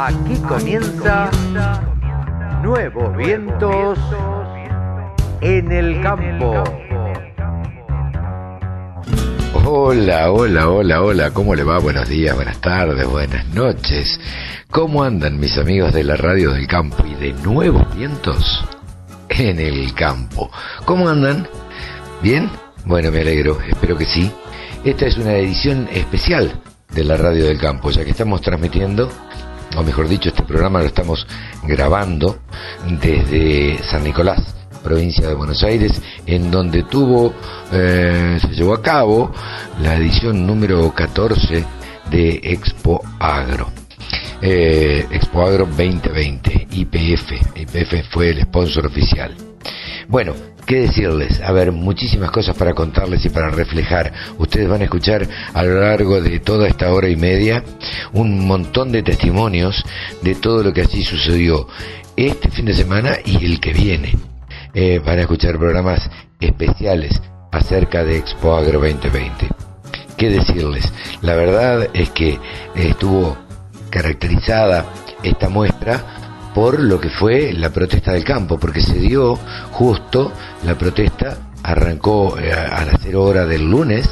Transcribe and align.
Aquí 0.00 0.36
comienza 0.48 1.28
Nuevos 2.62 3.16
Vientos 3.16 3.98
en 5.40 5.72
el 5.72 6.00
Campo. 6.00 6.62
Hola, 9.64 10.30
hola, 10.30 10.68
hola, 10.70 11.02
hola, 11.02 11.30
¿cómo 11.32 11.52
le 11.56 11.64
va? 11.64 11.80
Buenos 11.80 12.08
días, 12.08 12.36
buenas 12.36 12.60
tardes, 12.60 13.10
buenas 13.10 13.44
noches. 13.48 14.20
¿Cómo 14.70 15.02
andan 15.02 15.40
mis 15.40 15.58
amigos 15.58 15.92
de 15.92 16.04
la 16.04 16.14
radio 16.14 16.52
del 16.52 16.68
campo 16.68 17.04
y 17.04 17.14
de 17.16 17.32
Nuevos 17.42 17.92
Vientos 17.96 18.64
en 19.30 19.58
el 19.58 19.92
campo? 19.94 20.48
¿Cómo 20.84 21.08
andan? 21.08 21.48
¿Bien? 22.22 22.48
Bueno, 22.84 23.10
me 23.10 23.22
alegro, 23.22 23.58
espero 23.68 23.96
que 23.96 24.06
sí. 24.06 24.30
Esta 24.84 25.06
es 25.06 25.18
una 25.18 25.32
edición 25.32 25.88
especial 25.92 26.52
de 26.94 27.02
la 27.02 27.16
radio 27.16 27.46
del 27.46 27.58
campo, 27.58 27.90
ya 27.90 28.04
que 28.04 28.12
estamos 28.12 28.40
transmitiendo, 28.42 29.10
o 29.76 29.82
mejor 29.82 30.08
dicho, 30.08 30.28
este 30.28 30.42
programa 30.42 30.80
lo 30.80 30.86
estamos 30.86 31.26
grabando 31.64 32.38
desde 33.00 33.78
San 33.84 34.04
Nicolás, 34.04 34.42
provincia 34.82 35.28
de 35.28 35.34
Buenos 35.34 35.62
Aires, 35.62 36.00
en 36.26 36.50
donde 36.50 36.84
tuvo, 36.84 37.34
eh, 37.72 38.38
se 38.40 38.48
llevó 38.48 38.74
a 38.74 38.82
cabo 38.82 39.32
la 39.80 39.96
edición 39.96 40.46
número 40.46 40.92
14 40.94 41.64
de 42.10 42.40
Expo 42.42 43.02
Agro. 43.18 43.70
Eh, 44.40 45.06
Expo 45.10 45.42
Agro 45.42 45.66
2020, 45.66 46.68
IPF. 46.70 47.32
IPF 47.56 48.08
fue 48.10 48.30
el 48.30 48.42
sponsor 48.42 48.86
oficial. 48.86 49.34
Bueno, 50.08 50.34
¿qué 50.68 50.82
decirles? 50.82 51.40
A 51.40 51.50
ver, 51.50 51.72
muchísimas 51.72 52.30
cosas 52.30 52.54
para 52.54 52.74
contarles 52.74 53.24
y 53.24 53.30
para 53.30 53.48
reflejar. 53.50 54.12
Ustedes 54.36 54.68
van 54.68 54.82
a 54.82 54.84
escuchar 54.84 55.26
a 55.54 55.62
lo 55.62 55.80
largo 55.80 56.20
de 56.20 56.40
toda 56.40 56.68
esta 56.68 56.92
hora 56.92 57.08
y 57.08 57.16
media 57.16 57.64
un 58.12 58.46
montón 58.46 58.92
de 58.92 59.02
testimonios 59.02 59.82
de 60.20 60.34
todo 60.34 60.62
lo 60.62 60.72
que 60.74 60.82
así 60.82 61.04
sucedió 61.04 61.66
este 62.16 62.50
fin 62.50 62.66
de 62.66 62.74
semana 62.74 63.16
y 63.24 63.42
el 63.46 63.60
que 63.60 63.72
viene. 63.72 64.14
Eh, 64.74 65.00
van 65.02 65.18
a 65.18 65.22
escuchar 65.22 65.56
programas 65.56 66.08
especiales 66.38 67.18
acerca 67.50 68.04
de 68.04 68.18
Expo 68.18 68.54
Agro 68.54 68.78
2020. 68.78 69.48
¿Qué 70.18 70.28
decirles? 70.28 70.92
La 71.22 71.34
verdad 71.34 71.88
es 71.94 72.10
que 72.10 72.38
estuvo 72.74 73.38
caracterizada 73.88 74.84
esta 75.22 75.48
muestra 75.48 76.17
por 76.58 76.80
lo 76.80 77.00
que 77.00 77.08
fue 77.08 77.52
la 77.52 77.70
protesta 77.70 78.10
del 78.10 78.24
campo, 78.24 78.58
porque 78.58 78.80
se 78.80 78.98
dio 78.98 79.36
justo 79.70 80.32
la 80.66 80.76
protesta, 80.76 81.52
arrancó 81.62 82.36
eh, 82.36 82.52
a 82.52 82.84
las 82.84 82.96
0 83.00 83.22
horas 83.22 83.48
del 83.48 83.70
lunes 83.70 84.10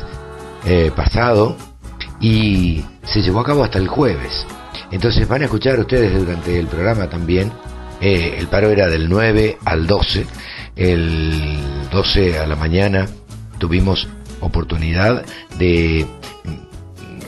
eh, 0.64 0.92
pasado 0.94 1.56
y 2.20 2.84
se 3.03 3.20
llevó 3.20 3.41
a 3.41 3.44
cabo 3.44 3.64
hasta 3.64 3.78
el 3.78 3.88
jueves. 3.88 4.47
Entonces 4.92 5.27
van 5.27 5.42
a 5.42 5.47
escuchar 5.47 5.80
ustedes 5.80 6.16
durante 6.16 6.56
el 6.56 6.69
programa 6.69 7.11
también, 7.11 7.50
eh, 8.00 8.36
el 8.38 8.47
paro 8.47 8.70
era 8.70 8.86
del 8.86 9.08
9 9.08 9.58
al 9.64 9.88
12, 9.88 10.25
el 10.77 11.50
12 11.91 12.38
a 12.38 12.47
la 12.47 12.55
mañana 12.55 13.06
tuvimos 13.58 14.06
oportunidad 14.41 15.25
de 15.58 16.06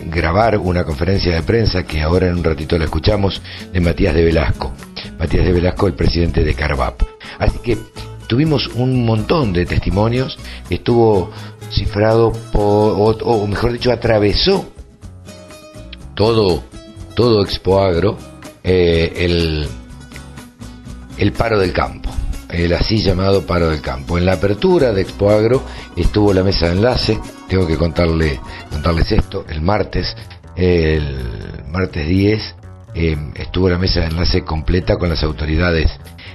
grabar 0.07 0.59
una 0.59 0.85
conferencia 0.85 1.35
de 1.35 1.43
prensa 1.43 1.83
que 1.83 2.03
ahora 2.03 2.29
en 2.29 2.37
un 2.37 2.45
ratito 2.45 2.79
la 2.79 2.85
escuchamos 2.85 3.43
de 3.73 3.81
Matías 3.81 4.15
de 4.15 4.25
Velasco. 4.25 4.73
Matías 5.19 5.45
de 5.45 5.53
Velasco, 5.53 5.87
el 5.87 5.95
presidente 5.95 6.45
de 6.45 6.55
Carvap. 6.55 7.03
Así 7.39 7.59
que 7.59 7.79
tuvimos 8.27 8.69
un 8.69 9.05
montón 9.05 9.53
de 9.53 9.67
testimonios, 9.67 10.39
estuvo 10.71 11.31
cifrado 11.71 12.33
por, 12.53 13.19
o, 13.23 13.47
mejor 13.47 13.73
dicho, 13.73 13.93
atravesó 13.93 14.71
todo, 16.15 16.63
todo 17.15 17.43
Expo 17.43 17.81
Agro, 17.81 18.17
eh, 18.63 19.13
el, 19.17 19.67
el 21.19 21.33
paro 21.33 21.59
del 21.59 21.73
campo 21.73 22.11
el 22.49 22.73
así 22.73 22.99
llamado 22.99 23.47
paro 23.47 23.71
del 23.71 23.81
campo. 23.81 24.19
En 24.19 24.25
la 24.25 24.35
apertura 24.35 24.93
de 24.93 25.03
Expo 25.03 25.31
Agro 25.31 25.63
estuvo 25.97 26.33
la 26.33 26.43
mesa 26.43 26.67
de 26.67 26.73
enlace, 26.73 27.19
tengo 27.49 27.67
que 27.67 27.77
contarle, 27.77 28.41
contarles 28.71 29.13
esto, 29.13 29.45
el 29.49 29.61
martes, 29.61 30.17
el 30.57 31.65
martes 31.69 32.09
10 32.09 32.55
eh, 32.99 33.17
estuvo 33.37 33.69
la 33.69 33.79
mesa 33.79 34.01
de 34.01 34.07
enlace 34.07 34.43
completa 34.43 34.97
con 34.97 35.09
las 35.09 35.23
autoridades 35.23 35.89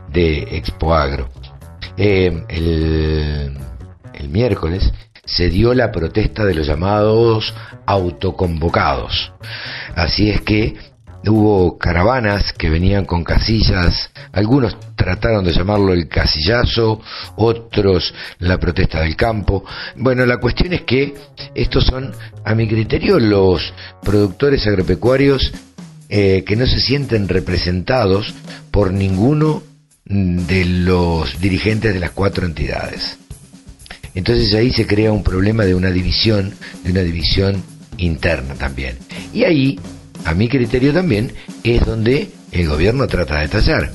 de 0.09 0.57
Expo 0.57 0.95
Agro. 0.95 1.29
Eh, 1.97 2.45
el, 2.47 3.57
el 4.13 4.29
miércoles 4.29 4.89
se 5.25 5.49
dio 5.49 5.73
la 5.73 5.91
protesta 5.91 6.45
de 6.45 6.53
los 6.53 6.65
llamados 6.65 7.53
autoconvocados. 7.85 9.33
Así 9.93 10.29
es 10.29 10.39
que 10.39 10.77
hubo 11.25 11.77
caravanas 11.77 12.53
que 12.53 12.69
venían 12.69 13.03
con 13.03 13.25
casillas, 13.25 14.11
algunos 14.31 14.77
trataron 14.95 15.43
de 15.43 15.51
llamarlo 15.51 15.91
el 15.91 16.07
casillazo, 16.07 17.01
otros 17.35 18.13
la 18.39 18.57
protesta 18.57 19.01
del 19.01 19.17
campo. 19.17 19.65
Bueno, 19.97 20.25
la 20.25 20.37
cuestión 20.37 20.71
es 20.71 20.83
que 20.83 21.13
estos 21.55 21.85
son, 21.85 22.13
a 22.45 22.55
mi 22.55 22.69
criterio, 22.69 23.19
los 23.19 23.73
productores 24.01 24.65
agropecuarios 24.65 25.51
eh, 26.15 26.43
que 26.45 26.55
no 26.55 26.67
se 26.67 26.79
sienten 26.79 27.27
representados 27.27 28.35
por 28.69 28.93
ninguno 28.93 29.63
de 30.05 30.63
los 30.63 31.41
dirigentes 31.41 31.91
de 31.91 31.99
las 31.99 32.11
cuatro 32.11 32.45
entidades. 32.45 33.17
Entonces 34.13 34.53
ahí 34.53 34.71
se 34.71 34.85
crea 34.85 35.11
un 35.11 35.23
problema 35.23 35.65
de 35.65 35.73
una 35.73 35.89
división, 35.89 36.53
de 36.83 36.91
una 36.91 37.01
división 37.01 37.63
interna 37.97 38.53
también. 38.53 38.95
Y 39.33 39.43
ahí 39.45 39.79
a 40.23 40.35
mi 40.35 40.47
criterio 40.49 40.93
también, 40.93 41.31
es 41.63 41.83
donde 41.83 42.29
el 42.51 42.67
gobierno 42.67 43.07
trata 43.07 43.39
de 43.39 43.47
tallar 43.47 43.91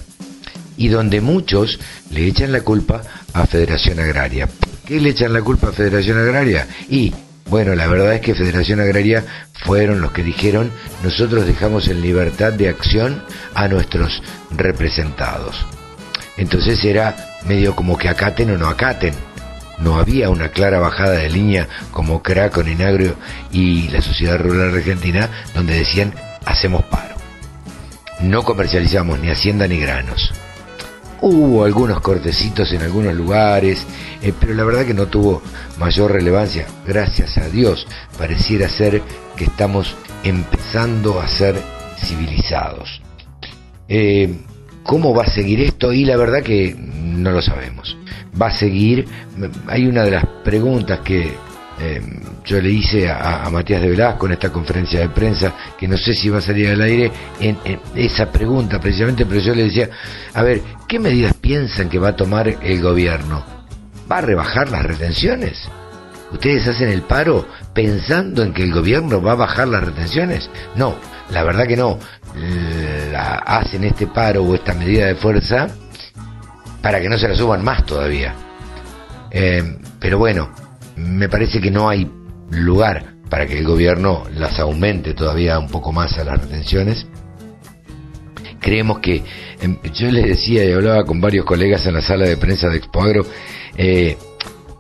y 0.76 0.88
donde 0.88 1.20
muchos 1.20 1.78
le 2.10 2.26
echan 2.26 2.50
la 2.50 2.62
culpa 2.62 3.00
a 3.32 3.46
Federación 3.46 4.00
Agraria. 4.00 4.48
¿Por 4.48 4.70
qué 4.86 5.00
le 5.00 5.10
echan 5.10 5.32
la 5.32 5.42
culpa 5.42 5.68
a 5.68 5.72
Federación 5.72 6.18
Agraria? 6.18 6.66
Y 6.88 7.12
bueno, 7.48 7.74
la 7.74 7.86
verdad 7.86 8.14
es 8.14 8.20
que 8.20 8.34
Federación 8.34 8.80
Agraria 8.80 9.24
fueron 9.64 10.00
los 10.00 10.12
que 10.12 10.22
dijeron 10.22 10.70
nosotros 11.02 11.46
dejamos 11.46 11.88
en 11.88 12.02
libertad 12.02 12.52
de 12.52 12.68
acción 12.68 13.22
a 13.54 13.68
nuestros 13.68 14.22
representados. 14.50 15.66
Entonces 16.36 16.84
era 16.84 17.16
medio 17.46 17.74
como 17.74 17.96
que 17.96 18.08
acaten 18.08 18.50
o 18.50 18.58
no 18.58 18.68
acaten. 18.68 19.14
No 19.78 19.98
había 19.98 20.28
una 20.30 20.50
clara 20.50 20.78
bajada 20.78 21.12
de 21.12 21.30
línea 21.30 21.68
como 21.92 22.22
Cracon, 22.22 22.68
Inagrio 22.68 23.16
y 23.52 23.88
la 23.88 24.02
Sociedad 24.02 24.38
Rural 24.38 24.74
Argentina, 24.74 25.28
donde 25.54 25.78
decían 25.78 26.12
hacemos 26.44 26.84
paro. 26.84 27.14
No 28.20 28.42
comercializamos 28.42 29.20
ni 29.20 29.30
hacienda 29.30 29.68
ni 29.68 29.78
granos. 29.78 30.32
Hubo 31.20 31.64
algunos 31.64 32.00
cortecitos 32.00 32.72
en 32.72 32.82
algunos 32.82 33.14
lugares, 33.14 33.84
eh, 34.22 34.32
pero 34.38 34.54
la 34.54 34.64
verdad 34.64 34.86
que 34.86 34.94
no 34.94 35.06
tuvo 35.06 35.42
mayor 35.78 36.12
relevancia. 36.12 36.66
Gracias 36.86 37.38
a 37.38 37.48
Dios, 37.48 37.86
pareciera 38.16 38.68
ser 38.68 39.02
que 39.36 39.44
estamos 39.44 39.96
empezando 40.24 41.20
a 41.20 41.28
ser 41.28 41.56
civilizados. 41.98 43.02
Eh, 43.88 44.38
¿Cómo 44.84 45.14
va 45.14 45.24
a 45.24 45.30
seguir 45.30 45.60
esto? 45.60 45.92
Y 45.92 46.04
la 46.04 46.16
verdad 46.16 46.42
que 46.42 46.74
no 46.74 47.30
lo 47.30 47.42
sabemos 47.42 47.96
va 48.40 48.48
a 48.48 48.56
seguir. 48.56 49.06
Hay 49.66 49.86
una 49.86 50.04
de 50.04 50.12
las 50.12 50.26
preguntas 50.44 51.00
que 51.00 51.32
eh, 51.80 52.02
yo 52.44 52.60
le 52.60 52.70
hice 52.70 53.10
a, 53.10 53.48
Matías 53.50 53.82
de 53.82 53.90
Velasco 53.90 54.26
en 54.26 54.32
esta 54.32 54.50
conferencia 54.50 55.00
de 55.00 55.08
prensa, 55.08 55.52
que 55.78 55.86
no 55.86 55.96
sé 55.96 56.14
si 56.14 56.28
va 56.28 56.38
a 56.38 56.42
salir 56.42 56.70
al 56.70 56.82
aire, 56.82 57.10
en, 57.40 57.58
esa 57.94 58.30
pregunta 58.30 58.80
precisamente, 58.80 59.26
pero 59.26 59.40
yo 59.40 59.54
le 59.54 59.64
decía, 59.64 59.88
a 60.34 60.42
ver, 60.42 60.60
¿qué 60.86 60.98
medidas 60.98 61.34
piensan 61.34 61.88
que 61.88 61.98
va 61.98 62.08
a 62.08 62.16
tomar 62.16 62.48
el 62.48 62.82
gobierno? 62.82 63.44
¿Va 64.10 64.18
a 64.18 64.22
rebajar 64.22 64.70
las 64.70 64.84
retenciones? 64.84 65.68
¿Ustedes 66.32 66.66
hacen 66.66 66.88
el 66.88 67.02
paro 67.02 67.46
pensando 67.72 68.42
en 68.42 68.52
que 68.52 68.62
el 68.62 68.72
gobierno 68.72 69.22
va 69.22 69.32
a 69.32 69.36
bajar 69.36 69.68
las 69.68 69.84
retenciones? 69.84 70.50
No, 70.76 70.96
la 71.30 71.42
verdad 71.42 71.66
que 71.66 71.76
no. 71.76 71.98
Hacen 73.46 73.84
este 73.84 74.06
paro 74.06 74.42
o 74.42 74.54
esta 74.54 74.74
medida 74.74 75.06
de 75.06 75.14
fuerza 75.14 75.68
para 76.82 77.00
que 77.00 77.08
no 77.08 77.18
se 77.18 77.28
la 77.28 77.34
suban 77.34 77.64
más 77.64 77.84
todavía. 77.86 78.34
Eh, 79.30 79.78
pero 79.98 80.18
bueno, 80.18 80.50
me 80.98 81.28
parece 81.28 81.60
que 81.60 81.70
no 81.70 81.88
hay 81.88 82.10
lugar 82.50 83.14
para 83.30 83.46
que 83.46 83.58
el 83.58 83.64
gobierno 83.64 84.24
las 84.34 84.58
aumente 84.58 85.14
todavía 85.14 85.58
un 85.58 85.68
poco 85.68 85.92
más 85.92 86.18
a 86.18 86.24
las 86.24 86.40
retenciones. 86.40 87.06
Creemos 88.60 88.98
que, 88.98 89.22
em, 89.60 89.78
yo 89.94 90.10
les 90.10 90.26
decía 90.26 90.64
y 90.64 90.72
hablaba 90.72 91.04
con 91.04 91.20
varios 91.20 91.44
colegas 91.44 91.86
en 91.86 91.94
la 91.94 92.02
sala 92.02 92.26
de 92.26 92.36
prensa 92.36 92.68
de 92.68 92.78
Expoagro, 92.78 93.26
eh, 93.76 94.16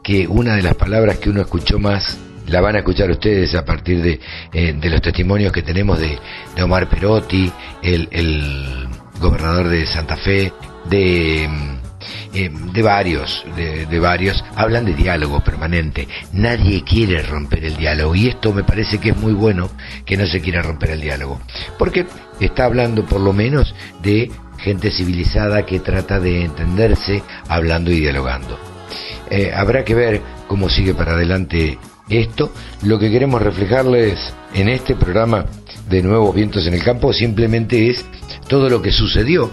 que 0.02 0.26
una 0.26 0.56
de 0.56 0.62
las 0.62 0.74
palabras 0.74 1.18
que 1.18 1.30
uno 1.30 1.42
escuchó 1.42 1.78
más, 1.78 2.18
la 2.48 2.60
van 2.60 2.76
a 2.76 2.78
escuchar 2.78 3.10
ustedes 3.10 3.54
a 3.54 3.64
partir 3.64 4.02
de, 4.02 4.20
eh, 4.52 4.72
de 4.72 4.90
los 4.90 5.02
testimonios 5.02 5.52
que 5.52 5.62
tenemos 5.62 6.00
de, 6.00 6.18
de 6.56 6.62
Omar 6.62 6.88
Perotti, 6.88 7.52
el, 7.82 8.08
el, 8.10 8.88
gobernador 9.20 9.68
de 9.68 9.84
Santa 9.86 10.16
Fe, 10.16 10.52
de 10.88 11.48
eh, 12.32 12.50
de 12.50 12.82
varios, 12.82 13.44
de, 13.56 13.98
varios, 13.98 14.44
hablan 14.54 14.84
de 14.84 14.94
diálogo 14.94 15.42
permanente. 15.42 16.08
Nadie 16.32 16.84
quiere 16.84 17.22
romper 17.22 17.64
el 17.64 17.76
diálogo 17.76 18.14
y 18.14 18.28
esto 18.28 18.52
me 18.52 18.64
parece 18.64 18.98
que 18.98 19.10
es 19.10 19.16
muy 19.16 19.32
bueno 19.32 19.70
que 20.04 20.16
no 20.16 20.26
se 20.26 20.40
quiera 20.40 20.62
romper 20.62 20.90
el 20.90 21.00
diálogo, 21.00 21.40
porque 21.78 22.06
está 22.40 22.64
hablando 22.64 23.04
por 23.04 23.20
lo 23.20 23.32
menos 23.32 23.74
de 24.02 24.30
gente 24.58 24.90
civilizada 24.90 25.64
que 25.64 25.80
trata 25.80 26.18
de 26.20 26.44
entenderse 26.44 27.22
hablando 27.48 27.90
y 27.90 28.00
dialogando. 28.00 28.58
Eh, 29.30 29.52
habrá 29.54 29.84
que 29.84 29.94
ver 29.94 30.22
cómo 30.46 30.68
sigue 30.68 30.94
para 30.94 31.12
adelante 31.12 31.78
esto. 32.08 32.52
Lo 32.82 32.98
que 32.98 33.10
queremos 33.10 33.42
reflejarles 33.42 34.18
en 34.54 34.68
este 34.68 34.94
programa 34.96 35.44
de 35.88 36.02
Nuevos 36.02 36.34
Vientos 36.34 36.66
en 36.66 36.74
el 36.74 36.82
Campo 36.82 37.12
simplemente 37.12 37.90
es 37.90 38.04
todo 38.48 38.68
lo 38.68 38.82
que 38.82 38.92
sucedió 38.92 39.50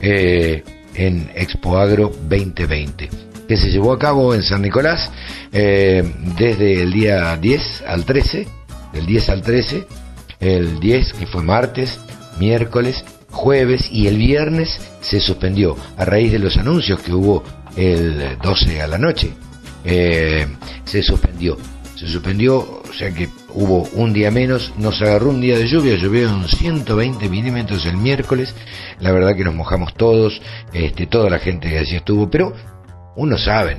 eh, 0.00 0.62
en 0.96 1.30
Expo 1.34 1.78
Agro 1.78 2.10
2020, 2.28 3.08
que 3.46 3.56
se 3.56 3.70
llevó 3.70 3.92
a 3.92 3.98
cabo 3.98 4.34
en 4.34 4.42
San 4.42 4.62
Nicolás 4.62 5.10
eh, 5.52 6.02
desde 6.38 6.82
el 6.82 6.92
día 6.92 7.36
10 7.36 7.84
al 7.86 8.04
13, 8.04 8.46
del 8.92 9.06
10 9.06 9.28
al 9.28 9.42
13, 9.42 9.86
el 10.40 10.80
10 10.80 11.12
que 11.14 11.26
fue 11.26 11.42
martes, 11.42 12.00
miércoles, 12.38 13.04
jueves 13.30 13.88
y 13.90 14.06
el 14.06 14.18
viernes 14.18 14.80
se 15.00 15.20
suspendió 15.20 15.76
a 15.96 16.04
raíz 16.04 16.32
de 16.32 16.38
los 16.38 16.56
anuncios 16.56 17.00
que 17.00 17.12
hubo 17.12 17.44
el 17.76 18.38
12 18.42 18.82
a 18.82 18.86
la 18.86 18.98
noche. 18.98 19.30
Eh, 19.84 20.46
se 20.84 21.02
suspendió. 21.02 21.56
Se 21.94 22.08
suspendió, 22.08 22.56
o 22.58 22.92
sea 22.92 23.12
que 23.12 23.28
hubo 23.56 23.88
un 23.94 24.12
día 24.12 24.30
menos, 24.30 24.72
nos 24.76 25.00
agarró 25.00 25.30
un 25.30 25.40
día 25.40 25.56
de 25.56 25.66
lluvia, 25.66 25.96
llovieron 25.96 26.46
120 26.46 27.28
milímetros 27.30 27.86
el 27.86 27.96
miércoles, 27.96 28.54
la 29.00 29.12
verdad 29.12 29.34
que 29.34 29.44
nos 29.44 29.54
mojamos 29.54 29.94
todos, 29.94 30.40
este, 30.74 31.06
toda 31.06 31.30
la 31.30 31.38
gente 31.38 31.70
que 31.70 31.78
allí 31.78 31.96
estuvo, 31.96 32.30
pero 32.30 32.52
uno 33.16 33.38
sabe, 33.38 33.78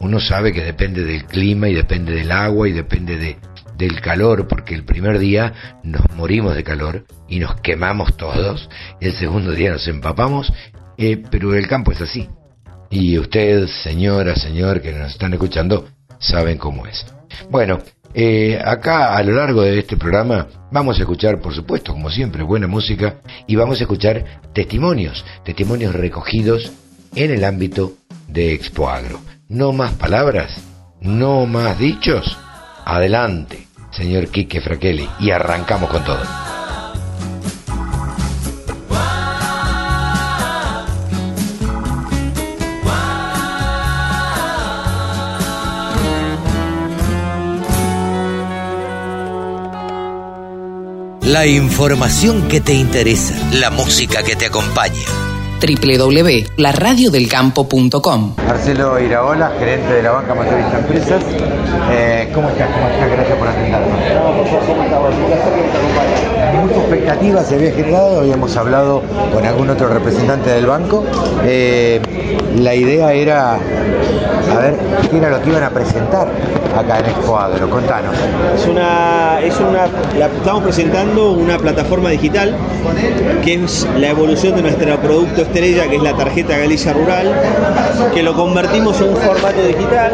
uno 0.00 0.18
sabe 0.18 0.52
que 0.52 0.64
depende 0.64 1.04
del 1.04 1.26
clima 1.26 1.68
y 1.68 1.74
depende 1.74 2.14
del 2.14 2.32
agua 2.32 2.70
y 2.70 2.72
depende 2.72 3.18
de, 3.18 3.36
del 3.76 4.00
calor, 4.00 4.48
porque 4.48 4.74
el 4.74 4.84
primer 4.84 5.18
día 5.18 5.52
nos 5.82 6.02
morimos 6.16 6.56
de 6.56 6.64
calor 6.64 7.04
y 7.28 7.38
nos 7.38 7.60
quemamos 7.60 8.16
todos, 8.16 8.70
el 8.98 9.12
segundo 9.12 9.52
día 9.52 9.72
nos 9.72 9.86
empapamos, 9.88 10.50
eh, 10.96 11.22
pero 11.30 11.54
el 11.54 11.68
campo 11.68 11.92
es 11.92 12.00
así. 12.00 12.28
Y 12.90 13.18
usted, 13.18 13.66
señora, 13.66 14.34
señor, 14.36 14.80
que 14.80 14.92
nos 14.92 15.12
están 15.12 15.34
escuchando, 15.34 15.86
saben 16.18 16.56
cómo 16.56 16.86
es. 16.86 17.04
Bueno, 17.50 17.78
eh, 18.14 18.58
acá 18.64 19.16
a 19.16 19.22
lo 19.22 19.32
largo 19.32 19.62
de 19.62 19.78
este 19.78 19.96
programa 19.96 20.48
vamos 20.70 20.98
a 20.98 21.00
escuchar, 21.00 21.40
por 21.40 21.54
supuesto, 21.54 21.92
como 21.92 22.10
siempre, 22.10 22.42
buena 22.42 22.66
música 22.66 23.16
y 23.46 23.56
vamos 23.56 23.78
a 23.80 23.84
escuchar 23.84 24.24
testimonios, 24.52 25.24
testimonios 25.44 25.94
recogidos 25.94 26.72
en 27.14 27.30
el 27.30 27.44
ámbito 27.44 27.92
de 28.26 28.54
Expo 28.54 28.88
Agro. 28.88 29.20
No 29.48 29.72
más 29.72 29.92
palabras, 29.92 30.52
no 31.00 31.46
más 31.46 31.78
dichos. 31.78 32.36
Adelante, 32.84 33.66
señor 33.90 34.28
Quique 34.28 34.60
Fraquelli, 34.60 35.08
y 35.20 35.30
arrancamos 35.30 35.90
con 35.90 36.04
todo. 36.04 36.47
La 51.28 51.46
información 51.46 52.48
que 52.48 52.62
te 52.62 52.72
interesa, 52.72 53.34
la 53.52 53.68
música 53.70 54.22
que 54.22 54.34
te 54.34 54.46
acompaña. 54.46 55.27
www.laradiodelcampo.com 55.58 58.34
Marcelo 58.46 59.00
Iraola, 59.00 59.52
gerente 59.58 59.92
de 59.92 60.02
la 60.02 60.12
banca 60.12 60.34
mayorista 60.34 60.78
Empresas. 60.78 61.22
Eh, 61.90 62.30
¿Cómo 62.34 62.48
estás? 62.48 62.70
¿Cómo 62.70 62.88
estás? 62.88 63.10
Gracias 63.10 63.38
por 63.38 63.48
atendernos. 63.48 63.88
Mucha 66.62 66.76
expectativa 66.76 67.42
se 67.42 67.56
había 67.56 67.72
generado, 67.72 68.20
habíamos 68.20 68.56
hablado 68.56 69.02
con 69.32 69.44
algún 69.44 69.68
otro 69.70 69.88
representante 69.88 70.50
del 70.50 70.66
banco. 70.66 71.04
Eh, 71.44 72.00
la 72.56 72.74
idea 72.74 73.12
era, 73.12 73.54
a 73.54 74.58
ver, 74.58 74.74
qué 75.10 75.18
era 75.18 75.30
lo 75.30 75.40
que 75.42 75.50
iban 75.50 75.62
a 75.62 75.70
presentar 75.70 76.28
acá 76.76 76.98
en 77.00 77.06
Expo 77.06 77.38
Agro. 77.38 77.70
Contanos. 77.70 78.14
Es 78.54 78.66
una, 78.66 79.40
es 79.40 79.58
una, 79.60 79.86
la, 80.18 80.26
estamos 80.26 80.62
presentando 80.62 81.32
una 81.32 81.58
plataforma 81.58 82.10
digital 82.10 82.54
que 83.44 83.54
es 83.54 83.86
la 83.96 84.08
evolución 84.08 84.56
de 84.56 84.62
nuestro 84.62 84.96
producto 85.00 85.42
estrella, 85.48 85.88
que 85.88 85.96
es 85.96 86.02
la 86.02 86.14
tarjeta 86.14 86.58
Galicia 86.58 86.92
Rural, 86.92 87.32
que 88.12 88.22
lo 88.22 88.34
convertimos 88.34 89.00
en 89.00 89.08
un 89.08 89.16
formato 89.16 89.62
digital. 89.62 90.12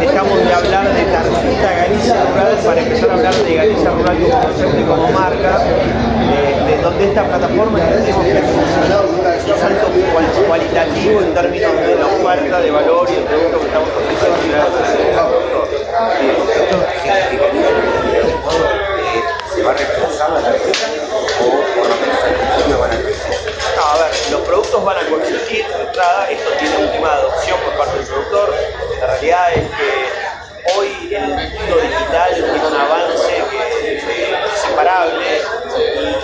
Dejamos 0.00 0.38
de 0.44 0.54
hablar 0.54 0.88
de 0.94 1.04
tarjeta 1.04 1.72
Galicia 1.76 2.14
Rural 2.24 2.56
para 2.64 2.80
empezar 2.80 3.10
a 3.10 3.14
hablar 3.14 3.34
de 3.34 3.54
Galicia 3.54 3.90
Rural 3.90 4.16
como 4.18 4.40
concepto 4.40 4.80
y 4.80 4.84
como 4.84 5.08
marca, 5.12 5.58
de, 5.58 6.76
de 6.76 6.82
donde 6.82 7.04
esta 7.04 7.24
plataforma 7.24 7.78
que 7.80 8.10
es 8.10 8.16
un 8.16 9.58
salto 9.58 9.86
cualitativo 10.46 11.20
en 11.20 11.34
términos 11.34 11.72
de 11.72 11.94
la 11.96 12.06
oferta, 12.06 12.60
de 12.60 12.70
valor 12.70 13.08
y 13.10 13.14
el 13.14 13.24
producto 13.24 13.60
que 13.60 13.66
estamos 13.66 13.88
ofreciendo 13.90 14.18
¿Se 19.58 19.64
va 19.64 19.72
a 19.72 19.74
la 19.74 20.52
o 21.10 21.50
por 21.74 22.68
lo 22.68 22.78
van 22.78 22.92
a 22.92 22.94
a 22.94 23.98
ver, 23.98 24.12
los 24.30 24.40
productos 24.42 24.84
van 24.84 24.98
a 24.98 25.08
coexistir 25.08 25.66
entrada, 25.80 26.30
esto 26.30 26.50
tiene 26.60 26.76
última 26.76 27.12
adopción 27.12 27.58
por 27.64 27.76
parte 27.76 27.98
del 27.98 28.06
productor. 28.06 28.54
La 29.00 29.06
realidad 29.08 29.52
es 29.54 29.64
que 29.70 30.78
hoy 30.78 31.12
el 31.12 31.26
mundo 31.26 31.76
digital 31.80 32.34
tiene 32.34 32.66
un 32.68 32.76
avance 32.76 33.44
que 33.50 33.96
es 33.96 34.02
inseparable 34.52 35.26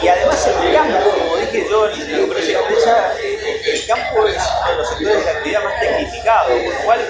y, 0.01 0.09
además 0.09 0.47
el 0.47 0.73
campo, 0.73 1.11
como 1.11 1.37
dije 1.39 1.67
yo 1.69 1.91
en 1.91 2.23
la 2.23 2.29
prensa, 2.29 3.15
el 3.65 3.87
campo 3.87 4.29
es 4.29 4.37
uno 4.61 4.71
de 4.71 4.77
los 4.77 4.89
sectores 4.91 5.19
de 5.19 5.25
la 5.25 5.31
actividad 5.39 5.65
más 5.65 5.81
tecnificado, 5.81 6.49
por 6.51 6.73
lo 6.73 6.81
cual 6.85 7.01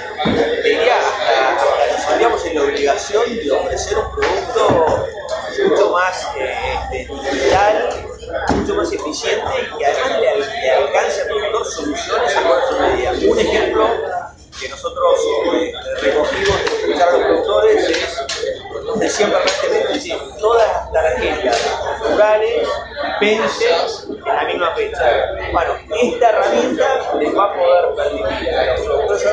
diría 0.65 0.97
hasta, 0.97 1.97
hasta 1.97 2.29
nos 2.31 2.47
en 2.47 2.55
la 2.55 2.62
obligación 2.62 3.37
de 3.37 3.50
ofrecer 3.50 3.99
un 3.99 4.11
producto 4.11 5.24
mucho 5.69 5.90
más 5.90 6.28
eh, 6.37 7.06
digital, 7.22 7.90
mucho 8.56 8.75
más 8.75 8.93
eficiente 8.93 9.52
y 9.78 9.84
además 9.84 10.20
le, 10.20 10.61
le 10.61 10.70
alcance 10.70 11.22
al 11.22 11.28
productor 11.28 11.66
soluciones 11.66 12.37
a 12.37 12.43
corto 12.43 12.78
medida. 12.81 13.12
Un 13.28 13.38
ejemplo 13.38 13.88
que 14.61 14.68
nosotros 14.68 15.14
eh, 15.54 15.73
recogimos 16.02 16.64
de 16.64 16.76
escuchar 16.76 17.09
a 17.09 17.12
los 17.12 17.23
productores 17.23 17.88
es, 17.88 18.26
nos 18.85 19.00
decían 19.00 19.30
permanentemente, 19.30 20.38
todas 20.38 20.68
las 20.68 20.92
tarjetas 20.92 21.59
rurales 22.00 22.68
vencen 23.21 23.68
en 24.09 24.35
la 24.37 24.44
misma 24.44 24.75
fecha. 24.75 25.26
Bueno, 25.52 25.75
esta 26.00 26.28
herramienta 26.30 27.12
les 27.18 27.37
va 27.37 27.44
a 27.44 27.54
poder 27.54 27.94
permitir 27.94 28.54
a 28.54 28.76
los 28.76 28.80
productores 28.80 29.25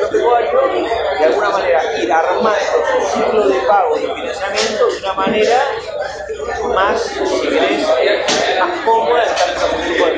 de 1.18 1.24
alguna 1.24 1.50
manera 1.50 1.98
ir 1.98 2.12
armando 2.12 2.58
su 3.00 3.18
ciclo 3.18 3.48
de 3.48 3.60
pago 3.60 3.96
y 3.96 4.00
financiamiento 4.00 4.86
de 4.86 4.98
una 4.98 5.12
manera 5.14 5.58
más, 6.74 7.02
si 7.02 7.48
querés, 7.48 7.86
más 8.58 8.70
cómoda 8.84 9.24
en 9.24 9.34
términos 9.34 9.72
de 9.72 9.92
tipo 9.92 10.06
de 10.06 10.12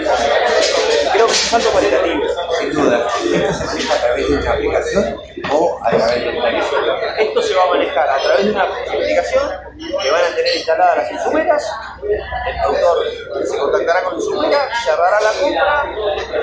Creo 1.12 1.26
que 1.26 1.32
es 1.32 1.42
un 1.44 1.50
salto 1.50 1.70
cualitativo. 1.70 2.22
Sin 2.58 2.72
duda, 2.72 3.06
¿esto 3.06 3.54
se 3.54 3.64
maneja 3.64 3.94
a 3.94 3.98
través 3.98 4.28
de 4.28 4.36
una 4.36 4.50
aplicación 4.52 5.20
o 5.50 5.78
a 5.82 5.90
través 5.90 6.24
de 6.24 6.30
una 6.30 7.16
Esto 7.18 7.42
se 7.42 7.54
va 7.54 7.62
a 7.64 7.66
manejar 7.66 8.08
a 8.08 8.18
través 8.18 8.44
de 8.44 8.50
una 8.52 8.62
aplicación 8.62 9.50
que 9.78 10.10
van 10.10 10.24
a 10.24 10.36
tener 10.36 10.56
instaladas 10.56 10.96
las 10.98 11.12
insumeras. 11.12 11.72
El 12.02 12.60
productor 12.62 13.46
se 13.46 13.58
contactará 13.58 14.02
con 14.04 14.12
la 14.14 14.24
insumera, 14.24 14.68
cerrará 14.84 15.20
la 15.20 15.32
compra, 15.32 15.84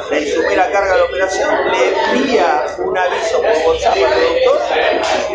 la 0.10 0.20
insumera 0.20 0.72
carga 0.72 0.98
la 0.98 1.04
operación, 1.06 1.72
le 1.72 2.20
envía 2.20 2.66
un 2.78 2.98
aviso 2.98 3.42
por 3.42 3.74
WhatsApp 3.74 3.96
al 3.96 4.14
productor 4.14 4.60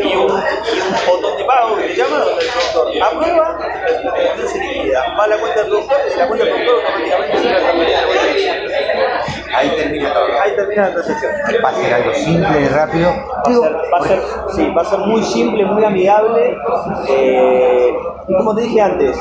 y 0.02 0.16
un, 0.16 1.06
botón 1.06 1.36
de 1.38 1.44
pago 1.44 1.76
que 1.76 1.86
le 1.86 1.96
llama 1.96 2.18
donde 2.18 2.44
el 2.44 2.50
productor 2.50 3.02
aprueba, 3.02 3.58
operación 4.10 4.48
se 4.48 4.58
liquida. 4.58 5.14
Va 5.18 5.24
a 5.24 5.28
la 5.28 5.38
cuenta 5.38 5.60
del 5.60 5.68
productor 5.70 5.98
y 6.12 6.18
la 6.18 6.28
cuenta 6.28 6.44
del 6.44 6.54
productor 6.54 6.84
automáticamente 6.84 7.38
se 7.38 7.48
la 7.48 7.60
cuenta 7.60 7.86
Ahí 9.56 9.70
termina 9.70 10.12
todo. 10.12 10.24
Ahí 10.42 10.56
termina 10.56 10.82
la 10.88 10.92
transacción. 10.94 11.32
Va 11.64 11.68
a 11.70 11.74
ser 11.74 11.94
algo 11.94 12.14
simple 12.14 12.60
y 12.60 12.68
rápido. 12.68 13.10
Va 13.10 13.40
a, 13.42 13.44
ser, 13.44 13.72
va, 13.92 13.98
a 13.98 14.02
ser, 14.08 14.20
sí, 14.54 14.70
va 14.76 14.82
a 14.82 14.84
ser 14.84 14.98
muy 15.00 15.22
simple, 15.22 15.64
muy 15.64 15.84
amigable. 15.84 16.56
Eh, 17.08 17.92
Y 18.28 18.34
como 18.36 18.56
te 18.56 18.62
dije 18.62 18.80
antes, 18.80 19.16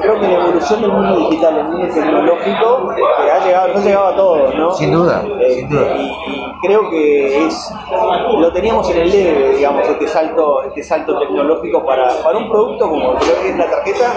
creo 0.00 0.20
que 0.20 0.28
la 0.28 0.34
evolución 0.34 0.80
del 0.80 0.92
mundo 0.92 1.16
digital, 1.28 1.58
el 1.58 1.64
mundo 1.64 1.88
tecnológico, 1.92 2.92
este, 2.92 3.30
ha 3.32 3.44
llegado, 3.44 3.68
no 3.74 3.80
ha 3.80 3.82
llegado 3.82 4.06
a 4.06 4.14
todos, 4.16 4.54
¿no? 4.54 4.70
Sin 4.74 4.92
duda, 4.92 5.24
Eh, 5.40 5.54
sin 5.56 5.68
duda. 5.68 5.86
Y, 5.96 6.02
y 6.04 6.52
creo 6.62 6.88
que 6.88 7.46
es 7.46 7.72
lo 8.38 8.52
teníamos 8.52 8.88
en 8.90 8.98
el 9.02 9.10
debe, 9.10 9.56
digamos, 9.56 9.88
este 9.88 10.06
salto, 10.06 10.62
este 10.68 10.84
salto 10.84 11.18
tecnológico 11.18 11.84
para, 11.84 12.08
para 12.22 12.38
un 12.38 12.48
producto 12.48 12.88
como 12.90 13.16
creo 13.16 13.42
que 13.42 13.48
es 13.50 13.56
la 13.56 13.68
tarjeta, 13.68 14.12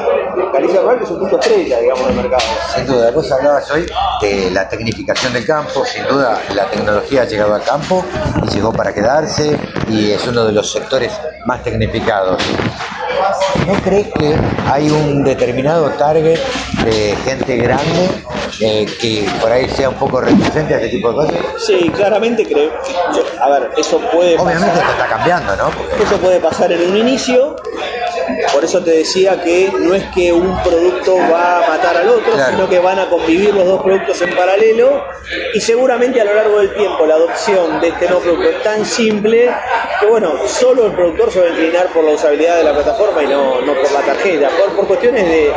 Caricia 0.53 0.81
Rural, 0.81 0.97
que 0.99 1.03
es 1.05 1.11
un 1.11 1.19
punto 1.19 1.39
estrella, 1.39 1.79
digamos, 1.79 2.05
del 2.07 2.15
mercado. 2.17 2.43
Sin 2.75 2.85
duda, 2.85 3.11
vos 3.11 3.31
hablabas 3.31 3.71
hoy 3.71 3.87
de 4.21 4.51
la 4.51 4.69
tecnificación 4.69 5.33
del 5.33 5.47
campo, 5.47 5.56
sin 5.85 6.05
duda 6.07 6.39
la 6.53 6.65
tecnología 6.65 7.21
ha 7.23 7.25
llegado 7.25 7.55
al 7.55 7.63
campo 7.63 8.03
y 8.43 8.49
llegó 8.49 8.71
para 8.73 8.93
quedarse 8.93 9.57
y 9.89 10.11
es 10.11 10.25
uno 10.27 10.45
de 10.45 10.51
los 10.51 10.71
sectores 10.71 11.11
más 11.45 11.63
tecnificados. 11.63 12.41
¿No 13.65 13.73
crees 13.81 14.07
que 14.17 14.35
hay 14.71 14.89
un 14.89 15.23
determinado 15.23 15.89
target 15.91 16.39
de 16.85 17.15
gente 17.25 17.57
grande 17.57 18.09
eh, 18.59 18.85
que 19.01 19.27
por 19.41 19.51
ahí 19.51 19.67
sea 19.69 19.89
un 19.89 19.95
poco 19.95 20.21
reticente 20.21 20.73
a 20.73 20.77
este 20.77 20.89
tipo 20.89 21.09
de 21.09 21.15
cosas? 21.15 21.35
Sí, 21.65 21.91
claramente 21.95 22.45
creo. 22.45 22.71
yo- 23.13 23.23
a 23.43 23.49
ver, 23.49 23.71
eso 23.77 23.99
puede 24.11 24.35
Obviamente 24.37 24.67
pasar. 24.69 24.77
esto 24.83 24.91
está 24.91 25.07
cambiando, 25.07 25.55
¿no? 25.55 25.69
Porque 25.71 26.03
Eso 26.03 26.17
puede 26.17 26.39
pasar 26.39 26.71
en 26.71 26.89
un 26.91 26.97
inicio, 26.97 27.55
por 28.53 28.63
eso 28.63 28.83
te 28.83 28.91
decía 28.91 29.41
que 29.41 29.71
no 29.79 29.93
es 29.93 30.03
que 30.13 30.31
un 30.33 30.57
producto 30.63 31.15
va 31.31 31.65
a 31.65 31.69
matar 31.69 31.97
al 31.97 32.09
otro, 32.09 32.33
Claro. 32.33 32.51
sino 32.51 32.69
que 32.69 32.79
van 32.79 32.99
a 32.99 33.09
convivir 33.09 33.53
los 33.53 33.65
dos 33.65 33.81
productos 33.83 34.21
en 34.21 34.35
paralelo 34.35 35.03
y 35.53 35.59
seguramente 35.61 36.19
a 36.21 36.25
lo 36.25 36.33
largo 36.35 36.59
del 36.59 36.73
tiempo 36.73 37.05
la 37.05 37.15
adopción 37.15 37.79
de 37.81 37.89
este 37.89 38.05
nuevo 38.05 38.21
producto 38.21 38.49
es 38.49 38.63
tan 38.63 38.85
simple 38.85 39.49
que 39.99 40.05
bueno, 40.05 40.33
solo 40.47 40.85
el 40.87 40.91
productor 40.93 41.31
se 41.31 41.39
va 41.41 41.45
a 41.47 41.49
inclinar 41.49 41.87
por 41.87 42.03
la 42.03 42.11
usabilidad 42.11 42.57
de 42.57 42.63
la 42.63 42.73
plataforma 42.73 43.23
y 43.23 43.27
no, 43.27 43.61
no 43.61 43.73
por 43.73 43.91
la 43.91 44.01
tarjeta, 44.01 44.49
por, 44.49 44.75
por 44.75 44.87
cuestiones 44.87 45.23
de 45.27 45.51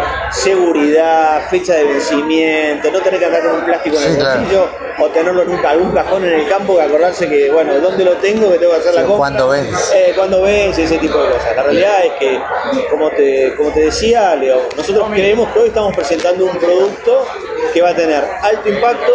seguridad, 0.54 1.48
fecha 1.50 1.74
de 1.74 1.84
vencimiento, 1.84 2.90
no 2.90 3.00
tener 3.00 3.20
que 3.20 3.26
andar 3.26 3.42
con 3.42 3.52
un 3.56 3.64
plástico 3.64 3.96
en 3.96 4.02
Sí, 4.02 4.08
el 4.10 4.16
claro. 4.16 4.40
bolsillo 4.40 4.68
o 4.98 5.08
tenerlo 5.08 5.42
en 5.42 5.50
un, 5.50 5.66
algún 5.66 5.92
cajón 5.92 6.24
en 6.24 6.32
el 6.40 6.48
campo 6.48 6.76
que 6.76 6.82
acordarse 6.82 7.28
que 7.28 7.50
bueno, 7.50 7.74
¿dónde 7.80 8.04
lo 8.04 8.12
tengo? 8.14 8.50
Que 8.50 8.58
tengo 8.58 8.72
que 8.72 8.78
hacer 8.78 8.94
la 8.94 9.02
compra. 9.02 9.18
cuando 9.18 9.48
ves 9.48 9.92
Eh, 9.94 10.12
cuando 10.16 10.42
vence, 10.42 10.84
ese 10.84 10.98
tipo 10.98 11.18
de 11.18 11.30
cosas. 11.30 11.56
La 11.56 11.62
realidad 11.62 12.04
es 12.04 12.12
que, 12.18 12.40
como 12.90 13.12
te, 13.12 13.54
como 13.56 13.72
te 13.72 13.80
decía, 13.80 14.34
Leo, 14.36 14.68
nosotros 14.76 15.08
creemos 15.14 15.52
que 15.52 15.58
hoy 15.58 15.68
estamos 15.68 15.94
presentando 15.94 16.46
un 16.46 16.58
producto 16.58 17.26
que 17.72 17.82
va 17.82 17.90
a 17.90 17.94
tener 17.94 18.22
alto 18.42 18.68
impacto, 18.68 19.12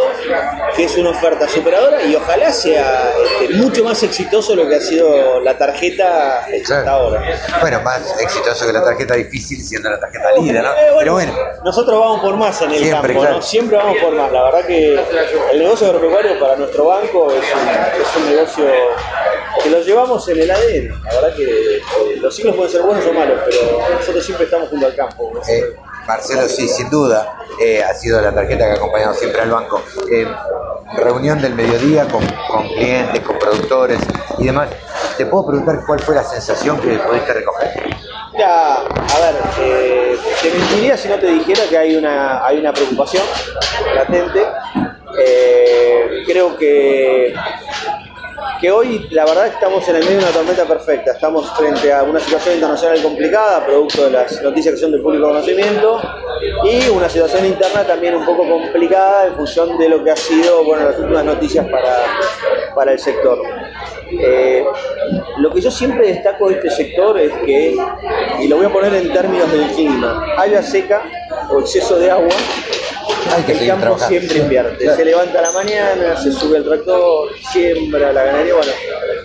que 0.75 0.85
es 0.85 0.97
una 0.97 1.09
oferta 1.11 1.47
superadora 1.47 2.03
y 2.03 2.15
ojalá 2.15 2.51
sea 2.51 3.11
este, 3.41 3.53
mucho 3.55 3.83
más 3.83 4.01
exitoso 4.03 4.55
lo 4.55 4.67
que 4.67 4.75
ha 4.75 4.81
sido 4.81 5.39
la 5.41 5.57
tarjeta 5.57 6.39
hasta 6.39 6.55
Claro. 6.83 6.89
ahora. 6.89 7.23
Bueno, 7.61 7.81
más 7.81 8.19
exitoso 8.19 8.65
que 8.65 8.73
la 8.73 8.83
tarjeta 8.83 9.15
difícil 9.15 9.61
siendo 9.63 9.89
la 9.89 9.99
tarjeta 9.99 10.25
líder, 10.39 10.63
¿no? 10.63 10.69
Eh, 10.71 10.73
bueno, 10.75 10.97
Pero 10.99 11.13
bueno, 11.13 11.33
nosotros 11.63 11.99
vamos 11.99 12.21
por 12.21 12.35
más 12.37 12.61
en 12.61 12.71
el 12.71 12.77
Siempre, 12.79 13.13
campo, 13.13 13.21
claro. 13.21 13.35
¿no? 13.37 13.41
Siempre 13.41 13.77
vamos 13.77 13.97
por 14.01 14.13
más. 14.13 14.31
La 14.31 14.43
verdad 14.43 14.65
que 14.65 14.93
el 15.51 15.59
negocio 15.59 15.87
agropecuario 15.87 16.39
para 16.39 16.55
nuestro 16.55 16.85
banco 16.85 17.31
es 17.31 17.43
un, 17.53 17.69
es 18.01 18.15
un 18.17 18.29
negocio 18.35 18.65
que 19.63 19.69
lo 19.69 19.79
llevamos 19.81 20.27
en 20.29 20.39
el 20.41 20.51
ADN. 20.51 21.03
La 21.03 21.13
verdad 21.21 21.35
que 21.35 21.43
eh, 21.77 21.81
los 22.21 22.35
ciclos 22.35 22.55
pueden 22.55 22.71
ser 22.71 22.81
buenos 22.81 23.05
o 23.05 23.13
malos, 23.13 23.39
pero 23.45 23.89
nosotros 23.97 24.23
siempre 24.25 24.45
estamos 24.45 24.69
junto 24.69 24.85
al 24.85 24.95
campo. 24.95 25.31
Eh, 25.47 25.63
Marcelo, 26.07 26.47
sí, 26.47 26.67
sin 26.67 26.89
duda, 26.89 27.37
eh, 27.59 27.83
ha 27.83 27.93
sido 27.93 28.21
la 28.21 28.33
tarjeta 28.33 28.65
que 28.65 28.71
ha 28.71 28.75
acompañado 28.75 29.13
siempre 29.13 29.41
al 29.41 29.51
banco. 29.51 29.81
Eh, 30.11 30.27
reunión 30.97 31.41
del 31.41 31.55
mediodía 31.55 32.07
con, 32.07 32.21
clientes, 32.67 33.19
con 33.21 33.37
productores 33.39 33.99
y 34.37 34.45
demás. 34.45 34.69
¿Te 35.17 35.25
puedo 35.25 35.47
preguntar 35.47 35.81
cuál 35.85 35.99
fue 35.99 36.15
la 36.15 36.23
sensación 36.23 36.79
que 36.79 36.97
pudiste 36.99 37.33
recoger? 37.33 37.95
Mira, 38.33 38.75
a 38.75 39.19
ver, 39.19 39.35
eh, 39.61 40.17
te 40.41 40.51
mentiría 40.51 40.97
si 40.97 41.07
no 41.07 41.15
te 41.15 41.27
dijera 41.27 41.61
que 41.69 41.77
hay 41.77 41.95
una, 41.95 42.45
hay 42.45 42.59
una 42.59 42.73
preocupación 42.73 43.23
latente. 43.95 44.45
Eh, 45.17 46.23
creo 46.27 46.57
que, 46.57 47.33
que 48.59 48.71
hoy 48.71 49.07
la 49.11 49.25
verdad 49.25 49.47
estamos 49.47 49.87
en 49.87 49.97
el 49.97 50.03
medio 50.03 50.17
de 50.17 50.23
una 50.23 50.31
tormenta 50.31 50.65
perfecta. 50.65 51.11
Estamos 51.11 51.49
frente 51.57 51.91
a 51.91 52.03
una 52.03 52.19
situación 52.19 52.55
internacional 52.55 53.01
complicada, 53.01 53.65
producto 53.65 54.05
de 54.05 54.11
las 54.11 54.41
noticias 54.41 54.75
que 54.75 54.81
son 54.81 54.91
de 54.91 54.99
público 54.99 55.27
conocimiento, 55.27 56.01
y 56.63 56.89
una 56.89 57.09
situación 57.09 57.45
interna 57.45 57.83
también 57.83 58.15
un 58.15 58.25
poco 58.25 58.47
complicada 58.47 59.27
en 59.27 59.35
función 59.35 59.77
de 59.77 59.89
lo 59.89 60.03
que 60.03 60.11
ha 60.11 60.15
sido 60.15 60.63
bueno, 60.63 60.85
las 60.85 60.99
últimas 60.99 61.25
noticias 61.25 61.65
para, 61.69 61.95
para 62.73 62.91
el 62.93 62.99
sector. 62.99 63.39
Eh, 64.11 64.63
lo 65.37 65.51
que 65.51 65.61
yo 65.61 65.71
siempre 65.71 66.07
destaco 66.07 66.49
de 66.49 66.55
este 66.55 66.69
sector 66.71 67.19
es 67.19 67.31
que, 67.45 67.75
y 68.39 68.47
lo 68.47 68.57
voy 68.57 68.65
a 68.65 68.73
poner 68.73 68.93
en 68.93 69.11
términos 69.11 69.51
del 69.51 69.67
clima, 69.71 70.23
haya 70.37 70.61
seca 70.61 71.03
o 71.49 71.59
exceso 71.59 71.97
de 71.97 72.11
agua, 72.11 72.33
Hay 73.35 73.43
que 73.43 73.53
el 73.53 73.67
campo 73.67 73.81
trabajando. 73.81 74.19
siempre 74.19 74.37
invierte. 74.39 74.83
Claro. 74.83 74.97
Se 74.97 75.05
levanta 75.05 75.39
a 75.39 75.41
la 75.41 75.51
mañana, 75.51 76.15
se 76.17 76.31
sube 76.31 76.57
el 76.57 76.63
tractor, 76.63 77.29
siembra 77.51 78.13
la 78.13 78.23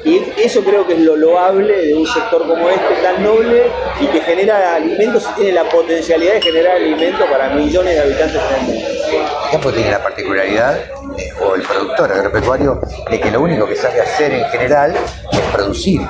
Y 0.04 0.22
eso 0.38 0.62
creo 0.64 0.86
que 0.86 0.94
es 0.94 1.00
lo 1.00 1.16
loable 1.16 1.86
de 1.86 1.94
un 1.94 2.06
sector 2.06 2.46
como 2.46 2.68
este, 2.70 2.94
tan 3.02 3.22
noble 3.22 3.70
y 4.00 4.06
que 4.06 4.20
genera 4.20 4.76
alimentos 4.76 5.28
y 5.32 5.40
tiene 5.40 5.52
la 5.52 5.68
potencialidad 5.68 6.34
de 6.34 6.42
generar 6.42 6.76
alimento 6.76 7.26
para 7.26 7.50
millones 7.50 7.94
de 7.94 8.00
habitantes 8.00 8.40
en 8.40 8.56
el 8.56 8.66
mundo. 8.66 9.72
Tiene 9.72 9.90
la 9.90 10.02
particularidad, 10.02 10.90
eh, 11.18 11.32
o 11.40 11.54
el 11.54 11.62
productor 11.62 12.12
agropecuario, 12.12 12.80
de 13.10 13.20
que 13.20 13.30
lo 13.30 13.40
único 13.40 13.66
que 13.66 13.76
sabe 13.76 14.00
hacer 14.00 14.32
en 14.32 14.44
general 14.46 14.94
es 15.32 15.40
producir. 15.52 16.00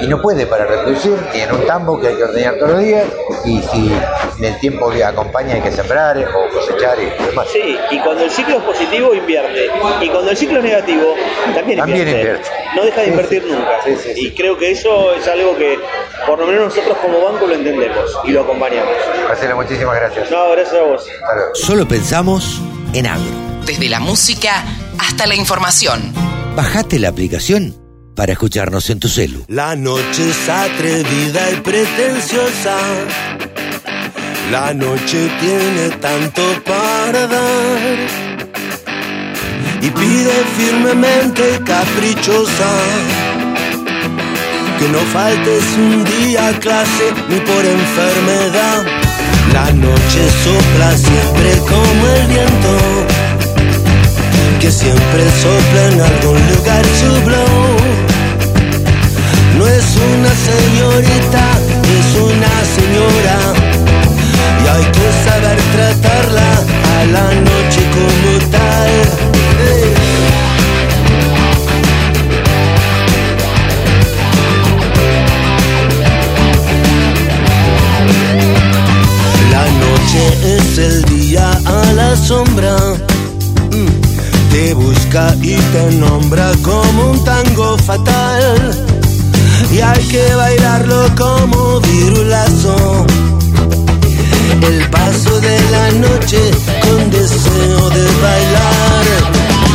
Y 0.00 0.06
no 0.06 0.20
puede 0.20 0.46
para 0.46 0.64
reproducir 0.66 1.16
ni 1.32 1.40
en 1.40 1.52
un 1.52 1.66
tambo 1.66 2.00
que 2.00 2.08
hay 2.08 2.16
que 2.16 2.24
ordeñar 2.24 2.54
todos 2.56 2.72
los 2.72 2.80
días, 2.80 3.04
y 3.44 3.60
si 3.62 3.92
en 4.38 4.44
el 4.44 4.58
tiempo 4.60 4.90
que 4.90 5.04
acompaña 5.04 5.54
hay 5.54 5.60
que 5.60 5.70
sembrar 5.70 6.16
o 6.18 6.52
cosechar 6.54 6.96
y 7.00 7.24
demás. 7.26 7.46
Sí, 7.52 7.78
y 7.90 7.98
cuando 8.00 8.24
el 8.24 8.30
ciclo 8.30 8.56
es 8.58 8.62
positivo 8.64 9.14
invierte. 9.14 9.68
Y 10.00 10.08
cuando 10.08 10.30
el 10.30 10.36
ciclo 10.36 10.58
es 10.58 10.64
negativo, 10.64 11.14
también, 11.54 11.78
También 11.78 12.08
invierte. 12.08 12.20
invierte. 12.20 12.48
No 12.74 12.84
deja 12.84 13.00
de 13.00 13.04
Sí, 13.06 13.10
invertir 13.10 13.42
sí. 13.44 13.50
nunca. 13.52 13.70
Sí, 13.84 13.96
sí, 13.96 14.14
sí. 14.14 14.26
Y 14.26 14.34
creo 14.34 14.58
que 14.58 14.70
eso 14.72 15.12
es 15.14 15.26
algo 15.28 15.56
que 15.56 15.78
por 16.26 16.38
lo 16.38 16.46
menos 16.46 16.64
nosotros 16.74 16.96
como 16.98 17.20
banco 17.20 17.46
lo 17.46 17.54
entendemos 17.54 18.18
y 18.24 18.32
lo 18.32 18.40
acompañamos. 18.42 18.92
Marcelo, 19.28 19.56
muchísimas 19.56 19.94
gracias. 19.96 20.30
No, 20.30 20.50
gracias 20.50 20.74
a 20.74 20.82
vos. 20.82 21.06
Hasta 21.08 21.34
luego. 21.34 21.54
Solo 21.54 21.86
pensamos 21.86 22.60
en 22.94 23.06
agro. 23.06 23.53
Desde 23.66 23.88
la 23.88 23.98
música 23.98 24.62
hasta 24.98 25.26
la 25.26 25.34
información. 25.34 26.12
Bajate 26.54 26.98
la 26.98 27.08
aplicación 27.08 27.74
para 28.14 28.32
escucharnos 28.32 28.90
en 28.90 29.00
tu 29.00 29.08
celu. 29.08 29.44
La 29.48 29.74
noche 29.74 30.30
es 30.30 30.48
atrevida 30.48 31.50
y 31.50 31.56
pretenciosa. 31.56 32.76
La 34.50 34.74
noche 34.74 35.30
tiene 35.40 35.96
tanto 36.00 36.42
para 36.64 37.26
dar. 37.26 37.80
Y 39.80 39.90
pide 39.90 40.44
firmemente 40.58 41.56
y 41.56 41.64
caprichosa. 41.64 42.70
Que 44.78 44.88
no 44.88 44.98
faltes 45.12 45.64
un 45.78 46.04
día 46.04 46.48
a 46.48 46.52
clase 46.60 47.14
ni 47.30 47.40
por 47.40 47.64
enfermedad. 47.64 48.84
La 49.54 49.72
noche 49.72 50.30
sopla 50.44 50.96
siempre 50.96 51.58
como 51.60 52.06
el 52.08 52.26
viento. 52.26 53.13
Que 54.60 54.70
siempre 54.72 55.24
sopla 55.42 55.82
en 55.92 56.00
algún 56.00 56.38
lugar 56.48 56.84
su 56.98 57.10
blow. 57.26 57.76
No 59.58 59.66
es 59.66 59.84
una 59.96 60.32
señorita, 60.50 61.44
es 61.98 62.08
una 62.20 62.52
señora. 62.76 63.38
Y 64.62 64.68
hay 64.68 64.84
que 64.96 65.08
saber 65.28 65.58
tratarla 65.74 66.50
a 66.96 67.04
la 67.12 67.26
noche 67.34 67.80
como 67.94 68.50
tal. 68.50 68.92
La 79.50 79.64
noche 79.84 80.56
es 80.56 80.78
el 80.78 81.04
día 81.04 81.50
a 81.66 81.92
la 81.92 82.16
sombra. 82.16 82.76
Te 84.54 84.72
busca 84.72 85.34
y 85.42 85.56
te 85.56 85.96
nombra 85.96 86.52
como 86.62 87.10
un 87.10 87.24
tango 87.24 87.76
fatal. 87.76 88.86
Y 89.72 89.80
hay 89.80 90.00
que 90.04 90.34
bailarlo 90.36 91.10
como 91.16 91.80
virulazo. 91.80 93.04
El 94.62 94.88
paso 94.90 95.40
de 95.40 95.58
la 95.72 95.90
noche 96.06 96.38
con 96.82 97.10
deseo 97.10 97.90
de 97.90 98.04
bailar. 98.22 99.04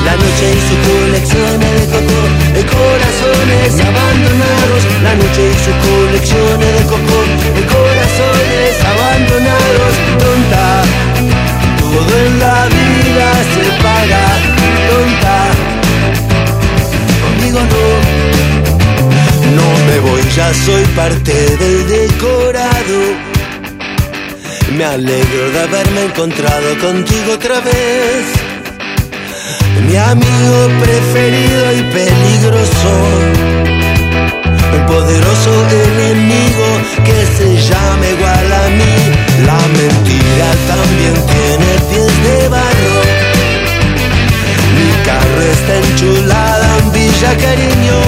La 0.06 0.16
noche 0.16 0.46
y 0.48 0.62
su 0.70 0.76
colección 0.88 1.60
de 1.60 1.74
coco, 1.92 2.20
de 2.56 2.64
corazones 2.72 3.72
abandonados. 3.84 4.82
La 5.04 5.14
noche 5.14 5.42
y 5.44 5.58
su 5.60 5.74
colección 5.88 6.58
de 6.58 6.72
coco, 6.88 7.20
de 7.54 7.64
corazones 7.68 8.74
abandonados. 8.96 9.94
Tonta, 10.24 10.84
todo 11.82 12.18
en 12.26 12.40
la 12.40 12.66
vida 12.68 13.28
se 13.54 13.84
paga. 13.84 14.59
Conmigo 17.22 17.60
no. 17.60 17.86
No 19.56 19.68
me 19.88 20.00
voy, 20.00 20.22
ya 20.36 20.54
soy 20.54 20.84
parte 20.96 21.34
del 21.58 21.88
decorado. 21.88 23.00
Me 24.76 24.86
alegro 24.86 25.52
de 25.52 25.60
haberme 25.60 26.06
encontrado 26.06 26.78
contigo 26.80 27.34
otra 27.34 27.60
vez. 27.62 28.26
Mi 29.88 29.96
amigo 29.96 30.58
preferido 30.82 31.74
y 31.74 31.82
peligroso. 31.94 32.94
El 34.74 34.86
poderoso 34.86 35.52
enemigo 35.86 36.68
que 37.06 37.26
se 37.38 37.58
llama 37.68 38.08
igual 38.08 38.54
a 38.54 38.70
mí. 38.70 38.96
La 39.46 39.60
mentira 39.80 40.50
también 40.68 41.14
tiene 41.14 41.70
pies 41.90 42.24
de 42.24 42.50
barro. 42.50 43.29
Mi 44.80 44.92
carro 45.04 45.42
está 45.42 45.74
enchulada 45.78 46.78
en 46.80 46.92
Villa 46.94 47.32
Cariño. 47.46 48.00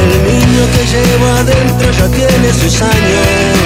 El 0.00 0.10
niño 0.28 0.62
que 0.74 0.82
llevo 0.92 1.26
adentro 1.40 1.90
ya 1.98 2.06
tiene 2.08 2.52
sus 2.52 2.82
años. 2.82 3.60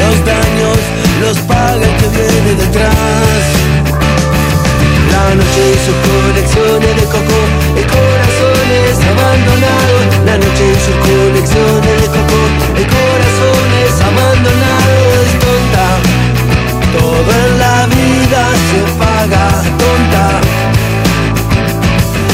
Los 0.00 0.16
daños 0.24 0.78
los 1.20 1.36
paga 1.40 1.74
el 1.74 1.94
que 2.00 2.08
viene 2.16 2.50
detrás. 2.62 3.42
La 5.12 5.34
noche 5.34 5.62
y 5.74 5.78
sus 5.84 5.98
colecciones 6.08 6.96
de 6.96 7.06
coco 7.14 7.40
y 7.76 7.82
corazones 7.94 8.92
abandonados. 9.12 10.02
La 10.24 10.36
noche 10.38 10.64
y 10.64 10.78
sus 10.86 10.96
colecciones 11.08 11.96
de 12.00 12.08
coco 12.16 12.40
y 12.80 12.84
corazones 12.96 13.90
abandonados. 14.10 15.26
Tonta, 15.44 15.88
todo 16.96 17.30
en 17.44 17.58
la 17.58 17.86
vida 17.86 18.42
se 18.68 18.80
paga. 18.98 19.79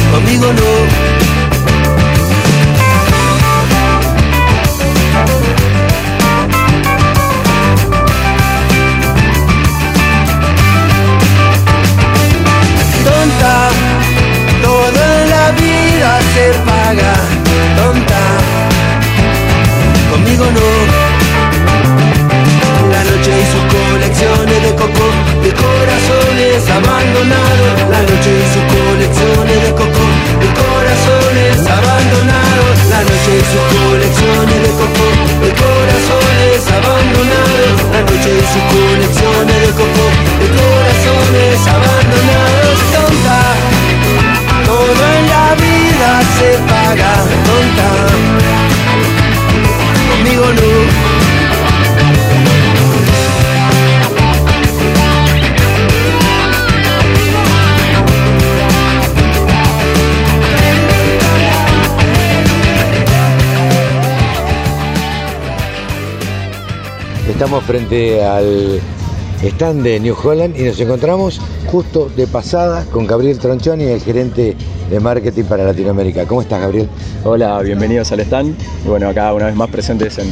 Tonta, 0.06 0.12
conmigo 0.12 0.52
no. 0.52 1.26
se 16.36 16.52
paga, 16.68 17.14
tonta, 17.76 18.22
conmigo 20.10 20.44
no. 20.56 20.68
La 22.92 23.02
noche 23.04 23.32
y 23.42 23.44
sus 23.52 23.64
colecciones 23.76 24.58
de 24.62 24.70
coco, 24.80 25.06
de 25.42 25.50
corazones 25.62 26.58
abandonados. 26.78 27.72
La 27.90 28.00
noche 28.02 28.30
y 28.42 28.46
sus 28.52 28.64
colecciones 28.76 29.15
frente 67.66 68.24
al 68.24 68.80
stand 69.42 69.82
de 69.82 69.98
New 69.98 70.14
Holland 70.22 70.56
y 70.56 70.62
nos 70.62 70.78
encontramos 70.78 71.40
justo 71.66 72.08
de 72.16 72.28
pasada 72.28 72.84
con 72.92 73.08
Gabriel 73.08 73.38
Tronchoni, 73.38 73.84
el 73.84 74.00
gerente 74.00 74.56
de 74.88 75.00
marketing 75.00 75.44
para 75.44 75.64
Latinoamérica. 75.64 76.26
¿Cómo 76.26 76.42
estás, 76.42 76.60
Gabriel? 76.60 76.88
Hola, 77.24 77.60
bienvenidos 77.62 78.12
al 78.12 78.20
stand. 78.20 78.54
Bueno, 78.86 79.08
acá 79.08 79.32
una 79.34 79.46
vez 79.46 79.56
más 79.56 79.68
presentes 79.68 80.16
en, 80.18 80.28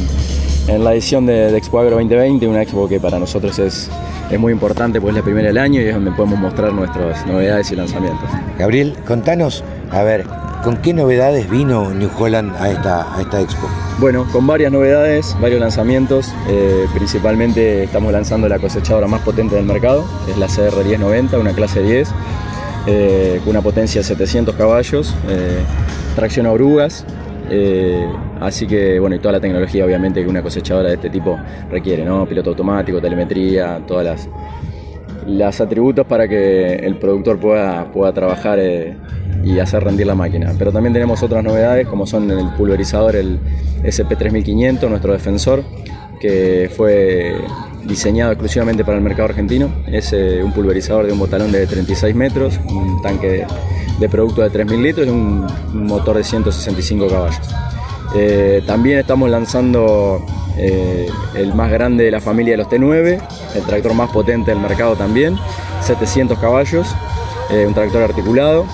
en 0.69 0.83
la 0.83 0.93
edición 0.93 1.25
de, 1.25 1.51
de, 1.51 1.57
Expo 1.57 1.79
Agro 1.79 1.97
2020, 1.97 2.47
una 2.47 2.61
expo 2.61 2.87
que 2.87 3.01
para 3.01 3.19
nosotros 3.19 3.59
es, 3.59 3.89
es 4.31 4.39
muy 4.39 4.53
importante, 4.53 5.01
pues 5.01 5.11
es 5.11 5.17
la 5.17 5.23
primera 5.23 5.49
del 5.49 5.57
año 5.57 5.81
y 5.81 5.85
es 5.85 5.93
donde 5.93 6.11
podemos 6.11 6.39
mostrar 6.39 6.71
nuestras 6.71 7.27
novedades 7.27 7.69
y 7.69 7.75
lanzamientos. 7.75 8.29
Gabriel, 8.57 8.95
contanos, 9.05 9.61
a 9.91 10.03
ver, 10.03 10.25
¿Con 10.65 10.77
qué 10.77 10.95
novedades 10.95 11.47
vino 11.47 11.93
New 11.93 12.09
Holland 12.17 12.55
a 12.55 12.71
esta, 12.71 13.15
a 13.15 13.21
esta 13.21 13.39
expo? 13.39 13.67
Bueno, 13.99 14.25
con 14.31 14.47
varias 14.47 14.71
novedades, 14.71 15.37
varios 15.39 15.59
lanzamientos. 15.61 16.33
Eh, 16.49 16.87
principalmente 16.91 17.83
estamos 17.83 18.11
lanzando 18.11 18.49
la 18.49 18.57
cosechadora 18.57 19.05
más 19.05 19.21
potente 19.21 19.55
del 19.55 19.65
mercado, 19.65 20.03
es 20.27 20.35
la 20.39 20.47
CR 20.47 20.83
1090, 20.83 21.37
una 21.37 21.53
clase 21.53 21.83
10, 21.83 22.11
eh, 22.87 23.39
con 23.43 23.51
una 23.51 23.61
potencia 23.61 24.01
de 24.01 24.05
700 24.05 24.55
caballos, 24.55 25.15
eh, 25.29 25.59
tracción 26.15 26.47
a 26.47 26.51
orugas. 26.51 27.05
así 28.41 28.65
que, 28.65 28.99
bueno, 28.99 29.17
y 29.17 29.19
toda 29.19 29.33
la 29.33 29.39
tecnología 29.39 29.85
obviamente 29.85 30.23
que 30.23 30.27
una 30.27 30.41
cosechadora 30.41 30.89
de 30.89 30.95
este 30.95 31.11
tipo 31.11 31.37
requiere, 31.69 32.03
¿no? 32.03 32.25
Piloto 32.25 32.49
automático, 32.49 32.99
telemetría, 32.99 33.83
todas 33.85 34.03
las, 34.03 34.29
las 35.27 35.61
atributos 35.61 36.07
para 36.07 36.27
que 36.27 36.73
el 36.73 36.97
productor 36.97 37.39
pueda, 37.39 37.91
pueda 37.91 38.11
trabajar 38.13 38.57
y 39.45 39.59
hacer 39.59 39.83
rendir 39.83 40.07
la 40.07 40.15
máquina. 40.15 40.53
Pero 40.57 40.71
también 40.71 40.91
tenemos 40.91 41.21
otras 41.21 41.43
novedades 41.43 41.87
como 41.87 42.05
son 42.07 42.29
el 42.31 42.49
pulverizador, 42.57 43.15
el 43.15 43.39
SP3500, 43.83 44.89
nuestro 44.89 45.13
defensor, 45.13 45.63
que 46.19 46.69
fue 46.75 47.35
diseñado 47.83 48.31
exclusivamente 48.31 48.83
para 48.83 48.97
el 48.97 49.03
mercado 49.03 49.29
argentino. 49.29 49.69
Es 49.87 50.11
eh, 50.13 50.41
un 50.43 50.51
pulverizador 50.51 51.05
de 51.05 51.13
un 51.13 51.19
botalón 51.19 51.51
de 51.51 51.67
36 51.67 52.15
metros, 52.15 52.59
un 52.67 53.01
tanque 53.03 53.45
de, 53.99 54.09
producto 54.09 54.41
de 54.41 54.51
3.000 54.51 54.81
litros 54.81 55.07
y 55.07 55.11
un, 55.11 55.45
motor 55.73 56.17
de 56.17 56.23
165 56.23 57.07
caballos. 57.07 57.39
Eh, 58.15 58.63
también 58.65 58.97
estamos 58.97 59.29
lanzando 59.29 60.25
eh, 60.57 61.07
el 61.35 61.53
más 61.53 61.71
grande 61.71 62.05
de 62.05 62.11
la 62.11 62.19
familia 62.19 62.53
de 62.53 62.57
los 62.57 62.67
T9, 62.67 63.21
el 63.55 63.63
tractor 63.63 63.93
más 63.93 64.09
potente 64.09 64.49
del 64.51 64.59
mercado 64.59 64.95
también, 64.95 65.37
700 65.81 66.39
caballos, 66.39 66.87
un 67.67 67.75
tractor 67.75 68.01
articulado, 68.01 68.65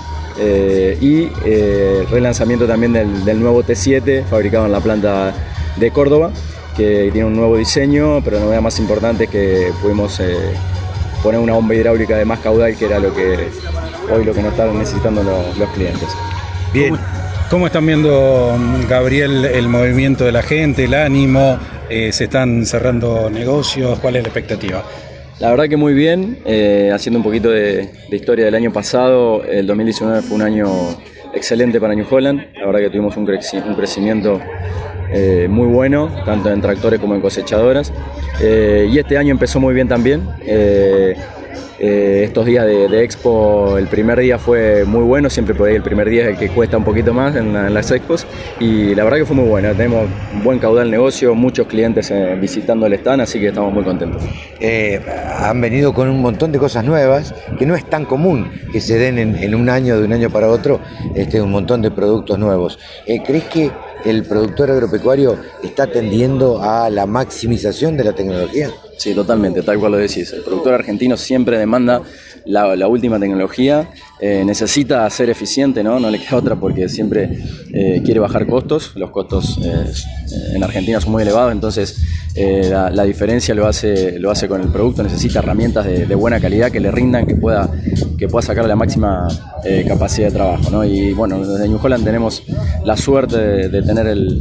eh, 0.44 0.98
y 1.00 1.30
eh, 1.46 2.04
relanzamiento 2.10 2.66
también 2.66 2.94
del, 2.94 3.40
nuevo 3.40 3.64
T7 3.64 4.26
fabricado 4.26 4.66
en 4.66 4.72
la 4.72 4.80
planta 4.80 5.34
de 5.76 5.92
Córdoba, 5.92 6.32
que 6.76 7.10
tiene 7.12 7.28
un 7.28 7.36
nuevo 7.36 7.58
diseño, 7.58 8.24
pero 8.24 8.40
la 8.40 8.46
novedad 8.46 8.62
más 8.62 8.80
importante 8.80 9.26
es 9.26 9.30
que 9.30 9.72
pudimos 9.84 10.20
eh, 10.20 10.36
poner 11.22 11.40
una 11.40 11.54
bomba 11.54 11.76
hidráulica 11.76 12.18
de 12.18 12.26
más 12.26 12.40
caudal, 12.40 12.76
que 12.76 12.86
era 12.86 12.98
lo 12.98 13.14
que 13.14 13.50
hoy 14.12 14.26
lo 14.26 14.34
que 14.34 14.42
nos 14.42 14.52
están 14.54 14.80
necesitando 14.80 15.22
los, 15.24 15.70
clientes. 15.70 16.10
Bien. 16.74 16.98
¿Cómo, 17.52 17.68
están 17.68 17.86
viendo, 17.86 18.58
Gabriel, 18.90 19.46
el 19.46 19.68
movimiento 19.68 20.26
de 20.26 20.32
la 20.32 20.42
gente, 20.42 20.86
el 20.86 20.96
ánimo? 20.96 21.60
¿Se 21.90 22.24
están 22.24 22.66
cerrando 22.66 23.30
negocios? 23.30 24.00
¿Cuál 24.00 24.16
es 24.16 24.24
la 24.24 24.30
expectativa? 24.30 24.84
La 25.42 25.50
verdad 25.50 25.68
que 25.68 25.76
muy 25.76 25.96
bien, 25.96 26.38
eh, 26.46 26.92
haciendo 26.94 27.18
un 27.18 27.24
poquito 27.24 27.50
de, 27.50 27.90
historia 28.12 28.46
del 28.46 28.54
año 28.54 28.72
pasado, 28.72 29.44
el 29.44 29.66
2019 29.66 30.22
fue 30.22 30.36
un 30.36 30.44
año 30.44 30.68
excelente 31.34 31.82
para 31.82 31.96
New 31.96 32.06
Holland, 32.08 32.46
la 32.60 32.68
verdad 32.68 32.82
que 32.82 32.90
tuvimos 32.92 33.18
un, 33.18 33.26
crecimiento 33.26 34.40
eh, 35.12 35.48
muy 35.50 35.66
bueno, 35.66 36.12
tanto 36.26 36.52
en 36.52 36.62
tractores 36.62 37.00
como 37.00 37.16
en 37.16 37.22
cosechadoras, 37.22 37.92
eh, 38.40 38.88
y 38.88 39.00
este 39.00 39.18
año 39.18 39.32
empezó 39.32 39.60
muy 39.60 39.74
bien 39.74 39.88
también. 39.88 40.22
Eh, 41.80 42.22
estos 42.26 42.46
días 42.46 42.66
de, 42.66 43.04
expo, 43.04 43.78
el 43.78 43.88
primer 43.88 44.20
día 44.20 44.38
fue 44.38 44.86
muy 44.86 45.04
bueno, 45.04 45.30
siempre 45.30 45.56
por 45.56 45.68
ahí 45.68 45.76
el 45.76 45.82
primer 45.82 46.10
día 46.10 46.24
es 46.24 46.30
el 46.30 46.38
que 46.38 46.50
cuesta 46.50 46.78
un 46.78 46.84
poquito 46.84 47.14
más 47.14 47.36
en, 47.36 47.52
las 47.74 47.92
expos 47.92 48.28
y 48.60 48.94
la 48.94 49.04
verdad 49.04 49.18
que 49.18 49.26
fue 49.26 49.36
muy 49.36 49.48
bueno, 49.48 49.70
tenemos 49.74 50.08
un 50.34 50.44
buen 50.44 50.60
caudal 50.60 50.92
negocio, 50.92 51.34
muchos 51.34 51.68
clientes 51.68 52.12
eh, 52.12 52.38
visitando 52.40 52.86
el 52.86 52.94
stand, 52.94 53.22
así 53.22 53.40
que 53.40 53.48
estamos 53.48 53.74
muy 53.74 53.84
contentos. 53.84 54.22
Eh, 54.60 55.02
han 55.40 55.60
venido 55.60 55.94
con 55.94 56.08
un 56.08 56.22
montón 56.22 56.52
de 56.52 56.60
cosas 56.60 56.84
nuevas, 56.84 57.34
que 57.58 57.66
no 57.66 57.76
es 57.76 57.90
tan 57.90 58.06
común 58.06 58.52
que 58.72 58.80
se 58.80 58.98
den 59.00 59.18
en, 59.18 59.56
un 59.56 59.70
año, 59.70 59.98
de 60.00 60.06
un 60.06 60.14
año 60.14 60.30
para 60.30 60.50
otro, 60.50 60.80
este, 61.16 61.42
un 61.42 61.52
montón 61.52 61.82
de 61.82 61.90
productos 61.90 62.38
nuevos. 62.38 62.78
¿Crees 63.26 63.46
que 63.46 63.72
el 64.06 64.24
productor 64.24 64.72
agropecuario 64.72 65.38
está 65.64 65.88
tendiendo 65.88 66.62
a 66.62 66.90
la 66.90 67.06
maximización 67.06 67.98
de 67.98 68.04
la 68.04 68.14
tecnología? 68.14 68.70
Sí, 69.02 69.16
totalmente, 69.16 69.64
tal 69.64 69.80
cual 69.80 69.94
lo 69.94 69.98
decís. 69.98 70.32
El 70.32 70.44
productor 70.44 70.76
argentino 70.76 71.18
siempre 71.18 71.58
demanda 71.58 72.04
la, 72.46 72.88
última 72.88 73.20
tecnología. 73.20 73.90
Eh, 74.24 74.44
necesita 74.46 75.10
ser 75.10 75.32
eficiente, 75.32 75.84
¿no? 75.84 76.00
No 76.00 76.12
le 76.12 76.20
queda 76.20 76.38
otra 76.38 76.56
porque 76.56 76.88
siempre 76.88 77.40
eh, 77.74 78.04
quiere 78.06 78.20
bajar 78.20 78.46
costos. 78.46 78.92
Los 78.96 79.10
costos 79.10 79.60
eh, 79.64 79.92
en 80.54 80.64
Argentina 80.64 81.02
son 81.02 81.14
muy 81.14 81.24
elevados, 81.24 81.52
entonces 81.52 82.00
la, 82.36 83.04
diferencia 83.04 83.56
lo 83.56 83.66
hace, 83.66 84.20
lo 84.20 84.30
hace 84.30 84.48
con 84.48 84.62
el 84.62 84.68
producto. 84.68 85.02
Necesita 85.02 85.40
herramientas 85.40 85.86
de, 85.86 86.16
buena 86.16 86.40
calidad 86.40 86.70
que 86.72 86.80
le 86.80 86.92
rindan, 86.92 87.26
que 87.26 87.36
pueda, 87.36 87.68
que 88.18 88.28
pueda 88.28 88.44
sacar 88.44 88.66
la 88.66 88.76
máxima 88.76 89.28
capacidad 89.88 90.28
de 90.28 90.34
trabajo, 90.34 90.70
¿no? 90.70 90.86
Y 90.86 91.14
bueno, 91.14 91.44
desde 91.44 91.68
New 91.68 91.80
Holland 91.82 92.06
tenemos 92.06 92.44
la 92.86 92.96
suerte 92.96 93.70
de 93.70 93.82
tener 93.82 94.06
el, 94.06 94.40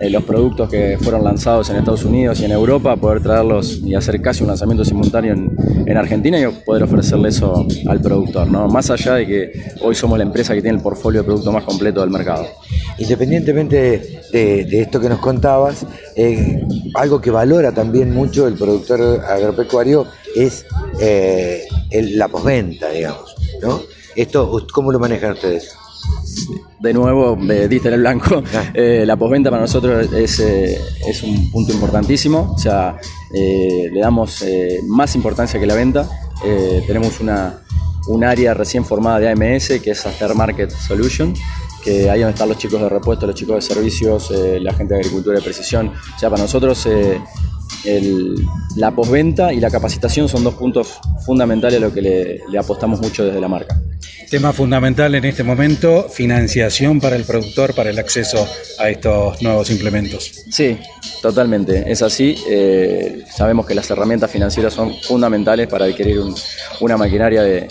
eh, 0.00 0.10
los 0.10 0.22
productos 0.22 0.70
que 0.70 0.96
fueron 1.00 1.24
lanzados 1.24 1.70
en 1.70 1.76
Estados 1.76 2.04
Unidos 2.04 2.38
y 2.40 2.44
en 2.44 2.52
Europa, 2.52 2.94
poder 2.94 3.20
traerlos 3.20 3.80
y 3.84 3.96
hacer 3.96 4.20
casi 4.22 4.42
un 4.42 4.48
lanzamiento 4.48 4.84
simultáneo 4.84 5.34
en, 5.34 5.96
Argentina 5.96 6.38
y 6.38 6.46
poder 6.64 6.84
ofrecerle 6.84 7.30
eso 7.30 7.66
al 7.88 8.00
productor, 8.00 8.46
¿no? 8.46 8.68
Más 8.68 8.90
allá 8.90 9.17
de 9.18 9.26
que 9.26 9.52
hoy 9.82 9.94
somos 9.94 10.18
la 10.18 10.24
empresa 10.24 10.54
que 10.54 10.62
tiene 10.62 10.76
el 10.76 10.82
portfolio 10.82 11.20
de 11.20 11.26
producto 11.26 11.52
más 11.52 11.64
completo 11.64 12.00
del 12.00 12.10
mercado. 12.10 12.46
Independientemente 12.98 14.22
de, 14.32 14.80
esto 14.80 15.00
que 15.00 15.08
nos 15.08 15.18
contabas, 15.18 15.86
eh, 16.16 16.62
algo 16.94 17.20
que 17.20 17.30
valora 17.30 17.72
también 17.72 18.12
mucho 18.12 18.46
el 18.46 18.54
productor 18.54 19.24
agropecuario 19.24 20.06
es 20.34 20.66
eh, 21.00 21.66
la 21.90 22.28
posventa, 22.28 22.90
digamos, 22.90 23.34
¿no? 23.62 23.80
Esto, 24.16 24.66
¿cómo 24.72 24.90
lo 24.90 24.98
manejan 24.98 25.32
ustedes? 25.32 25.76
de 26.80 26.92
nuevo, 26.92 27.36
me 27.36 27.68
diste 27.68 27.88
en 27.88 27.94
el 27.94 28.00
blanco. 28.00 28.42
Eh, 28.74 29.04
la 29.06 29.16
posventa 29.16 29.50
para 29.50 29.62
nosotros 29.62 30.12
es, 30.12 30.38
eh, 30.40 30.78
es, 31.06 31.22
un 31.22 31.50
punto 31.50 31.72
importantísimo. 31.72 32.52
O 32.54 32.58
sea, 32.58 32.96
eh, 33.34 33.88
le 33.92 34.00
damos 34.00 34.44
más 34.86 35.14
importancia 35.16 35.58
que 35.58 35.66
la 35.66 35.74
venta. 35.74 36.08
tenemos 36.86 37.18
una, 37.20 37.60
un 38.08 38.24
área 38.24 38.54
recién 38.54 38.84
formada 38.84 39.20
de 39.20 39.28
AMS, 39.30 39.80
que 39.82 39.90
es 39.92 40.06
Aftermarket 40.06 40.70
Solution, 40.70 41.34
que 41.82 42.10
ahí 42.10 42.20
donde 42.20 42.34
están 42.34 42.48
los 42.48 42.58
chicos 42.58 42.80
de 42.80 42.88
repuesto, 42.88 43.26
los 43.26 43.34
chicos 43.34 43.56
de 43.56 43.74
servicios, 43.74 44.30
la 44.30 44.74
gente 44.74 44.94
de 44.94 45.00
agricultura 45.00 45.36
de 45.36 45.42
precisión. 45.42 45.92
O 46.16 46.18
sea, 46.18 46.28
para 46.30 46.42
nosotros 46.42 46.88
la 48.76 48.90
posventa 48.94 49.52
y 49.52 49.60
la 49.60 49.70
capacitación 49.70 50.28
son 50.28 50.44
dos 50.44 50.54
puntos 50.54 50.98
fundamentales 51.24 51.78
a 51.78 51.80
lo 51.80 51.92
que 51.92 52.02
le 52.02 52.58
apostamos 52.58 53.00
mucho 53.00 53.24
desde 53.24 53.40
la 53.40 53.48
marca. 53.48 53.80
Tema 54.30 54.52
fundamental 54.52 55.14
en 55.14 55.24
este 55.24 55.42
momento, 55.42 56.06
financiación 56.10 57.00
para 57.00 57.16
el 57.16 57.24
productor 57.24 57.74
para 57.74 57.88
el 57.88 57.98
acceso 57.98 58.46
a 58.78 58.90
estos 58.90 59.40
nuevos 59.40 59.70
implementos. 59.70 60.44
Sí, 60.50 60.78
totalmente, 61.22 61.90
es 61.90 62.02
así. 62.02 62.34
Eh, 62.46 63.24
sabemos 63.34 63.64
que 63.64 63.74
las 63.74 63.90
herramientas 63.90 64.30
financieras 64.30 64.74
son 64.74 64.94
fundamentales 65.00 65.66
para 65.66 65.86
adquirir 65.86 66.20
una 66.80 66.98
maquinaria 66.98 67.42
de, 67.42 67.68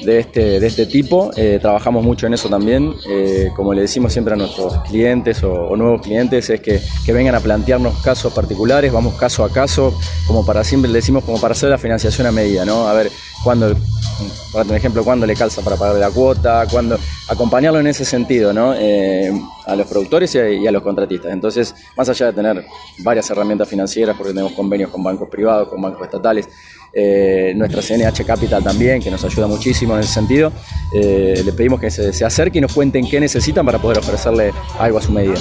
de 0.00 0.18
este, 0.18 0.60
de 0.60 0.66
este 0.66 0.86
tipo. 0.86 1.30
Eh, 1.36 1.58
trabajamos 1.60 2.04
mucho 2.04 2.26
en 2.26 2.34
eso 2.34 2.48
también. 2.48 2.94
Eh, 3.08 3.50
como 3.54 3.72
le 3.72 3.82
decimos 3.82 4.12
siempre 4.12 4.34
a 4.34 4.36
nuestros 4.36 4.78
clientes 4.88 5.42
o, 5.42 5.76
nuevos 5.76 6.02
clientes, 6.02 6.50
es 6.50 6.60
que, 6.60 6.80
vengan 7.12 7.34
a 7.34 7.40
plantearnos 7.40 8.02
casos 8.02 8.32
particulares, 8.32 8.92
vamos 8.92 9.14
caso 9.14 9.44
a 9.44 9.52
caso, 9.52 9.96
como 10.26 10.44
para 10.44 10.64
siempre 10.64 10.90
le 10.90 10.98
decimos, 10.98 11.24
como 11.24 11.40
para 11.40 11.52
hacer 11.52 11.70
la 11.70 11.78
financiación 11.78 12.26
a 12.26 12.32
medida, 12.32 12.64
¿no? 12.64 12.88
A 12.88 12.92
ver, 12.92 13.10
cuándo, 13.42 13.74
por 14.52 14.72
ejemplo, 14.72 15.04
cuándo 15.04 15.26
le 15.26 15.34
calza 15.34 15.62
para 15.62 15.76
pagar 15.76 15.96
la 15.96 16.10
cuota, 16.10 16.66
cuándo, 16.70 16.98
acompañarlo 17.28 17.80
en 17.80 17.86
ese 17.86 18.04
sentido, 18.04 18.52
¿no? 18.52 18.74
Eh, 18.76 19.32
a 19.66 19.76
los 19.76 19.86
productores 19.86 20.34
y 20.34 20.66
a, 20.66 20.72
los 20.72 20.82
contratistas. 20.82 21.32
Entonces, 21.32 21.74
más 21.96 22.06
allá 22.08 22.26
de 22.26 22.32
tener 22.32 22.64
varias 22.98 23.30
herramientas 23.30 23.68
financieras, 23.68 24.16
porque 24.16 24.32
tenemos 24.32 24.52
convenios 24.52 24.90
con 24.90 25.02
bancos 25.02 25.28
privados, 25.28 25.68
con 25.68 25.80
bancos 25.80 26.02
estatales, 26.02 26.48
eh, 26.92 27.52
nuestra 27.56 27.80
CNH 27.82 28.24
Capital 28.24 28.62
también, 28.62 29.02
que 29.02 29.10
nos 29.10 29.24
ayuda 29.24 29.46
muchísimo 29.46 29.94
en 29.94 30.00
ese 30.00 30.12
sentido. 30.12 30.52
Eh, 30.94 31.42
le 31.44 31.52
pedimos 31.52 31.80
que 31.80 31.90
se, 31.90 32.12
se 32.12 32.24
acerque 32.24 32.58
y 32.58 32.60
nos 32.60 32.72
cuenten 32.72 33.08
qué 33.08 33.20
necesitan 33.20 33.64
para 33.64 33.80
poder 33.80 33.98
ofrecerle 33.98 34.52
algo 34.78 34.98
a 34.98 35.02
su 35.02 35.12
medida. 35.12 35.34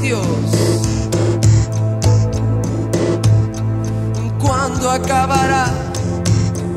Dios. 0.00 0.26
¿Cuándo 4.38 4.90
acabará? 4.90 5.66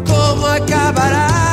¿Cómo 0.08 0.48
acabará? 0.48 1.45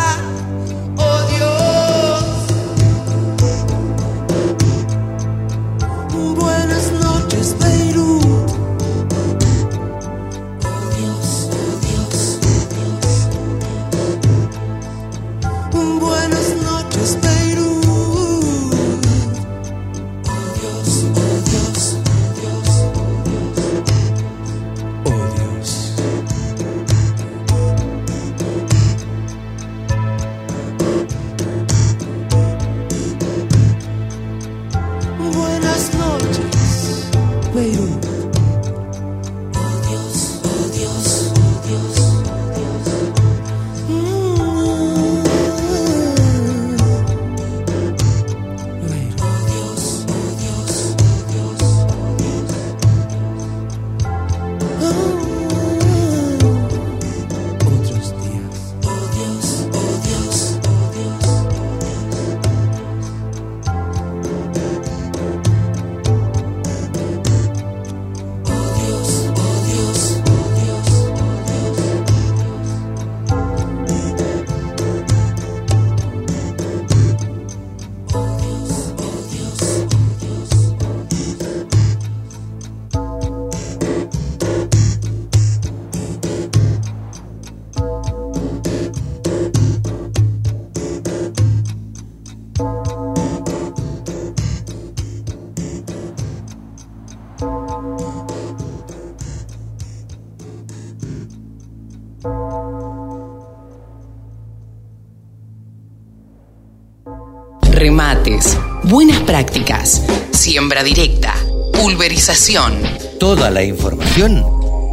Remates, 107.83 108.57
buenas 108.85 109.19
prácticas, 109.23 110.07
siembra 110.31 110.85
directa, 110.85 111.35
pulverización. 111.73 112.75
Toda 113.19 113.51
la 113.51 113.65
información 113.65 114.45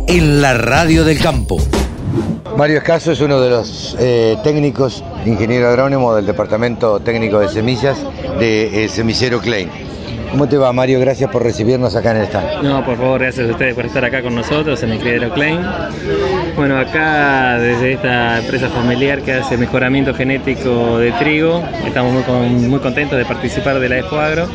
en 0.07 0.41
la 0.41 0.55
radio 0.55 1.03
del 1.03 1.19
campo. 1.19 1.57
Mario 2.57 2.79
Escaso 2.79 3.11
es 3.11 3.21
uno 3.21 3.39
de 3.41 3.51
los 3.51 3.95
eh, 3.99 4.37
técnicos, 4.43 5.03
ingeniero 5.23 5.67
agrónomo 5.67 6.15
del 6.15 6.25
Departamento 6.25 6.99
Técnico 6.99 7.37
de 7.39 7.49
Semillas 7.49 7.95
de 8.39 8.85
eh, 8.85 8.89
Semillero 8.89 9.39
Klein. 9.39 9.69
¿Cómo 10.31 10.49
te 10.49 10.57
va, 10.57 10.73
Mario? 10.73 10.99
Gracias 10.99 11.29
por 11.29 11.43
recibirnos 11.43 11.95
acá 11.95 12.09
en 12.09 12.17
el 12.17 12.23
stand. 12.23 12.63
No, 12.63 12.83
por 12.83 12.97
favor, 12.97 13.21
gracias 13.21 13.47
a 13.47 13.51
ustedes 13.51 13.75
por 13.75 13.85
estar 13.85 14.03
acá 14.03 14.23
con 14.23 14.33
nosotros 14.33 14.81
en 14.81 14.93
el 14.93 14.99
criadero 14.99 15.31
Klein. 15.31 15.61
Bueno, 16.59 16.77
acá 16.77 17.57
desde 17.57 17.93
esta 17.93 18.39
empresa 18.39 18.67
familiar 18.67 19.21
que 19.21 19.31
hace 19.31 19.55
mejoramiento 19.55 20.13
genético 20.13 20.97
de 20.97 21.13
trigo, 21.13 21.63
estamos 21.87 22.11
muy, 22.11 22.23
con- 22.23 22.69
muy 22.69 22.79
contentos 22.79 23.17
de 23.17 23.23
participar 23.23 23.79
de 23.79 23.87
la 23.87 23.99
Expo 23.99 24.17
Agro 24.17 24.45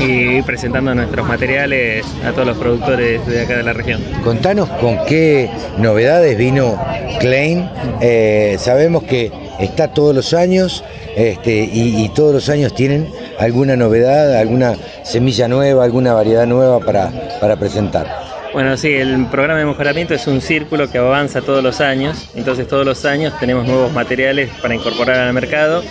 y 0.00 0.40
presentando 0.40 0.94
nuestros 0.94 1.28
materiales 1.28 2.06
a 2.26 2.32
todos 2.32 2.46
los 2.46 2.56
productores 2.56 3.26
de 3.26 3.42
acá 3.42 3.58
de 3.58 3.64
la 3.64 3.74
región. 3.74 4.00
Contanos 4.24 4.66
con 4.80 5.04
qué 5.04 5.50
novedades 5.76 6.38
vino 6.38 6.82
Klein. 7.20 7.68
Eh, 8.00 8.56
sabemos 8.58 9.02
que 9.02 9.30
está 9.60 9.88
todos 9.88 10.14
los 10.14 10.32
años 10.32 10.84
este, 11.16 11.52
y, 11.70 12.02
y 12.02 12.08
todos 12.14 12.32
los 12.32 12.48
años 12.48 12.74
tienen 12.74 13.10
alguna 13.38 13.76
novedad, 13.76 14.38
alguna 14.38 14.74
semilla 15.02 15.48
nueva, 15.48 15.84
alguna 15.84 16.14
variedad 16.14 16.46
nueva 16.46 16.80
para, 16.80 17.10
para 17.42 17.56
presentar. 17.56 18.25
Bueno, 18.56 18.74
sí, 18.78 18.88
el 18.94 19.26
programa 19.26 19.58
de 19.58 19.66
mejoramiento 19.66 20.14
es 20.14 20.26
un 20.26 20.40
círculo 20.40 20.90
que 20.90 20.96
avanza 20.96 21.42
todos 21.42 21.62
los 21.62 21.82
años, 21.82 22.30
entonces 22.34 22.66
todos 22.66 22.86
los 22.86 23.04
años 23.04 23.38
tenemos 23.38 23.66
nuevos 23.66 23.92
materiales 23.92 24.48
para 24.62 24.74
incorporar 24.74 25.18
al 25.18 25.34
mercado, 25.34 25.82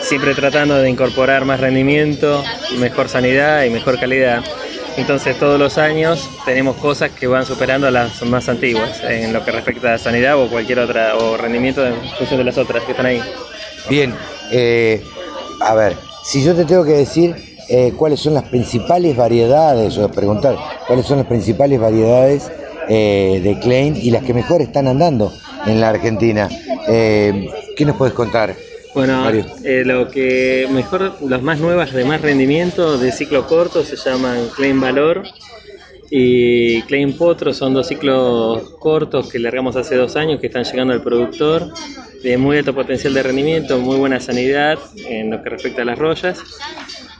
siempre 0.00 0.32
tratando 0.32 0.76
de 0.76 0.88
incorporar 0.88 1.44
más 1.44 1.58
rendimiento, 1.58 2.44
mejor 2.78 3.08
sanidad 3.08 3.64
y 3.64 3.70
mejor 3.70 3.98
calidad. 3.98 4.44
Entonces 4.96 5.36
todos 5.40 5.58
los 5.58 5.76
años 5.76 6.30
tenemos 6.44 6.76
cosas 6.76 7.10
que 7.10 7.26
van 7.26 7.44
superando 7.44 7.88
a 7.88 7.90
las 7.90 8.22
más 8.22 8.48
antiguas 8.48 9.02
en 9.02 9.32
lo 9.32 9.44
que 9.44 9.50
respecta 9.50 9.94
a 9.94 9.98
sanidad 9.98 10.38
o 10.38 10.48
cualquier 10.48 10.78
otra 10.78 11.16
o 11.16 11.36
rendimiento 11.36 11.84
en 11.84 11.96
función 12.16 12.38
de 12.38 12.44
las 12.44 12.56
otras 12.56 12.84
que 12.84 12.92
están 12.92 13.06
ahí. 13.06 13.20
Bien, 13.90 14.14
eh, 14.52 15.02
a 15.60 15.74
ver, 15.74 15.96
si 16.22 16.44
yo 16.44 16.54
te 16.54 16.64
tengo 16.64 16.84
que 16.84 16.92
decir 16.92 17.53
eh, 17.68 17.92
cuáles 17.96 18.20
son 18.20 18.34
las 18.34 18.44
principales 18.44 19.16
variedades, 19.16 19.96
o 19.96 20.10
preguntar 20.10 20.56
cuáles 20.86 21.06
son 21.06 21.18
las 21.18 21.26
principales 21.26 21.80
variedades 21.80 22.50
eh, 22.88 23.40
de 23.42 23.58
Klein 23.60 23.96
y 23.96 24.10
las 24.10 24.22
que 24.22 24.34
mejor 24.34 24.60
están 24.60 24.86
andando 24.86 25.32
en 25.66 25.80
la 25.80 25.88
Argentina, 25.90 26.48
eh, 26.88 27.48
¿qué 27.76 27.84
nos 27.84 27.96
puedes 27.96 28.14
contar? 28.14 28.54
Bueno, 28.94 29.24
lo 29.62 30.08
que 30.08 30.68
mejor, 30.70 31.14
las 31.26 31.42
más 31.42 31.58
nuevas 31.58 31.92
de 31.92 32.04
más 32.04 32.20
rendimiento 32.20 32.96
de 32.96 33.10
ciclo 33.10 33.46
corto 33.46 33.82
se 33.82 33.96
llaman 33.96 34.48
Klein 34.54 34.80
Valor 34.80 35.22
y 36.10 36.82
Klein 36.82 37.16
Potro, 37.16 37.52
son 37.52 37.74
dos 37.74 37.88
ciclos 37.88 38.70
cortos 38.78 39.30
que 39.32 39.38
largamos 39.38 39.74
hace 39.74 39.96
dos 39.96 40.14
años 40.14 40.38
que 40.38 40.46
están 40.46 40.64
llegando 40.64 40.92
al 40.92 41.02
productor, 41.02 41.72
de 42.22 42.38
muy 42.38 42.58
alto 42.58 42.74
potencial 42.74 43.14
de 43.14 43.22
rendimiento, 43.22 43.78
muy 43.78 43.96
buena 43.96 44.20
sanidad 44.20 44.78
en 45.08 45.30
lo 45.30 45.42
que 45.42 45.50
respecta 45.50 45.82
a 45.82 45.86
las 45.86 45.98
rollas 45.98 46.38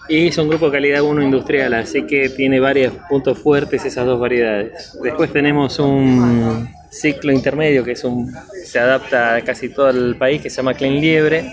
y 0.09 0.31
son 0.33 0.49
grupo 0.49 0.71
calidad 0.71 1.03
1 1.03 1.23
industrial, 1.23 1.75
así 1.75 2.07
que 2.07 2.29
tiene 2.29 2.61
varios 2.61 2.93
puntos 3.09 3.39
fuertes 3.39 3.85
esas 3.85 4.05
dos 4.07 4.21
variedades. 4.21 4.99
Después 5.03 5.33
tenemos 5.33 5.79
un 5.79 6.69
ciclo 6.91 7.33
intermedio 7.33 7.83
que 7.83 7.93
es 7.93 8.05
un 8.05 8.33
se 8.65 8.79
adapta 8.79 9.37
a 9.37 9.41
casi 9.43 9.69
todo 9.69 9.91
el 9.91 10.17
país 10.17 10.41
que 10.41 10.51
se 10.51 10.57
llama 10.57 10.75
Klein 10.75 11.01
Liebre. 11.01 11.45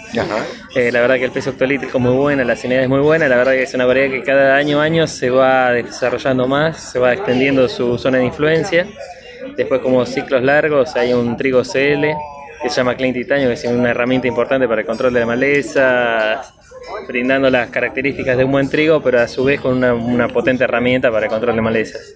Eh, 0.75 0.91
la 0.91 1.01
verdad 1.01 1.15
que 1.15 1.25
el 1.25 1.31
peso 1.31 1.51
octolítrico 1.51 1.97
es 1.97 2.03
muy 2.03 2.13
buena, 2.15 2.43
la 2.43 2.55
sanidad 2.55 2.83
es 2.83 2.89
muy 2.89 2.99
buena, 2.99 3.27
la 3.27 3.37
verdad 3.37 3.53
que 3.53 3.63
es 3.63 3.73
una 3.73 3.85
variedad 3.85 4.11
que 4.11 4.23
cada 4.23 4.55
año 4.55 4.81
a 4.81 4.83
año 4.83 5.07
se 5.07 5.29
va 5.29 5.71
desarrollando 5.71 6.47
más, 6.47 6.91
se 6.91 6.99
va 6.99 7.13
extendiendo 7.13 7.67
su 7.69 7.97
zona 7.97 8.19
de 8.19 8.25
influencia. 8.25 8.87
Después 9.57 9.81
como 9.81 10.05
ciclos 10.05 10.43
largos 10.43 10.95
hay 10.95 11.13
un 11.13 11.35
trigo 11.37 11.63
CL 11.63 12.05
que 12.61 12.69
se 12.69 12.75
llama 12.75 12.95
Klein 12.95 13.13
Titanio, 13.13 13.47
que 13.47 13.53
es 13.53 13.63
una 13.65 13.91
herramienta 13.91 14.27
importante 14.27 14.67
para 14.67 14.81
el 14.81 14.87
control 14.87 15.13
de 15.13 15.19
la 15.21 15.25
maleza, 15.25 16.41
brindando 17.07 17.49
las 17.49 17.69
características 17.69 18.37
de 18.37 18.43
un 18.43 18.51
buen 18.51 18.69
trigo, 18.69 19.01
pero 19.01 19.19
a 19.19 19.27
su 19.27 19.43
vez 19.43 19.59
con 19.59 19.77
una, 19.77 19.93
una 19.93 20.27
potente 20.27 20.63
herramienta 20.63 21.11
para 21.11 21.25
el 21.25 21.31
control 21.31 21.55
de 21.55 21.61
malezas. 21.61 22.15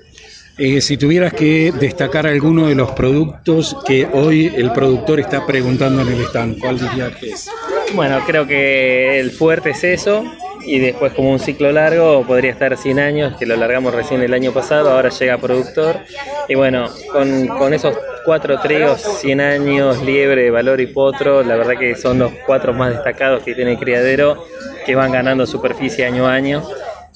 Eh, 0.58 0.80
si 0.80 0.96
tuvieras 0.96 1.34
que 1.34 1.74
destacar 1.78 2.26
alguno 2.26 2.68
de 2.68 2.76
los 2.76 2.92
productos 2.92 3.76
que 3.86 4.08
hoy 4.14 4.54
el 4.56 4.72
productor 4.72 5.20
está 5.20 5.46
preguntando 5.46 6.02
en 6.02 6.08
el 6.08 6.22
stand, 6.22 6.60
¿cuál 6.60 6.80
dirías 6.80 7.14
que 7.18 7.32
es? 7.32 7.50
Bueno, 7.94 8.22
creo 8.26 8.48
que 8.48 9.20
el 9.20 9.32
fuerte 9.32 9.72
es 9.72 9.84
eso, 9.84 10.24
y 10.66 10.80
después 10.80 11.14
como 11.14 11.32
un 11.32 11.40
ciclo 11.40 11.72
largo 11.72 12.24
podría 12.26 12.52
estar 12.52 12.76
100 12.76 13.00
años, 13.00 13.38
que 13.38 13.46
lo 13.46 13.56
largamos 13.56 13.94
recién 13.94 14.22
el 14.22 14.34
año 14.34 14.52
pasado, 14.52 14.92
ahora 14.92 15.10
llega 15.10 15.38
productor, 15.38 16.00
y 16.48 16.56
bueno, 16.56 16.90
con, 17.12 17.48
con 17.48 17.74
esos 17.74 17.98
cuatro 18.26 18.60
trigos, 18.60 19.02
100 19.22 19.42
años, 19.42 20.02
liebre, 20.04 20.50
valor 20.50 20.82
y 20.82 20.88
potro, 20.88 21.44
la 21.44 21.56
verdad 21.56 21.78
que 21.78 21.96
son 21.96 22.20
los 22.20 22.32
cuatro 22.46 22.74
más 22.74 22.92
destacados 22.92 23.44
que 23.44 23.54
tiene 23.54 23.74
el 23.74 23.78
criadero, 23.78 24.44
que 24.86 24.96
van 24.96 25.12
ganando 25.12 25.46
superficie 25.46 26.06
año 26.06 26.28
a 26.28 26.34
año. 26.34 26.64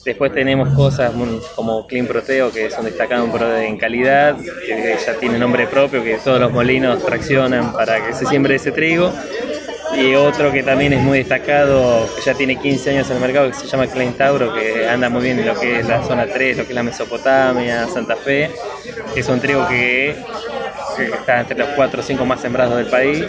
Después 0.05 0.31
tenemos 0.31 0.69
cosas 0.75 1.11
como 1.55 1.85
Clean 1.85 2.07
Proteo, 2.07 2.51
que 2.51 2.69
son 2.69 2.85
destacados 2.85 3.29
en 3.61 3.77
calidad, 3.77 4.37
que 4.37 4.95
ya 5.05 5.13
tiene 5.15 5.37
nombre 5.37 5.67
propio, 5.67 6.03
que 6.03 6.17
todos 6.23 6.39
los 6.39 6.51
molinos 6.51 7.03
traccionan 7.03 7.73
para 7.73 8.05
que 8.05 8.13
se 8.13 8.25
siembre 8.25 8.55
ese 8.55 8.71
trigo. 8.71 9.11
Y 9.97 10.15
otro 10.15 10.51
que 10.51 10.63
también 10.63 10.93
es 10.93 11.01
muy 11.01 11.19
destacado, 11.19 12.07
que 12.15 12.21
ya 12.21 12.33
tiene 12.33 12.57
15 12.57 12.91
años 12.91 13.09
en 13.09 13.15
el 13.15 13.21
mercado, 13.21 13.47
que 13.47 13.55
se 13.55 13.67
llama 13.67 13.87
Klein 13.87 14.13
Tauro, 14.13 14.53
que 14.53 14.87
anda 14.87 15.09
muy 15.09 15.23
bien 15.23 15.39
en 15.39 15.47
lo 15.47 15.59
que 15.59 15.79
es 15.79 15.87
la 15.87 16.03
zona 16.03 16.27
3, 16.27 16.57
lo 16.57 16.63
que 16.63 16.69
es 16.69 16.75
la 16.75 16.83
Mesopotamia, 16.83 17.87
Santa 17.87 18.15
Fe, 18.15 18.51
es 19.15 19.27
un 19.27 19.39
trigo 19.39 19.67
que, 19.67 20.15
está 20.99 21.41
entre 21.41 21.57
los 21.57 21.69
4 21.69 21.99
o 21.99 22.03
5 22.03 22.25
más 22.25 22.41
sembrados 22.41 22.77
del 22.77 22.87
país, 22.87 23.25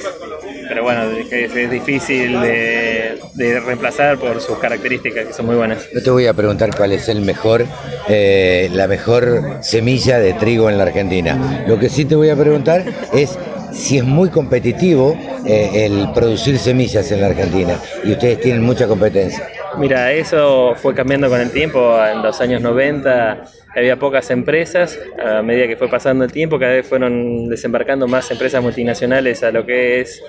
pero 0.69 0.83
bueno, 0.83 1.03
es, 1.31 1.55
es 1.55 1.71
difícil 1.71 2.41
de, 2.41 3.19
de 3.35 3.61
reemplazar 3.61 4.19
por 4.19 4.41
sus 4.41 4.59
características, 4.59 5.27
que 5.27 5.33
son 5.33 5.47
muy 5.47 5.57
buenas. 5.57 5.89
No 5.93 6.03
te 6.03 6.11
voy 6.11 6.27
a 6.27 6.35
preguntar 6.35 6.71
cuál 6.77 6.93
es 6.93 7.09
el 7.09 7.23
mejor, 7.23 7.67
eh, 8.09 8.69
la 8.73 8.87
mejor 8.87 9.59
semilla 9.63 10.19
de 10.19 10.35
trigo 10.35 10.69
en 10.69 10.79
la 10.79 10.85
Argentina. 10.85 11.65
Lo 11.67 11.79
que 11.79 11.89
sí 11.89 12.05
te 12.05 12.15
voy 12.15 12.29
a 12.29 12.37
preguntar 12.37 12.85
es 13.13 13.39
si 13.73 13.99
es 13.99 14.05
muy 14.05 14.29
competitivo 14.31 15.17
eh, 15.47 15.87
el 15.87 16.13
producir 16.13 16.59
semillas 16.59 17.11
en 17.13 17.21
la 17.21 17.29
Argentina 17.29 17.81
y 18.05 18.13
ustedes 18.13 18.41
tienen 18.41 18.63
mucha 18.63 18.87
competencia. 18.87 19.49
Mira, 19.79 20.13
eso 20.13 20.75
fue 20.77 20.95
cambiando 20.95 21.29
con 21.29 21.41
el 21.41 21.51
tiempo. 21.51 21.97
En 22.05 22.23
los 22.23 22.41
años 22.41 22.61
90 22.61 23.45
había 23.77 23.97
pocas 23.97 24.31
empresas. 24.31 24.99
A 25.25 25.43
medida 25.43 25.67
que 25.67 25.77
fue 25.77 25.89
pasando 25.89 26.25
el 26.25 26.33
tiempo, 26.33 26.59
cada 26.59 26.73
vez 26.73 26.87
fueron 26.87 27.49
desembarcando 27.49 28.09
más 28.09 28.31
empresas 28.31 28.63
multinacionales 28.63 29.43
a 29.43 29.51
lo 29.53 29.65
que 29.65 30.01
es 30.01 30.21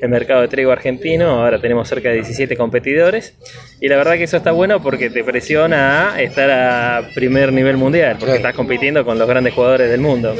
el 0.00 0.08
mercado 0.08 0.42
de 0.42 0.48
trigo 0.48 0.70
argentino. 0.70 1.42
Ahora 1.42 1.60
tenemos 1.60 1.88
cerca 1.88 2.08
de 2.10 2.16
17 2.16 2.56
competidores. 2.56 3.34
Y 3.80 3.88
la 3.88 3.96
verdad 3.96 4.14
que 4.14 4.24
eso 4.24 4.36
está 4.36 4.52
bueno 4.52 4.80
porque 4.82 5.10
te 5.10 5.24
presiona 5.24 6.14
a 6.14 6.22
estar 6.22 6.50
a 6.50 7.08
primer 7.14 7.52
nivel 7.52 7.76
mundial, 7.76 8.16
porque 8.18 8.36
estás 8.36 8.54
compitiendo 8.54 9.04
con 9.04 9.18
los 9.18 9.28
grandes 9.28 9.54
jugadores 9.54 9.90
del 9.90 10.00
mundo. 10.00 10.34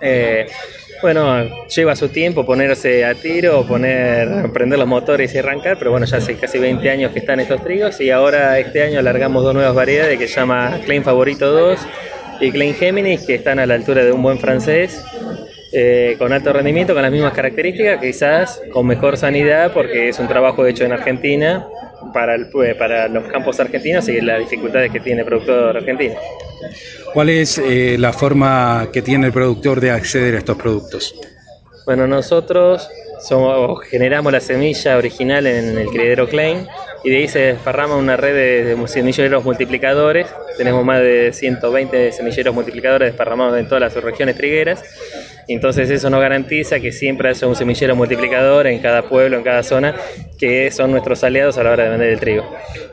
Eh, 0.00 0.46
bueno, 1.02 1.66
lleva 1.66 1.96
su 1.96 2.08
tiempo 2.08 2.44
ponerse 2.44 3.04
a 3.04 3.14
tiro, 3.14 3.66
poner, 3.66 4.50
prender 4.52 4.78
los 4.78 4.88
motores 4.88 5.34
y 5.34 5.38
arrancar, 5.38 5.78
pero 5.78 5.90
bueno, 5.90 6.06
ya 6.06 6.18
hace 6.18 6.36
casi 6.36 6.58
20 6.58 6.88
años 6.90 7.12
que 7.12 7.18
están 7.18 7.40
estos 7.40 7.62
trigos 7.62 8.00
y 8.00 8.10
ahora 8.10 8.58
este 8.58 8.82
año 8.82 8.98
alargamos 8.98 9.42
dos 9.44 9.54
nuevas 9.54 9.74
variedades 9.74 10.18
que 10.18 10.28
se 10.28 10.34
llama 10.34 10.78
Klein 10.84 11.02
Favorito 11.02 11.50
2 11.50 11.78
y 12.40 12.50
Klein 12.50 12.74
Géminis, 12.74 13.22
que 13.22 13.34
están 13.34 13.58
a 13.58 13.66
la 13.66 13.74
altura 13.74 14.04
de 14.04 14.12
un 14.12 14.22
buen 14.22 14.38
francés, 14.38 15.04
eh, 15.72 16.16
con 16.18 16.32
alto 16.32 16.52
rendimiento, 16.52 16.94
con 16.94 17.02
las 17.02 17.12
mismas 17.12 17.32
características, 17.32 18.00
quizás 18.00 18.62
con 18.72 18.86
mejor 18.86 19.16
sanidad, 19.16 19.72
porque 19.72 20.08
es 20.08 20.18
un 20.18 20.28
trabajo 20.28 20.66
hecho 20.66 20.84
en 20.84 20.92
Argentina 20.92 21.66
para, 22.12 22.34
el, 22.34 22.48
para 22.78 23.08
los 23.08 23.24
campos 23.24 23.58
argentinos 23.60 24.08
y 24.08 24.20
las 24.20 24.38
dificultades 24.40 24.90
que 24.90 25.00
tiene 25.00 25.20
el 25.20 25.26
productor 25.26 25.76
argentino. 25.76 26.14
¿Cuál 27.12 27.30
es 27.30 27.58
eh, 27.58 27.96
la 27.98 28.12
forma 28.12 28.88
que 28.92 29.02
tiene 29.02 29.26
el 29.26 29.32
productor 29.32 29.80
de 29.80 29.90
acceder 29.90 30.34
a 30.34 30.38
estos 30.38 30.56
productos? 30.56 31.14
Bueno, 31.86 32.06
nosotros 32.06 32.88
somos, 33.20 33.82
generamos 33.84 34.32
la 34.32 34.40
semilla 34.40 34.96
original 34.96 35.46
en 35.46 35.78
el 35.78 35.88
criadero 35.88 36.28
Klein 36.28 36.66
y 37.04 37.10
de 37.10 37.16
ahí 37.18 37.28
se 37.28 37.38
desparrama 37.40 37.96
una 37.96 38.16
red 38.16 38.34
de, 38.34 38.74
de 38.74 38.88
semilleros 38.88 39.44
multiplicadores. 39.44 40.26
Tenemos 40.56 40.84
más 40.84 41.00
de 41.00 41.32
120 41.32 42.12
semilleros 42.12 42.54
multiplicadores 42.54 43.10
desparramados 43.10 43.58
en 43.58 43.66
todas 43.68 43.80
las 43.80 44.02
regiones 44.02 44.36
trigueras. 44.36 44.82
Entonces 45.48 45.90
eso 45.90 46.10
nos 46.10 46.20
garantiza 46.20 46.80
que 46.80 46.92
siempre 46.92 47.28
haya 47.28 47.46
un 47.46 47.56
semillero 47.56 47.94
multiplicador 47.94 48.66
en 48.66 48.80
cada 48.80 49.08
pueblo, 49.08 49.36
en 49.36 49.42
cada 49.42 49.62
zona, 49.62 49.94
que 50.38 50.70
son 50.70 50.90
nuestros 50.90 51.22
aliados 51.24 51.58
a 51.58 51.62
la 51.62 51.72
hora 51.72 51.84
de 51.84 51.90
vender 51.90 52.08
el 52.10 52.20
trigo. 52.20 52.44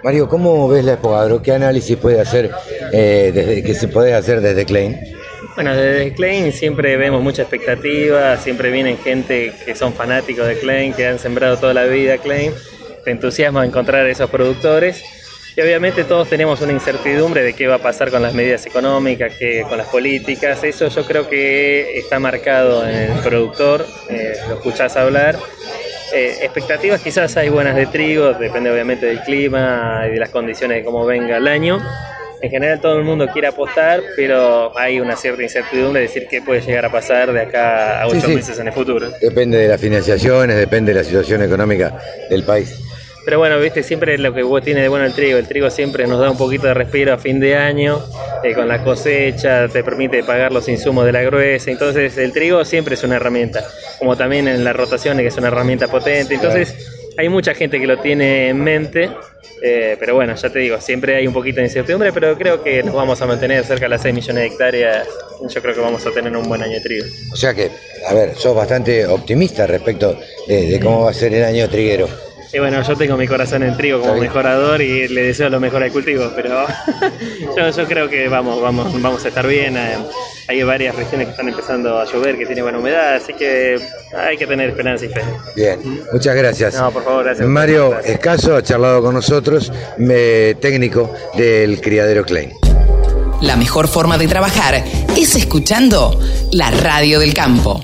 Mario, 0.03 0.27
¿cómo 0.27 0.67
ves 0.67 0.83
la 0.83 0.93
Expo 0.93 1.41
¿Qué 1.41 1.51
análisis 1.51 1.97
puede 1.97 2.19
hacer 2.19 2.51
eh, 2.91 3.31
desde, 3.33 3.63
que 3.63 3.73
se 3.73 3.87
puede 3.87 4.13
hacer 4.13 4.41
desde 4.41 4.65
Klein? 4.65 4.97
Bueno, 5.55 5.75
desde 5.75 6.13
Klein 6.13 6.51
siempre 6.51 6.97
vemos 6.97 7.21
mucha 7.21 7.43
expectativa, 7.43 8.37
siempre 8.37 8.71
vienen 8.71 8.97
gente 8.97 9.53
que 9.65 9.75
son 9.75 9.93
fanáticos 9.93 10.47
de 10.47 10.57
Klein, 10.59 10.93
que 10.93 11.07
han 11.07 11.19
sembrado 11.19 11.57
toda 11.57 11.73
la 11.73 11.85
vida 11.85 12.17
Klein. 12.17 12.53
te 13.03 13.11
entusiasma 13.11 13.65
encontrar 13.65 14.07
esos 14.07 14.29
productores. 14.29 15.03
Y 15.55 15.61
obviamente 15.61 16.05
todos 16.05 16.29
tenemos 16.29 16.61
una 16.61 16.71
incertidumbre 16.71 17.43
de 17.43 17.53
qué 17.53 17.67
va 17.67 17.75
a 17.75 17.79
pasar 17.79 18.09
con 18.09 18.21
las 18.21 18.33
medidas 18.33 18.65
económicas, 18.65 19.33
que, 19.35 19.63
con 19.67 19.77
las 19.77 19.87
políticas. 19.87 20.63
Eso 20.63 20.87
yo 20.87 21.05
creo 21.05 21.27
que 21.27 21.97
está 21.99 22.19
marcado 22.19 22.87
en 22.87 23.11
el 23.11 23.19
productor, 23.19 23.85
eh, 24.09 24.33
lo 24.47 24.55
escuchás 24.55 24.95
hablar. 24.95 25.37
Eh, 26.13 26.37
expectativas 26.41 27.01
quizás 27.01 27.35
hay 27.37 27.49
buenas 27.49 27.75
de 27.75 27.85
trigo, 27.85 28.33
depende 28.33 28.71
obviamente 28.71 29.05
del 29.05 29.21
clima 29.21 30.03
y 30.07 30.11
de 30.11 30.19
las 30.19 30.29
condiciones 30.29 30.77
de 30.77 30.83
cómo 30.85 31.05
venga 31.05 31.37
el 31.37 31.47
año. 31.47 31.81
En 32.41 32.49
general 32.49 32.81
todo 32.81 32.97
el 32.97 33.03
mundo 33.03 33.27
quiere 33.27 33.47
apostar, 33.47 34.01
pero 34.15 34.77
hay 34.77 34.99
una 34.99 35.15
cierta 35.15 35.43
incertidumbre 35.43 36.01
de 36.01 36.07
decir 36.07 36.27
qué 36.29 36.41
puede 36.41 36.61
llegar 36.61 36.85
a 36.85 36.91
pasar 36.91 37.31
de 37.31 37.41
acá 37.41 38.01
a 38.01 38.09
Sí, 38.09 38.17
ocho 38.17 38.27
sí. 38.27 38.35
meses 38.35 38.57
en 38.57 38.67
el 38.67 38.73
futuro. 38.73 39.11
Depende 39.21 39.57
de 39.59 39.67
las 39.67 39.79
financiaciones, 39.79 40.57
depende 40.57 40.93
de 40.93 40.99
la 40.99 41.03
situación 41.03 41.43
económica 41.43 41.97
del 42.29 42.43
país. 42.43 42.73
Pero 43.23 43.37
bueno, 43.37 43.59
viste, 43.59 43.83
siempre 43.83 44.17
lo 44.17 44.33
que 44.33 44.43
tiene 44.61 44.81
de 44.81 44.87
bueno 44.87 45.05
el 45.05 45.13
trigo. 45.13 45.37
El 45.37 45.47
trigo 45.47 45.69
siempre 45.69 46.07
nos 46.07 46.19
da 46.19 46.31
un 46.31 46.37
poquito 46.37 46.67
de 46.67 46.73
respiro 46.73 47.13
a 47.13 47.17
fin 47.17 47.39
de 47.39 47.55
año, 47.55 47.99
eh, 48.43 48.53
con 48.53 48.67
la 48.67 48.83
cosecha, 48.83 49.67
te 49.67 49.83
permite 49.83 50.23
pagar 50.23 50.51
los 50.51 50.67
insumos 50.67 51.05
de 51.05 51.11
la 51.11 51.21
gruesa. 51.21 51.69
Entonces, 51.69 52.17
el 52.17 52.33
trigo 52.33 52.65
siempre 52.65 52.95
es 52.95 53.03
una 53.03 53.17
herramienta, 53.17 53.63
como 53.99 54.17
también 54.17 54.47
en 54.47 54.63
las 54.63 54.75
rotaciones, 54.75 55.21
que 55.21 55.27
es 55.27 55.37
una 55.37 55.49
herramienta 55.49 55.87
potente. 55.87 56.33
Entonces, 56.33 56.75
hay 57.17 57.29
mucha 57.29 57.53
gente 57.53 57.79
que 57.79 57.85
lo 57.85 57.99
tiene 57.99 58.49
en 58.49 58.63
mente, 58.63 59.11
eh, 59.61 59.95
pero 59.99 60.15
bueno, 60.15 60.33
ya 60.33 60.49
te 60.49 60.57
digo, 60.57 60.81
siempre 60.81 61.15
hay 61.15 61.27
un 61.27 61.33
poquito 61.33 61.57
de 61.57 61.67
incertidumbre, 61.67 62.11
pero 62.11 62.35
creo 62.35 62.63
que 62.63 62.81
nos 62.81 62.95
vamos 62.95 63.21
a 63.21 63.27
mantener 63.27 63.63
cerca 63.63 63.85
de 63.85 63.89
las 63.89 64.01
6 64.01 64.15
millones 64.15 64.41
de 64.41 64.47
hectáreas. 64.47 65.07
Yo 65.47 65.61
creo 65.61 65.75
que 65.75 65.81
vamos 65.81 66.05
a 66.07 66.11
tener 66.11 66.35
un 66.35 66.43
buen 66.43 66.63
año 66.63 66.73
de 66.73 66.81
trigo. 66.81 67.05
O 67.31 67.35
sea 67.35 67.53
que, 67.53 67.69
a 68.07 68.13
ver, 68.15 68.35
sos 68.35 68.55
bastante 68.55 69.05
optimista 69.05 69.67
respecto 69.67 70.19
de, 70.47 70.71
de 70.71 70.79
cómo 70.79 71.03
va 71.03 71.11
a 71.11 71.13
ser 71.13 71.33
el 71.35 71.43
año 71.43 71.69
triguero. 71.69 72.07
Y 72.53 72.59
bueno, 72.59 72.81
yo 72.83 72.95
tengo 72.97 73.15
mi 73.15 73.27
corazón 73.27 73.63
en 73.63 73.77
trigo 73.77 74.01
como 74.01 74.15
mejorador 74.15 74.81
y 74.81 75.07
le 75.07 75.23
deseo 75.23 75.49
lo 75.49 75.59
mejor 75.61 75.83
al 75.83 75.91
cultivo, 75.91 76.31
pero 76.35 76.65
yo, 77.57 77.69
yo 77.69 77.85
creo 77.87 78.09
que 78.09 78.27
vamos, 78.27 78.61
vamos, 78.61 79.01
vamos 79.01 79.23
a 79.23 79.29
estar 79.29 79.47
bien. 79.47 79.77
Hay 80.49 80.61
varias 80.63 80.93
regiones 80.95 81.27
que 81.27 81.31
están 81.31 81.47
empezando 81.47 81.97
a 81.97 82.05
llover, 82.05 82.37
que 82.37 82.45
tiene 82.45 82.61
buena 82.61 82.79
humedad, 82.79 83.15
así 83.15 83.33
que 83.33 83.79
hay 84.17 84.35
que 84.37 84.45
tener 84.47 84.69
esperanza 84.69 85.05
y 85.05 85.09
fe. 85.09 85.21
Bien, 85.55 85.79
muchas 86.11 86.35
gracias. 86.35 86.75
No, 86.75 86.91
por 86.91 87.05
favor, 87.05 87.23
gracias. 87.23 87.47
Mario 87.47 87.91
Gracias. 87.91 88.13
Escaso 88.15 88.55
ha 88.57 88.61
charlado 88.63 89.01
con 89.01 89.13
nosotros, 89.13 89.71
me- 89.97 90.55
técnico 90.55 91.13
del 91.37 91.79
criadero 91.79 92.25
Klein. 92.25 92.51
La 93.41 93.55
mejor 93.55 93.87
forma 93.87 94.17
de 94.17 94.27
trabajar 94.27 94.83
es 95.17 95.35
escuchando 95.37 96.19
la 96.51 96.69
radio 96.69 97.17
del 97.19 97.33
campo. 97.33 97.81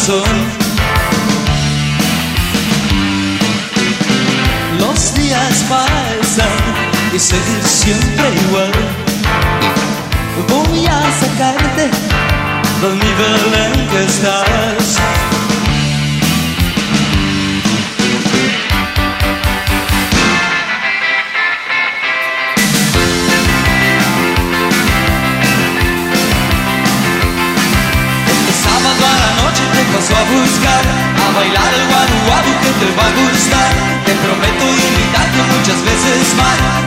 La 0.00 0.14
razón. 0.14 0.24
Los 4.78 5.14
días 5.14 5.64
pasan 5.68 6.46
y 7.14 7.18
seguir 7.18 7.62
siempre 7.64 8.24
igual. 8.48 8.72
Voy 10.48 10.86
a 10.86 11.02
sacarte 11.20 11.90
del 12.80 12.98
nivel 12.98 13.54
en 13.64 13.88
que 13.88 14.04
estás. 14.04 14.79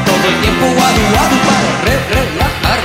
Todo 0.06 0.26
el 0.30 0.42
tiempo 0.42 0.66
guadu 0.66 1.02
guadu 1.12 1.38
para 1.48 1.72
re 1.86 1.96
relajar 2.16 2.80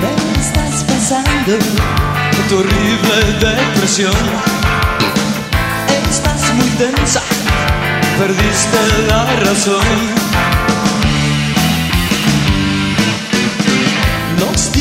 Me 0.00 0.40
estás 0.40 0.84
pasando 0.84 1.58
tu 2.48 2.58
horrible 2.58 3.16
depresión 3.40 4.14
Estás 6.10 6.54
muy 6.54 6.68
tensa, 6.78 7.20
perdiste 8.18 8.78
la 9.08 9.24
razón. 9.40 10.43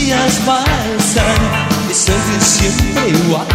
Días 0.04 0.40
pasan 0.46 1.42
y 1.90 1.94
sigues 1.94 2.44
siempre 2.44 3.10
igual. 3.10 3.48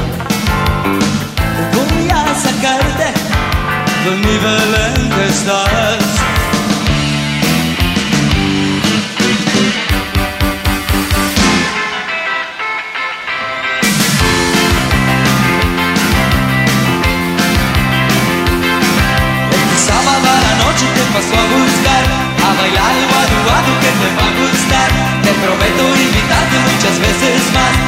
Voy 1.74 2.08
a 2.10 2.24
sacarte 2.44 3.08
del 4.04 4.20
nivel 4.22 4.70
en 4.86 5.10
que 5.10 5.26
estás. 5.28 6.04
Este 19.50 19.76
sábado 19.88 20.26
a 20.36 20.40
la 20.46 20.54
noche 20.64 20.86
te 20.96 21.04
paso 21.12 21.34
a 21.34 21.46
buscar 21.54 22.04
A 22.46 22.50
bailar 22.58 22.94
el 23.00 23.06
guadu 23.44 23.72
que 23.82 23.90
te 24.00 24.08
va 24.16 24.24
a 24.26 24.32
gustar 24.38 24.90
Te 25.22 25.32
prometo 25.42 25.84
muchas 26.56 26.98
veces 26.98 27.52
más 27.52 27.87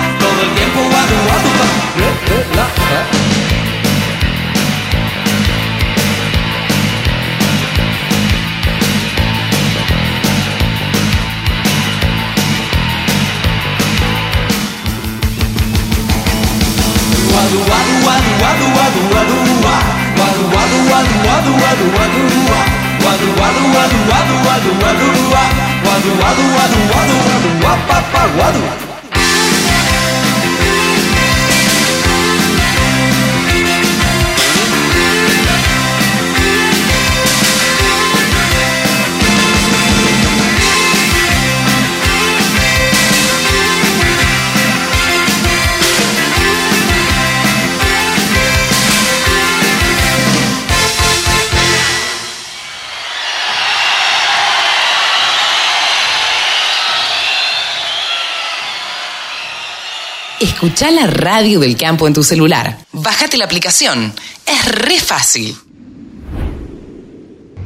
Escucha 60.63 60.91
la 60.91 61.07
radio 61.07 61.59
del 61.59 61.75
campo 61.75 62.07
en 62.07 62.13
tu 62.13 62.23
celular. 62.23 62.77
Bájate 62.93 63.39
la 63.39 63.47
aplicación. 63.47 64.13
Es 64.47 64.65
re 64.75 64.99
fácil. 64.99 65.55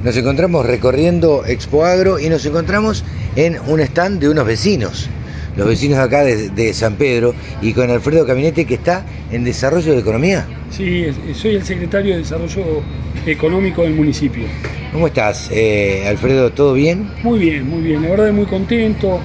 Nos 0.04 0.16
encontramos 0.16 0.64
recorriendo 0.64 1.44
Expo 1.44 1.84
Agro 1.84 2.20
y 2.20 2.28
nos 2.28 2.46
encontramos 2.46 3.02
en 3.34 3.58
un 3.66 3.80
stand 3.80 4.20
de 4.20 4.28
unos 4.28 4.46
vecinos, 4.46 5.08
los 5.56 5.66
vecinos 5.66 5.98
de 5.98 6.04
acá 6.04 6.22
de, 6.22 6.50
de 6.50 6.72
San 6.72 6.94
Pedro, 6.94 7.34
y 7.60 7.72
con 7.72 7.90
Alfredo 7.90 8.24
Caminete 8.26 8.64
que 8.64 8.74
está 8.74 9.04
en 9.32 9.42
desarrollo 9.42 9.92
de 9.92 9.98
economía. 9.98 10.46
Sí, 10.70 11.02
es- 11.04 11.36
soy 11.36 11.56
el 11.56 11.64
secretario 11.64 12.12
de 12.12 12.18
Desarrollo 12.20 12.80
Económico 13.26 13.82
del 13.82 13.94
municipio. 13.94 14.44
¿Cómo 14.92 15.08
estás, 15.08 15.48
eh, 15.50 16.04
Alfredo? 16.06 16.52
¿Todo 16.52 16.74
bien? 16.74 17.10
Muy 17.24 17.40
bien, 17.40 17.68
muy 17.68 17.82
bien. 17.82 18.02
La 18.02 18.10
verdad 18.10 18.30
muy 18.32 18.46
contento. 18.46 19.18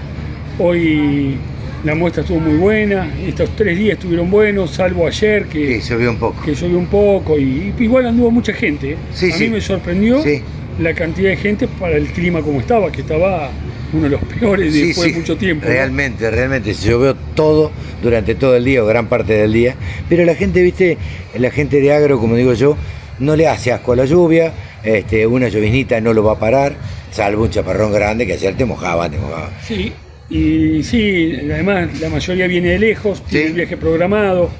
Hoy 0.57 1.37
la 1.83 1.95
muestra 1.95 2.21
estuvo 2.21 2.39
muy 2.39 2.57
buena. 2.57 3.11
Estos 3.25 3.49
tres 3.55 3.77
días 3.77 3.93
estuvieron 3.93 4.29
buenos, 4.29 4.71
salvo 4.71 5.07
ayer 5.07 5.45
que, 5.45 5.79
llovió 5.79 6.11
un 6.11 6.17
poco. 6.17 6.41
Que 6.43 6.53
llovió 6.53 6.77
un 6.77 6.87
poco 6.87 7.39
y, 7.39 7.73
igual 7.79 8.07
anduvo 8.07 8.31
mucha 8.31 8.53
gente. 8.53 8.91
¿eh? 8.91 8.97
Sí, 9.13 9.31
A 9.31 9.37
mí 9.37 9.49
me 9.49 9.61
sorprendió 9.61 10.21
la 10.79 10.93
cantidad 10.93 11.29
de 11.29 11.37
gente 11.37 11.67
para 11.67 11.97
el 11.97 12.07
clima 12.07 12.41
como 12.41 12.59
estaba, 12.59 12.91
que 12.91 13.01
estaba 13.01 13.51
uno 13.93 14.03
de 14.03 14.09
los 14.09 14.21
peores 14.39 14.73
Sí, 14.73 14.87
después 14.87 15.07
sí, 15.07 15.13
de 15.13 15.19
mucho 15.19 15.37
tiempo. 15.37 15.65
¿no? 15.65 15.71
Realmente, 15.71 16.29
realmente, 16.31 16.73
se 16.73 16.89
llovió 16.89 17.15
todo 17.35 17.71
durante 18.01 18.35
todo 18.35 18.55
el 18.55 18.65
día 18.65 18.83
o 18.83 18.85
gran 18.85 19.07
parte 19.07 19.33
del 19.33 19.53
día, 19.53 19.75
pero 20.07 20.25
la 20.25 20.35
gente, 20.35 20.61
viste, 20.61 20.97
la 21.37 21.51
gente 21.51 21.81
de 21.81 21.93
agro, 21.93 22.19
como 22.19 22.35
digo 22.35 22.53
yo, 22.53 22.77
no 23.19 23.35
le 23.35 23.47
hace 23.47 23.71
asco 23.71 23.93
a 23.93 23.95
la 23.97 24.05
lluvia, 24.05 24.53
este, 24.83 25.27
una 25.27 25.49
llovinita 25.49 25.99
no 25.99 26.13
lo 26.13 26.23
va 26.23 26.33
a 26.33 26.39
parar, 26.39 26.75
salvo 27.11 27.43
un 27.43 27.49
chaparrón 27.49 27.91
grande 27.91 28.25
que 28.25 28.33
ayer 28.33 28.55
te 28.55 28.63
mojaba, 28.63 29.09
te 29.09 29.17
mojaba. 29.17 29.49
Sí, 29.61 29.91
y 30.29 30.83
sí, 30.83 31.33
además 31.51 31.99
la 31.99 32.09
mayoría 32.09 32.47
viene 32.47 32.69
de 32.69 32.79
lejos, 32.79 33.25
tiene 33.25 33.47
el 33.47 33.53
viaje 33.53 33.77
programado, 33.77 34.51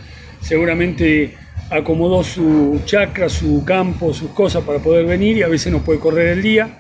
seguramente 0.42 1.38
acomodó 1.70 2.24
su 2.24 2.82
chacra, 2.86 3.30
su 3.30 3.64
campo, 3.64 4.14
sus 4.14 4.32
cosas 4.32 4.64
para 4.64 4.80
poder 4.80 5.06
venir 5.06 5.38
y 5.38 5.44
a 5.44 5.48
veces 5.48 5.72
no 5.72 5.84
puede 5.84 6.00
correr 6.00 6.28
el 6.30 6.42
día. 6.42 6.80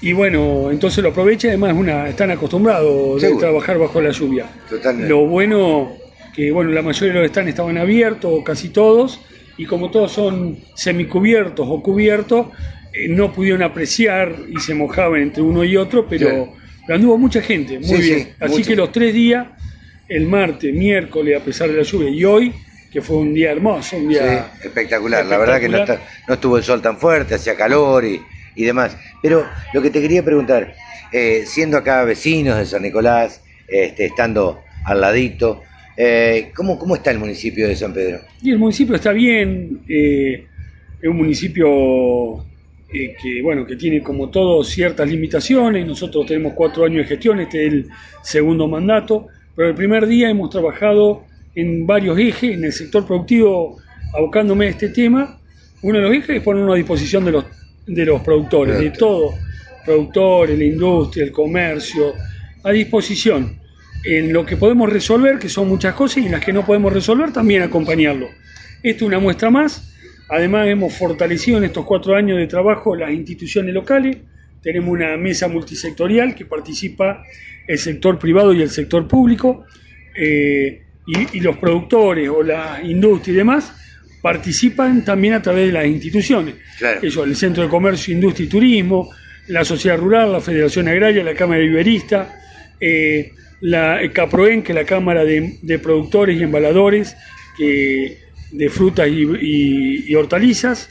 Y 0.00 0.12
bueno, 0.12 0.72
entonces 0.72 1.02
lo 1.04 1.10
aprovecha, 1.10 1.46
además 1.46 1.74
una, 1.74 2.08
están 2.08 2.32
acostumbrados 2.32 3.22
de 3.22 3.28
Seguro. 3.28 3.38
trabajar 3.46 3.78
bajo 3.78 4.00
la 4.00 4.10
lluvia. 4.10 4.46
Totalmente. 4.68 5.08
Lo 5.08 5.26
bueno 5.26 5.92
que 6.34 6.50
bueno, 6.50 6.70
la 6.70 6.82
mayoría 6.82 7.14
de 7.14 7.20
los 7.20 7.28
stands 7.30 7.50
estaban 7.50 7.78
abiertos, 7.78 8.42
casi 8.44 8.70
todos, 8.70 9.20
y 9.58 9.66
como 9.66 9.90
todos 9.90 10.12
son 10.12 10.58
semicubiertos 10.74 11.66
o 11.68 11.82
cubiertos, 11.82 12.46
eh, 12.92 13.08
no 13.08 13.32
pudieron 13.32 13.62
apreciar 13.62 14.34
y 14.48 14.58
se 14.58 14.74
mojaban 14.74 15.20
entre 15.20 15.42
uno 15.42 15.62
y 15.62 15.76
otro, 15.76 16.06
pero, 16.08 16.26
Claro. 16.28 16.61
Anduvo 16.88 17.18
mucha 17.18 17.40
gente, 17.42 17.78
muy 17.78 18.00
Sí, 18.00 18.02
bien. 18.02 18.22
sí, 18.24 18.34
Así 18.40 18.56
mucho. 18.58 18.70
que 18.70 18.76
los 18.76 18.92
tres 18.92 19.14
días, 19.14 19.46
el 20.08 20.26
martes, 20.26 20.72
miércoles, 20.74 21.40
a 21.40 21.44
pesar 21.44 21.70
de 21.70 21.76
la 21.76 21.82
lluvia, 21.82 22.10
y 22.10 22.24
hoy, 22.24 22.54
que 22.90 23.00
fue 23.00 23.16
un 23.16 23.32
día 23.34 23.52
hermoso, 23.52 23.96
un 23.96 24.08
día 24.08 24.22
Sí, 24.22 24.58
espectacular. 24.62 25.24
La 25.26 25.38
verdad 25.38 25.60
que 25.60 25.68
no, 25.68 25.78
Espectacular. 25.78 25.98
está- 25.98 26.06
no 26.26 26.34
estuvo 26.34 26.56
el 26.58 26.62
sol 26.62 26.82
tan 26.82 26.98
fuerte, 26.98 27.34
hacía 27.34 27.56
calor 27.56 28.04
y, 28.04 28.26
y 28.54 28.64
demás. 28.64 28.96
Pero 29.20 29.52
lo 29.72 29.80
que 29.82 29.90
te 29.90 30.00
quería 30.00 30.24
preguntar, 30.24 30.76
eh, 31.10 31.44
siendo 31.46 31.76
acá 31.78 32.04
vecinos 32.04 32.58
de 32.58 32.66
San 32.66 32.82
Nicolás, 32.82 33.42
este, 33.66 34.06
estando 34.06 34.64
al 34.84 35.00
ladito, 35.00 35.64
eh, 35.96 36.52
¿cómo, 36.54 36.78
¿cómo 36.78 36.96
está 36.96 37.10
el 37.10 37.18
municipio 37.18 37.68
de 37.68 37.76
San 37.76 37.92
Pedro? 37.94 38.20
Y 38.40 38.50
el 38.50 38.58
municipio 38.58 38.96
está 38.96 39.12
bien, 39.12 39.84
eh, 39.88 40.48
es 41.00 41.08
un 41.08 41.16
municipio 41.16 42.46
eh, 42.92 43.14
que, 43.20 43.42
bueno, 43.42 43.66
que 43.66 43.76
tiene 43.76 44.02
como 44.02 44.28
todo 44.30 44.62
ciertas 44.62 45.08
limitaciones. 45.08 45.86
Nosotros 45.86 46.26
tenemos 46.26 46.52
cuatro 46.54 46.84
años 46.84 46.98
de 46.98 47.04
gestión, 47.04 47.40
este 47.40 47.66
es 47.66 47.72
el 47.72 47.88
segundo 48.22 48.68
mandato, 48.68 49.28
pero 49.56 49.68
el 49.68 49.74
primer 49.74 50.06
día 50.06 50.28
hemos 50.28 50.50
trabajado 50.50 51.24
en 51.54 51.86
varios 51.86 52.18
ejes, 52.18 52.54
en 52.54 52.64
el 52.64 52.72
sector 52.72 53.06
productivo, 53.06 53.78
abocándome 54.14 54.66
a 54.66 54.70
este 54.70 54.88
tema. 54.90 55.38
Uno 55.82 55.98
de 55.98 56.04
los 56.04 56.14
ejes 56.14 56.36
es 56.36 56.42
ponernos 56.42 56.74
a 56.74 56.76
disposición 56.76 57.24
de 57.24 57.32
los, 57.32 57.44
de 57.86 58.04
los 58.04 58.20
productores, 58.22 58.78
de 58.78 58.90
todo, 58.90 59.34
productores, 59.84 60.58
la 60.58 60.64
industria, 60.64 61.24
el 61.24 61.32
comercio, 61.32 62.14
a 62.62 62.70
disposición 62.70 63.58
en 64.04 64.32
lo 64.32 64.44
que 64.44 64.56
podemos 64.56 64.92
resolver, 64.92 65.38
que 65.38 65.48
son 65.48 65.68
muchas 65.68 65.94
cosas, 65.94 66.18
y 66.18 66.26
en 66.26 66.32
las 66.32 66.44
que 66.44 66.52
no 66.52 66.64
podemos 66.64 66.92
resolver, 66.92 67.32
también 67.32 67.62
acompañarlo. 67.62 68.28
Esto 68.82 69.04
es 69.04 69.08
una 69.08 69.18
muestra 69.18 69.50
más. 69.50 69.91
Además, 70.28 70.68
hemos 70.68 70.94
fortalecido 70.94 71.58
en 71.58 71.64
estos 71.64 71.84
cuatro 71.84 72.14
años 72.14 72.38
de 72.38 72.46
trabajo 72.46 72.96
las 72.96 73.10
instituciones 73.12 73.74
locales. 73.74 74.16
Tenemos 74.62 74.90
una 74.90 75.16
mesa 75.16 75.48
multisectorial 75.48 76.34
que 76.34 76.46
participa 76.46 77.22
el 77.66 77.78
sector 77.78 78.18
privado 78.18 78.52
y 78.52 78.62
el 78.62 78.70
sector 78.70 79.06
público. 79.06 79.64
eh, 80.16 80.82
y, 81.06 81.38
y 81.38 81.40
los 81.40 81.56
productores 81.56 82.28
o 82.28 82.42
la 82.42 82.80
industria 82.82 83.34
y 83.34 83.36
demás 83.38 83.72
participan 84.20 85.04
también 85.04 85.34
a 85.34 85.42
través 85.42 85.66
de 85.66 85.72
las 85.72 85.86
instituciones. 85.86 86.54
Claro. 86.78 87.00
Eso, 87.02 87.24
el 87.24 87.34
Centro 87.34 87.64
de 87.64 87.68
Comercio, 87.68 88.14
Industria 88.14 88.46
y 88.46 88.48
Turismo, 88.48 89.10
la 89.48 89.64
Sociedad 89.64 89.98
Rural, 89.98 90.30
la 90.30 90.40
Federación 90.40 90.86
Agraria, 90.86 91.24
la 91.24 91.34
Cámara 91.34 91.60
de 91.60 91.66
Viveristas, 91.66 92.28
eh, 92.80 93.32
la 93.62 94.00
CAPROEN, 94.12 94.62
que 94.62 94.72
es 94.72 94.76
la 94.76 94.84
Cámara 94.84 95.24
de, 95.24 95.58
de 95.60 95.78
Productores 95.78 96.38
y 96.38 96.42
Embaladores 96.44 97.16
que, 97.56 98.18
de 98.52 98.68
Frutas 98.68 99.08
y, 99.08 100.14
Hortalizas. 100.14 100.88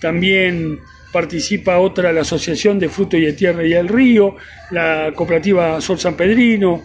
También 0.00 0.78
participa 1.12 1.78
otra, 1.78 2.12
la 2.12 2.22
Asociación 2.22 2.78
de 2.78 2.88
Frutos 2.88 3.20
y 3.20 3.24
de 3.24 3.32
Tierra 3.32 3.64
y 3.64 3.72
el 3.72 3.88
Río, 3.88 4.36
la 4.70 5.12
Cooperativa 5.14 5.80
Sol 5.80 5.98
San 5.98 6.16
Pedrino, 6.16 6.82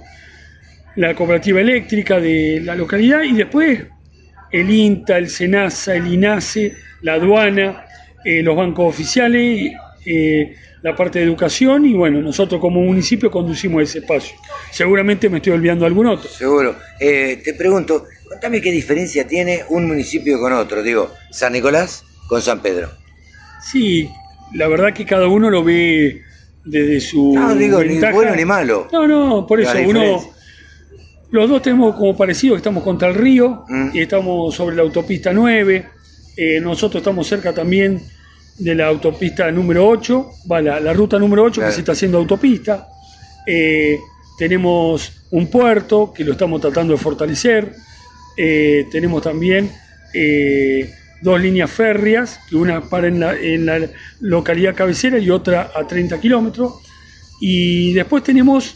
la 0.95 1.15
Cooperativa 1.15 1.59
Eléctrica 1.59 2.19
de 2.19 2.61
la 2.63 2.75
localidad 2.75 3.23
y 3.23 3.33
después 3.33 3.81
el 4.51 4.69
INTA, 4.69 5.17
el 5.17 5.29
SENASA, 5.29 5.95
el 5.95 6.13
INASE, 6.13 6.73
la 7.01 7.13
aduana, 7.13 7.85
eh, 8.23 8.41
los 8.43 8.55
bancos 8.55 8.93
oficiales, 8.93 9.71
eh, 10.05 10.55
la 10.81 10.95
parte 10.95 11.19
de 11.19 11.25
educación 11.25 11.85
y 11.85 11.93
bueno, 11.93 12.21
nosotros 12.21 12.59
como 12.61 12.81
municipio 12.81 13.29
conducimos 13.29 13.83
ese 13.83 13.99
espacio. 13.99 14.35
Seguramente 14.71 15.29
me 15.29 15.37
estoy 15.37 15.53
olvidando 15.53 15.85
algún 15.85 16.07
otro. 16.07 16.29
Seguro. 16.29 16.75
Eh, 16.99 17.41
te 17.43 17.53
pregunto, 17.53 18.05
contame 18.29 18.61
qué 18.61 18.71
diferencia 18.71 19.27
tiene 19.27 19.63
un 19.69 19.87
municipio 19.87 20.39
con 20.39 20.53
otro. 20.53 20.81
Digo, 20.83 21.11
San 21.31 21.53
Nicolás 21.53 22.03
con 22.27 22.41
San 22.41 22.61
Pedro. 22.61 22.89
Sí, 23.61 24.09
la 24.53 24.67
verdad 24.67 24.93
que 24.93 25.05
cada 25.05 25.27
uno 25.27 25.49
lo 25.49 25.63
ve 25.63 26.21
desde 26.65 26.99
su 27.01 27.33
No 27.33 27.55
digo 27.55 27.81
ni 27.83 27.89
ventaja. 27.93 28.13
bueno 28.13 28.35
ni 28.35 28.45
malo. 28.45 28.87
No, 28.91 29.07
no, 29.07 29.45
por 29.47 29.59
eso 29.59 29.73
uno 29.85 30.21
los 31.31 31.47
dos 31.49 31.61
tenemos 31.61 31.95
como 31.95 32.17
parecido 32.17 32.55
estamos 32.55 32.83
contra 32.83 33.07
el 33.09 33.15
río 33.15 33.63
Mm. 33.67 33.89
y 33.93 33.99
estamos 34.01 34.55
sobre 34.55 34.75
la 34.75 34.81
autopista 34.81 35.31
9. 35.33 35.85
Eh, 36.37 36.59
nosotros 36.61 37.01
estamos 37.01 37.27
cerca 37.27 37.53
también 37.53 38.01
de 38.57 38.75
la 38.75 38.87
autopista 38.87 39.51
número 39.51 39.87
8, 39.87 40.29
va 40.51 40.61
la, 40.61 40.79
la 40.79 40.93
ruta 40.93 41.19
número 41.19 41.43
8 41.43 41.55
Claro. 41.61 41.69
que 41.69 41.75
se 41.75 41.81
está 41.81 41.91
haciendo 41.91 42.17
autopista. 42.17 42.87
Eh, 43.45 43.97
tenemos 44.37 45.11
un 45.31 45.47
puerto 45.47 46.11
que 46.13 46.23
lo 46.23 46.31
estamos 46.31 46.61
tratando 46.61 46.93
de 46.93 46.99
fortalecer. 46.99 47.73
Eh, 48.41 48.85
tenemos 48.89 49.21
también 49.21 49.69
eh, 50.13 50.89
dos 51.21 51.41
líneas 51.41 51.69
férreas, 51.69 52.39
que 52.49 52.55
una 52.55 52.79
para 52.81 53.07
en 53.09 53.19
la, 53.19 53.35
en 53.37 53.65
la 53.65 53.79
localidad 54.21 54.73
cabecera 54.75 55.19
y 55.19 55.29
otra 55.29 55.71
a 55.75 55.85
30 55.85 56.19
kilómetros. 56.21 56.73
Y 57.41 57.91
después 57.93 58.23
tenemos 58.23 58.75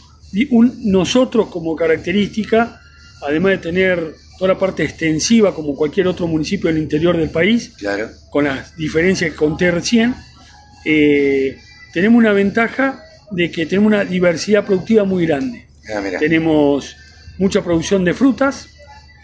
un- 0.50 0.90
nosotros 0.92 1.46
como 1.48 1.74
característica, 1.76 2.78
además 3.26 3.52
de 3.52 3.58
tener 3.58 4.14
toda 4.38 4.52
la 4.54 4.58
parte 4.58 4.82
extensiva 4.84 5.54
como 5.54 5.74
cualquier 5.74 6.08
otro 6.08 6.26
municipio 6.26 6.68
del 6.68 6.82
interior 6.82 7.16
del 7.16 7.30
país, 7.30 7.72
Claro. 7.78 8.10
con 8.30 8.44
las 8.44 8.76
diferencias 8.76 9.30
que 9.30 9.36
conté 9.36 9.70
recién, 9.70 10.14
eh, 10.84 11.56
tenemos 11.92 12.18
una 12.18 12.32
ventaja 12.32 13.00
de 13.30 13.50
que 13.50 13.64
tenemos 13.64 13.86
una 13.86 14.04
diversidad 14.04 14.66
productiva 14.66 15.04
muy 15.04 15.24
grande. 15.26 15.66
Ah. 15.94 16.02
Tenemos 16.18 16.96
mucha 17.38 17.62
producción 17.62 18.04
de 18.04 18.12
frutas, 18.12 18.68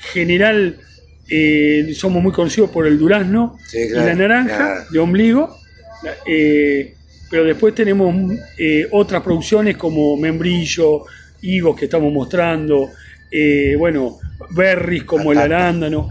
general 0.00 0.76
eh, 1.28 1.92
somos 1.94 2.22
muy 2.22 2.32
conocidos 2.32 2.70
por 2.70 2.86
el 2.86 2.98
durazno 2.98 3.56
Sí, 3.68 3.88
claro, 3.90 4.04
y 4.04 4.08
la 4.08 4.14
naranja 4.14 4.56
claro. 4.56 4.84
de 4.90 4.98
ombligo, 4.98 5.56
eh, 6.26 6.94
pero 7.30 7.44
después 7.44 7.74
tenemos 7.74 8.14
eh, 8.58 8.88
otras 8.90 9.22
producciones 9.22 9.76
como 9.76 10.16
membrillo, 10.16 11.04
higos 11.42 11.76
que 11.78 11.84
estamos 11.84 12.12
mostrando, 12.12 12.90
bueno, 13.78 14.18
berries 14.50 15.04
como 15.04 15.30
el 15.32 15.38
arándano. 15.38 16.08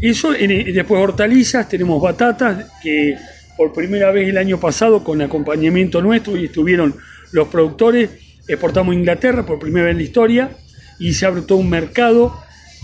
Eso, 0.00 0.34
en- 0.34 0.72
después 0.72 1.00
hortalizas, 1.02 1.68
tenemos 1.68 2.00
batatas 2.00 2.66
que 2.82 3.16
por 3.56 3.72
primera 3.74 4.10
vez 4.10 4.28
el 4.28 4.38
año 4.38 4.58
pasado 4.58 5.04
con 5.04 5.20
acompañamiento 5.20 6.00
nuestro 6.00 6.36
y 6.36 6.46
estuvieron 6.46 6.96
los 7.32 7.48
productores, 7.48 8.08
exportamos 8.48 8.94
a 8.94 8.98
Inglaterra 8.98 9.44
por 9.44 9.58
primera 9.58 9.86
vez 9.86 9.92
en 9.92 9.98
la 9.98 10.02
historia 10.04 10.50
y 10.98 11.12
se 11.12 11.26
abre 11.26 11.42
todo 11.42 11.58
un 11.58 11.68
mercado. 11.68 12.34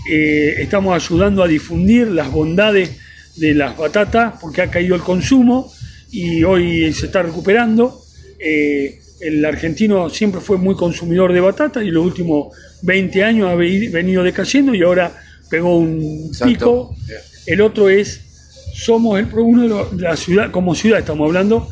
Eh, 0.07 0.55
estamos 0.59 0.95
ayudando 0.95 1.43
a 1.43 1.47
difundir 1.47 2.07
las 2.07 2.31
bondades 2.31 2.91
de 3.35 3.53
las 3.53 3.77
batatas 3.77 4.35
porque 4.39 4.61
ha 4.61 4.69
caído 4.71 4.95
el 4.95 5.01
consumo 5.01 5.71
y 6.11 6.43
hoy 6.43 6.91
se 6.93 7.07
está 7.07 7.23
recuperando. 7.23 8.01
Eh, 8.39 8.99
el 9.21 9.43
argentino 9.43 10.09
siempre 10.09 10.39
fue 10.41 10.57
muy 10.57 10.75
consumidor 10.75 11.33
de 11.33 11.41
batata 11.41 11.83
y 11.83 11.89
los 11.91 12.05
últimos 12.05 12.55
20 12.83 13.23
años 13.23 13.49
ha 13.49 13.55
ve- 13.55 13.89
venido 13.91 14.23
decayendo 14.23 14.73
y 14.73 14.81
ahora 14.83 15.11
pegó 15.49 15.77
un 15.77 16.31
pico. 16.45 16.95
El 17.45 17.61
otro 17.61 17.89
es, 17.89 18.21
somos 18.75 19.19
el, 19.19 19.27
uno 19.33 19.85
de 19.85 20.01
la 20.01 20.15
ciudad, 20.15 20.51
como 20.51 20.73
ciudad 20.75 20.99
estamos 20.99 21.25
hablando, 21.27 21.67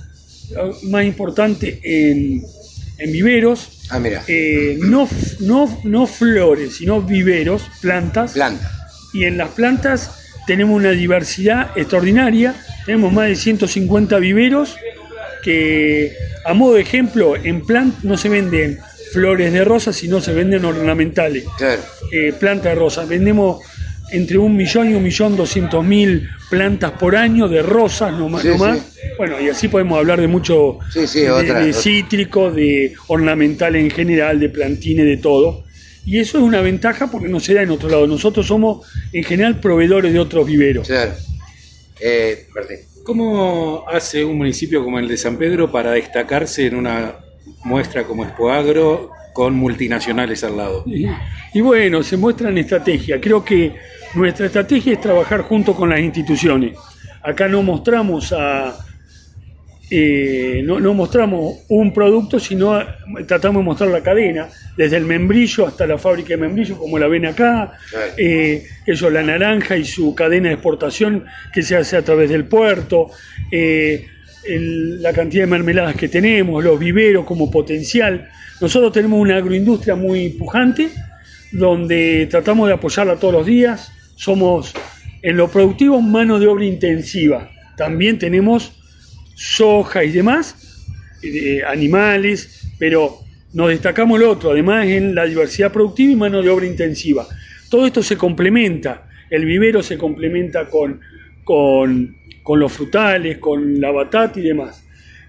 más 0.84 1.06
importante 1.06 1.80
en, 1.84 2.42
en 2.98 3.12
viveros. 3.12 3.70
Ah, 3.90 4.00
mira. 4.00 4.24
Eh, 4.28 4.78
no, 4.80 5.08
no, 5.40 5.80
no 5.84 6.08
flores, 6.08 6.78
sino 6.78 7.02
viveros, 7.02 7.64
plantas. 7.82 8.34
Plantas. 8.34 8.72
Y 9.14 9.26
en 9.26 9.38
las 9.38 9.50
plantas 9.50 10.12
tenemos 10.46 10.76
una 10.76 10.92
diversidad 10.92 11.72
extraordinaria, 11.76 12.56
tenemos 12.86 13.12
más 13.12 13.28
de 13.28 13.36
150 13.36 14.18
viveros 14.20 14.78
que 15.44 16.14
a 16.46 16.54
modo 16.54 16.76
de 16.76 16.82
ejemplo 16.82 17.36
en 17.36 17.66
plant 17.66 18.04
no 18.04 18.18
se 18.18 18.30
venden 18.30 18.80
flores 19.12 19.54
de 19.54 19.64
rosas, 19.64 19.96
sino 19.96 20.22
se 20.22 20.34
venden 20.34 20.66
ornamentales. 20.66 21.46
Eh, 22.12 22.34
plantas 22.40 22.74
de 22.74 22.76
rosas. 22.76 23.08
Vendemos 23.08 23.62
entre 24.12 24.38
un 24.38 24.56
millón 24.56 24.92
y 24.92 24.96
un 24.96 25.04
millón 25.04 25.36
doscientos 25.36 25.84
mil 25.84 26.30
plantas 26.50 26.92
por 26.94 27.16
año 27.16 27.48
de 27.48 27.62
rosas, 27.62 28.14
no 28.14 28.30
más. 28.30 28.42
Sí, 28.42 28.48
no 28.50 28.58
más. 28.58 28.78
sí. 28.80 29.00
Bueno, 29.18 29.40
y 29.40 29.50
así 29.50 29.68
podemos 29.68 29.98
hablar 30.00 30.22
de 30.22 30.28
mucho 30.28 30.80
sí, 30.90 31.20
de, 31.22 31.32
otra- 31.32 31.60
de 31.60 31.70
otra. 31.70 31.82
cítricos, 31.82 32.56
de 32.56 32.94
ornamentales 33.08 33.84
en 33.84 33.92
general, 33.92 34.40
de 34.40 34.50
plantines, 34.50 35.06
de 35.06 35.18
todo. 35.18 35.66
Y 36.06 36.20
eso 36.20 36.38
es 36.38 36.44
una 36.46 36.62
ventaja 36.62 37.12
porque 37.12 37.28
no 37.28 37.40
se 37.42 37.54
da 37.54 37.64
en 37.64 37.70
otro 37.72 37.90
lado. 37.90 38.08
Nosotros 38.08 38.48
somos 38.48 38.88
en 39.12 39.24
general 39.26 39.60
proveedores 39.60 40.14
de 40.14 40.20
otros 40.20 40.48
viveros. 40.48 40.90
Eh, 42.00 42.48
Martín. 42.56 42.78
¿Cómo 43.04 43.86
hace 43.90 44.24
un 44.24 44.38
municipio 44.38 44.84
como 44.84 45.00
el 45.00 45.08
de 45.08 45.18
San 45.18 45.38
Pedro 45.38 45.72
para 45.72 45.92
destacarse 45.92 46.66
en 46.68 46.76
una 46.76 47.16
muestra 47.64 48.04
como 48.06 48.24
Expo 48.26 48.52
Agro 48.52 49.12
con 49.34 49.54
multinacionales 49.56 50.44
al 50.44 50.58
lado? 50.58 50.84
Y, 50.86 51.08
y 51.54 51.62
bueno, 51.62 52.04
se 52.04 52.18
muestran 52.18 52.58
estrategia. 52.58 53.20
Creo 53.20 53.44
que 53.44 53.74
nuestra 54.16 54.46
estrategia 54.48 54.94
es 54.94 55.02
trabajar 55.02 55.42
junto 55.42 55.74
con 55.76 55.90
las 55.90 56.00
instituciones. 56.00 56.74
Acá 57.24 57.48
no 57.48 57.62
mostramos 57.64 58.32
a 58.34 58.76
eh, 59.90 60.62
no, 60.66 60.82
no 60.82 60.94
mostramos 60.94 61.60
un 61.70 61.94
producto, 61.94 62.40
sino 62.42 62.78
tratamos 63.26 63.62
de 63.62 63.66
mostrar 63.66 63.90
la 63.90 64.04
cadena, 64.04 64.50
desde 64.76 64.98
el 64.98 65.06
membrillo 65.06 65.66
hasta 65.66 65.88
la 65.88 65.98
fábrica 65.98 66.30
de 66.30 66.38
membrillo, 66.38 66.78
como 66.78 67.00
la 67.00 67.08
ven 67.08 67.26
acá, 67.26 67.72
eh, 68.18 68.66
eso, 68.86 69.10
la 69.10 69.24
naranja 69.24 69.78
y 69.78 69.86
su 69.86 70.14
cadena 70.14 70.50
de 70.50 70.56
exportación 70.56 71.24
que 71.54 71.62
se 71.64 71.78
hace 71.78 71.96
a 71.96 72.02
través 72.02 72.30
del 72.30 72.46
puerto, 72.46 73.12
eh, 73.50 74.06
el- 74.46 75.02
la 75.02 75.14
cantidad 75.14 75.44
de 75.44 75.52
mermeladas 75.52 75.96
que 75.96 76.10
tenemos, 76.10 76.62
los 76.64 76.78
viveros 76.78 77.24
como 77.26 77.50
potencial. 77.50 78.28
Nosotros 78.60 78.92
tenemos 78.92 79.20
una 79.22 79.38
agroindustria 79.38 79.96
muy 79.96 80.30
pujante, 80.30 80.90
donde 81.54 82.28
tratamos 82.30 82.68
de 82.68 82.74
apoyarla 82.74 83.16
todos 83.16 83.34
los 83.34 83.46
días. 83.46 83.94
Somos 84.18 84.74
en 85.22 85.38
lo 85.38 85.48
productivo 85.48 86.02
mano 86.02 86.40
de 86.40 86.48
obra 86.48 86.66
intensiva. 86.66 87.50
También 87.78 88.18
tenemos 88.18 88.74
soja 89.36 90.04
y 90.04 90.12
demás, 90.12 90.84
eh, 91.22 91.62
animales, 91.66 92.68
pero 92.80 93.20
nos 93.54 93.70
destacamos 93.70 94.20
lo 94.20 94.32
otro, 94.32 94.52
además 94.52 94.88
en 94.88 95.14
la 95.14 95.26
diversidad 95.26 95.72
productiva 95.72 96.12
y 96.12 96.16
mano 96.16 96.42
de 96.42 96.50
obra 96.50 96.66
intensiva. 96.66 97.28
Todo 97.70 97.86
esto 97.86 98.02
se 98.02 98.18
complementa, 98.18 99.08
el 99.30 99.46
vivero 99.46 99.84
se 99.84 100.00
complementa 100.00 100.68
con, 100.68 101.00
con, 101.44 102.18
con 102.42 102.60
los 102.60 102.74
frutales, 102.74 103.38
con 103.38 103.80
la 103.80 103.92
batata 103.92 104.40
y 104.40 104.44
demás. 104.44 104.84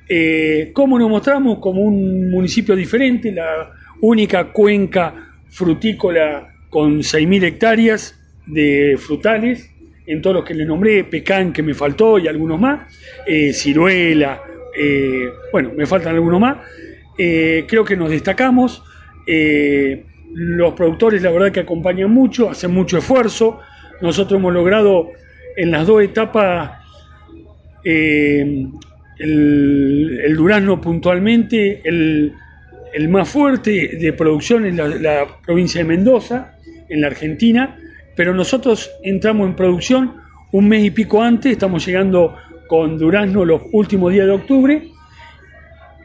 Eh, 0.08 0.70
¿Cómo 0.72 0.98
nos 0.98 1.10
mostramos? 1.10 1.58
Como 1.58 1.82
un 1.82 2.30
municipio 2.30 2.74
diferente, 2.74 3.30
la 3.32 3.70
única 4.00 4.50
cuenca 4.50 5.34
frutícola 5.50 6.54
con 6.70 7.00
6.000 7.00 7.44
hectáreas 7.44 8.17
de 8.48 8.96
frutales, 8.98 9.70
en 10.06 10.22
todos 10.22 10.36
los 10.36 10.44
que 10.44 10.54
les 10.54 10.66
nombré, 10.66 11.04
pecan 11.04 11.52
que 11.52 11.62
me 11.62 11.74
faltó 11.74 12.18
y 12.18 12.26
algunos 12.28 12.58
más, 12.58 12.92
eh, 13.26 13.52
ciruela, 13.52 14.42
eh, 14.76 15.28
bueno, 15.52 15.72
me 15.76 15.84
faltan 15.86 16.14
algunos 16.14 16.40
más. 16.40 16.58
Eh, 17.18 17.64
creo 17.68 17.84
que 17.84 17.96
nos 17.96 18.10
destacamos. 18.10 18.82
los 20.34 20.74
productores, 20.74 21.22
la 21.22 21.30
verdad, 21.30 21.52
que 21.52 21.60
acompañan 21.60 22.10
mucho, 22.10 22.50
hacen 22.50 22.70
mucho 22.70 22.98
esfuerzo. 22.98 23.60
Nosotros 24.00 24.38
hemos 24.38 24.52
logrado 24.54 25.10
en 25.56 25.70
las 25.70 25.86
dos 25.86 26.02
etapas 26.02 26.70
el, 27.84 28.70
durazno 30.36 30.80
puntualmente, 30.80 31.82
el, 31.84 32.32
el 32.94 33.08
más 33.08 33.28
fuerte 33.28 33.96
de 34.00 34.12
producción 34.14 34.64
en 34.64 34.76
la 35.02 35.26
provincia 35.44 35.82
de 35.82 35.88
Mendoza, 35.88 36.54
en 36.88 37.02
la 37.02 37.08
Argentina, 37.08 37.76
pero 38.18 38.34
nosotros 38.34 38.90
entramos 39.04 39.46
en 39.46 39.54
producción 39.54 40.16
un 40.50 40.68
mes 40.68 40.84
y 40.84 40.90
pico 40.90 41.22
antes, 41.22 41.52
estamos 41.52 41.86
llegando 41.86 42.34
con 42.66 42.98
durazno 42.98 43.44
los 43.44 43.62
últimos 43.70 44.12
días 44.12 44.26
de 44.26 44.32
octubre. 44.32 44.88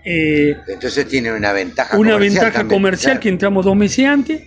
Eh, 0.06 0.56
Entonces 0.68 1.08
tiene 1.08 1.34
una 1.34 1.52
ventaja 1.54 1.98
una 1.98 2.12
comercial 2.12 2.44
ventaja 2.44 2.60
también, 2.60 2.80
comercial 2.80 3.12
claro. 3.14 3.20
que 3.20 3.30
entramos 3.30 3.66
dos 3.66 3.76
meses 3.76 4.06
antes. 4.06 4.44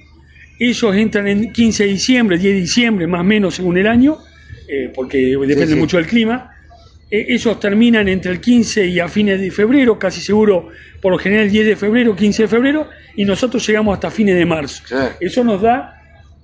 Ellos 0.61 0.95
entran 0.95 1.27
en 1.27 1.53
15 1.53 1.83
de 1.83 1.91
diciembre, 1.91 2.39
10 2.39 2.55
de 2.55 2.61
diciembre, 2.61 3.07
más 3.09 3.23
o 3.23 3.25
menos 3.25 3.57
según 3.57 3.77
el 3.79 3.89
año, 3.89 4.19
eh, 4.69 4.93
porque 4.95 5.37
depende 5.37 5.75
sí. 5.75 5.75
mucho 5.75 5.97
del 5.97 6.07
clima. 6.07 6.53
Eh, 7.11 7.27
ellos 7.31 7.59
terminan 7.59 8.07
entre 8.07 8.31
el 8.31 8.41
15 8.41 8.87
y 8.87 9.01
a 9.01 9.09
fines 9.09 9.41
de 9.41 9.51
febrero, 9.51 9.99
casi 9.99 10.21
seguro, 10.21 10.69
por 11.03 11.11
lo 11.11 11.19
general 11.19 11.51
10 11.51 11.67
de 11.67 11.75
febrero, 11.75 12.15
15 12.15 12.43
de 12.43 12.49
febrero, 12.49 12.89
y 13.17 13.25
nosotros 13.25 13.67
llegamos 13.67 13.93
hasta 13.95 14.09
fines 14.13 14.37
de 14.37 14.47
marzo. 14.47 14.85
Eso 15.19 15.43
nos 15.43 15.63
da 15.63 15.96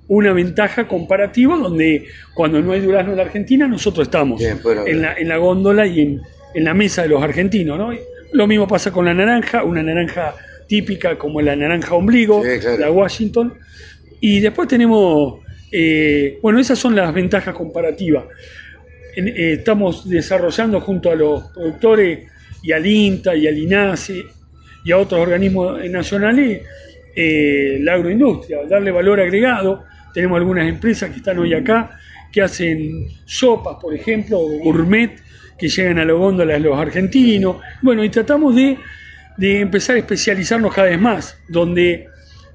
una 0.09 0.32
ventaja 0.32 0.86
comparativa 0.88 1.57
donde 1.57 2.05
cuando 2.34 2.61
no 2.61 2.72
hay 2.72 2.80
durazno 2.80 3.12
en 3.12 3.16
la 3.18 3.22
Argentina, 3.24 3.66
nosotros 3.66 4.09
estamos 4.09 4.42
bueno, 4.62 4.86
en, 4.86 5.03
la, 5.03 5.14
en 5.14 5.28
la 5.28 5.36
góndola 5.38 5.86
y 5.86 6.00
en, 6.00 6.20
en 6.55 6.64
la 6.64 6.74
mesa 6.74 7.03
de 7.03 7.09
los 7.09 7.22
argentinos. 7.22 7.78
¿no? 7.78 7.90
Lo 8.32 8.46
mismo 8.46 8.66
pasa 8.66 8.90
con 8.90 9.05
la 9.05 9.14
naranja, 9.14 9.62
una 9.64 9.82
naranja 9.82 10.34
típica 10.66 11.16
como 11.16 11.40
la 11.40 11.55
naranja 11.57 11.94
ombligo, 11.94 12.42
la 12.78 12.90
Washington. 12.90 13.55
Y 14.20 14.40
después 14.40 14.68
tenemos, 14.68 15.40
eh, 15.70 16.38
bueno, 16.42 16.59
esas 16.61 16.78
son 16.78 16.94
las 16.96 17.12
ventajas 17.14 17.55
comparativas. 17.55 18.24
En- 19.16 19.28
eh, 19.28 19.53
estamos 19.55 20.09
desarrollando 20.09 20.80
junto 20.80 21.11
a 21.11 21.14
los 21.14 21.44
productores 21.53 22.20
y 22.62 22.72
al 22.72 22.86
INTA 22.86 23.34
y 23.34 23.46
al 23.46 23.59
INASE 23.59 24.22
y 24.84 24.92
a 24.92 24.98
otros 24.98 25.20
organismos 25.20 25.84
nacionales 25.90 26.62
eh, 27.14 27.78
la 27.82 27.94
agroindustria, 27.94 28.61
darle 28.68 28.90
valor 28.90 29.20
agregado. 29.20 29.84
Tenemos 30.12 30.36
algunas 30.38 30.68
empresas 30.68 31.10
que 31.10 31.16
están 31.16 31.38
hoy 31.38 31.54
acá 31.54 31.98
que 32.32 32.42
hacen 32.42 33.08
sopas, 33.24 33.76
por 33.80 33.94
ejemplo, 33.94 34.40
o 34.40 34.58
gourmet, 34.58 35.10
que 35.58 35.68
llegan 35.68 35.98
a 35.98 36.04
las 36.04 36.16
góndolas 36.16 36.62
de 36.62 36.68
los 36.68 36.78
argentinos. 36.78 37.56
Bueno, 37.82 38.02
y 38.02 38.08
tratamos 38.08 38.56
de, 38.56 38.78
de 39.36 39.60
empezar 39.60 39.96
a 39.96 39.98
especializarnos 39.98 40.74
cada 40.74 40.88
vez 40.88 41.00
más, 41.00 41.36
donde 41.48 42.08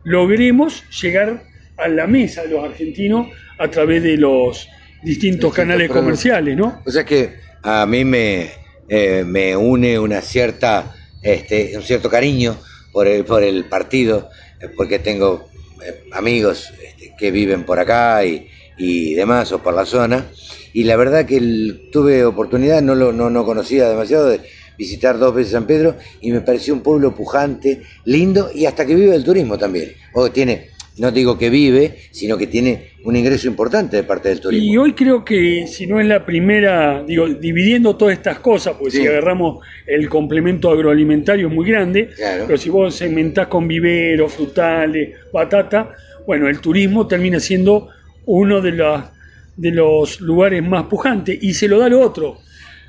logremos 0.03 0.83
llegar 1.01 1.43
a 1.77 1.87
la 1.87 2.07
mesa 2.07 2.43
de 2.43 2.49
los 2.49 2.63
argentinos 2.63 3.27
a 3.59 3.69
través 3.69 4.03
de 4.03 4.17
los 4.17 4.67
distintos 5.03 5.53
canales 5.53 5.89
comerciales, 5.89 6.57
¿no? 6.57 6.81
O 6.85 6.91
sea 6.91 7.05
que 7.05 7.35
a 7.61 7.85
mí 7.85 8.03
me, 8.03 8.49
eh, 8.89 9.23
me 9.25 9.55
une 9.55 9.99
una 9.99 10.21
cierta, 10.21 10.95
este, 11.21 11.73
un 11.75 11.83
cierto 11.83 12.09
cariño 12.09 12.57
por 12.91 13.07
el, 13.07 13.25
por 13.25 13.43
el 13.43 13.65
partido, 13.65 14.29
eh, 14.59 14.69
porque 14.75 14.99
tengo 14.99 15.49
eh, 15.85 16.03
amigos 16.13 16.73
que 17.17 17.31
viven 17.31 17.63
por 17.63 17.79
acá 17.79 18.23
y, 18.25 18.47
y 18.77 19.13
demás, 19.15 19.51
o 19.51 19.59
por 19.63 19.73
la 19.73 19.85
zona, 19.85 20.25
y 20.73 20.83
la 20.83 20.95
verdad 20.95 21.25
que 21.25 21.37
el- 21.37 21.89
tuve 21.91 22.23
oportunidad, 22.25 22.81
no, 22.81 22.95
lo, 22.95 23.11
no, 23.11 23.29
no 23.29 23.43
conocía 23.45 23.89
demasiado, 23.89 24.29
de 24.29 24.41
visitar 24.77 25.17
dos 25.17 25.33
veces 25.33 25.53
San 25.53 25.65
Pedro, 25.65 25.95
y 26.21 26.31
me 26.31 26.41
pareció 26.41 26.73
un 26.73 26.81
pueblo 26.81 27.15
pujante, 27.15 27.81
lindo, 28.05 28.49
y 28.53 28.65
hasta 28.65 28.85
que 28.85 28.93
vive 28.95 29.15
el 29.15 29.23
turismo 29.23 29.57
también. 29.57 29.91
O 30.13 30.29
tiene, 30.29 30.67
no 30.99 31.11
digo 31.11 31.35
que 31.37 31.49
vive, 31.49 31.95
sino 32.11 32.37
que 32.37 32.45
tiene 32.45 32.89
un 33.03 33.15
ingreso 33.15 33.47
importante 33.47 33.97
de 33.97 34.03
parte 34.03 34.29
del 34.29 34.39
turismo. 34.39 34.71
Y 34.71 34.77
hoy 34.77 34.93
creo 34.93 35.25
que 35.25 35.65
si 35.67 35.87
no 35.87 35.99
es 35.99 36.05
la 36.05 36.23
primera, 36.25 37.03
digo, 37.03 37.27
dividiendo 37.27 37.95
todas 37.95 38.13
estas 38.15 38.37
cosas, 38.39 38.75
pues 38.79 38.93
Sí. 38.93 39.01
si 39.01 39.07
agarramos 39.07 39.65
el 39.87 40.07
complemento 40.09 40.69
agroalimentario 40.69 41.47
es 41.47 41.53
muy 41.53 41.67
grande, 41.67 42.09
pero 42.45 42.57
si 42.57 42.69
vos 42.69 42.93
segmentás 42.93 43.47
con 43.47 43.67
viveros, 43.67 44.33
frutales, 44.33 45.15
batata, 45.33 45.91
bueno, 46.27 46.49
el 46.49 46.59
turismo 46.59 47.07
termina 47.07 47.39
siendo 47.39 47.87
uno 48.25 48.59
de, 48.59 48.73
los 49.71 50.19
lugares 50.19 50.61
más 50.61 50.83
pujantes 50.87 51.39
y 51.41 51.53
se 51.53 51.69
lo 51.69 51.79
da 51.79 51.87
lo 51.87 52.01
otro, 52.01 52.37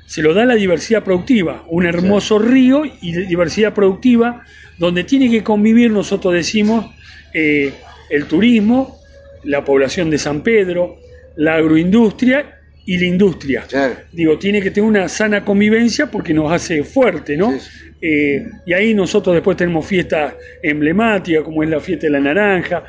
se 0.05 0.21
lo 0.21 0.33
da 0.33 0.43
la 0.43 0.55
diversidad 0.55 1.05
productiva, 1.05 1.63
un 1.69 1.85
hermoso 1.85 2.37
río 2.37 2.83
y 2.85 3.13
diversidad 3.27 3.73
productiva 3.73 4.43
donde 4.77 5.05
tiene 5.05 5.31
que 5.31 5.41
convivir, 5.41 5.89
nosotros 5.89 6.33
decimos, 6.33 6.93
eh, 7.33 7.71
el 8.09 8.25
turismo, 8.25 8.99
la 9.45 9.63
población 9.63 10.09
de 10.09 10.17
San 10.17 10.41
Pedro, 10.41 10.97
la 11.37 11.55
agroindustria 11.55 12.59
y 12.85 12.97
la 12.97 13.05
industria. 13.05 13.65
Digo, 14.11 14.37
tiene 14.37 14.61
que 14.61 14.71
tener 14.71 14.89
una 14.89 15.07
sana 15.07 15.45
convivencia 15.45 16.11
porque 16.11 16.33
nos 16.33 16.51
hace 16.51 16.83
fuerte, 16.83 17.37
¿no? 17.37 17.53
Eh, 18.01 18.45
y 18.65 18.73
ahí 18.73 18.93
nosotros 18.93 19.33
después 19.33 19.55
tenemos 19.55 19.85
fiestas 19.85 20.33
emblemáticas, 20.61 21.43
como 21.43 21.63
es 21.63 21.69
la 21.69 21.79
fiesta 21.79 22.07
de 22.07 22.11
la 22.11 22.19
naranja, 22.19 22.83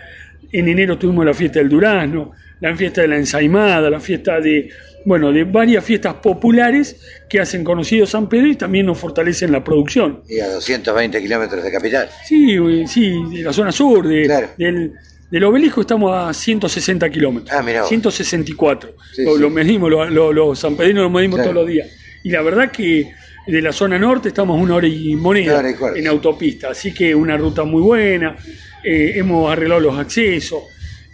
en 0.53 0.68
enero 0.68 0.98
tuvimos 0.98 1.24
la 1.24 1.34
fiesta 1.34 1.59
del 1.61 1.68
durazno, 1.68 2.32
la 2.61 2.74
fiesta 2.76 3.03
de 3.03 3.09
la 3.09 3.16
ensaimada, 3.16 3.88
la 3.90 4.01
fiesta 4.01 4.40
de, 4.40 4.68
bueno, 5.05 5.32
de 5.32 5.44
varias 5.44 5.82
fiestas 5.84 6.14
populares 6.14 7.01
que 7.28 7.40
hacen 7.40 7.64
conocido 7.64 8.07
San 8.07 8.28
Pedro 8.28 8.48
y 8.48 8.57
también 8.57 8.86
nos 8.86 8.98
fortalecen 8.98 9.51
la 9.53 9.62
producción. 9.64 10.22
Y 10.28 10.40
a 10.40 10.48
220 10.48 11.20
kilómetros 11.22 11.62
de 11.64 11.70
capital. 11.72 12.09
Sí, 12.24 12.57
sí, 12.86 13.14
de 13.32 13.42
la 13.42 13.53
zona 13.53 13.72
sur, 13.72 14.07
de, 14.07 14.28
del, 14.59 14.92
Del 15.30 15.44
obelisco 15.44 15.80
estamos 15.82 16.12
a 16.12 16.34
160 16.34 17.09
kilómetros. 17.09 17.57
Ah, 17.57 17.62
mirá 17.62 17.80
vos. 17.82 17.88
164. 17.88 18.94
Sí, 19.14 19.24
lo, 19.24 19.36
sí. 19.36 19.40
lo 19.42 19.48
medimos, 19.51 19.88
lo- 19.90 20.11
lo- 20.11 20.32
los 20.32 20.59
sanpedrinos 20.59 21.05
lo 21.05 21.11
medimos 21.11 21.36
Claro. 21.38 21.53
todos 21.53 21.64
los 21.64 21.72
días. 21.72 21.88
Y 22.24 22.30
la 22.30 22.42
verdad 22.42 22.70
que 22.70 23.11
de 23.46 23.62
la 23.62 23.72
zona 23.72 23.98
norte 23.98 24.28
estamos 24.28 24.59
a 24.59 24.62
una 24.62 24.74
hora 24.74 24.86
y 24.88 25.14
moneda 25.16 25.62
en 25.96 26.07
autopista. 26.09 26.70
Así 26.70 26.92
que 26.92 27.14
una 27.14 27.36
ruta 27.36 27.64
muy 27.64 27.80
buena. 27.80 28.36
Eh, 28.82 29.12
hemos 29.16 29.50
arreglado 29.50 29.80
los 29.80 29.98
accesos. 29.98 30.62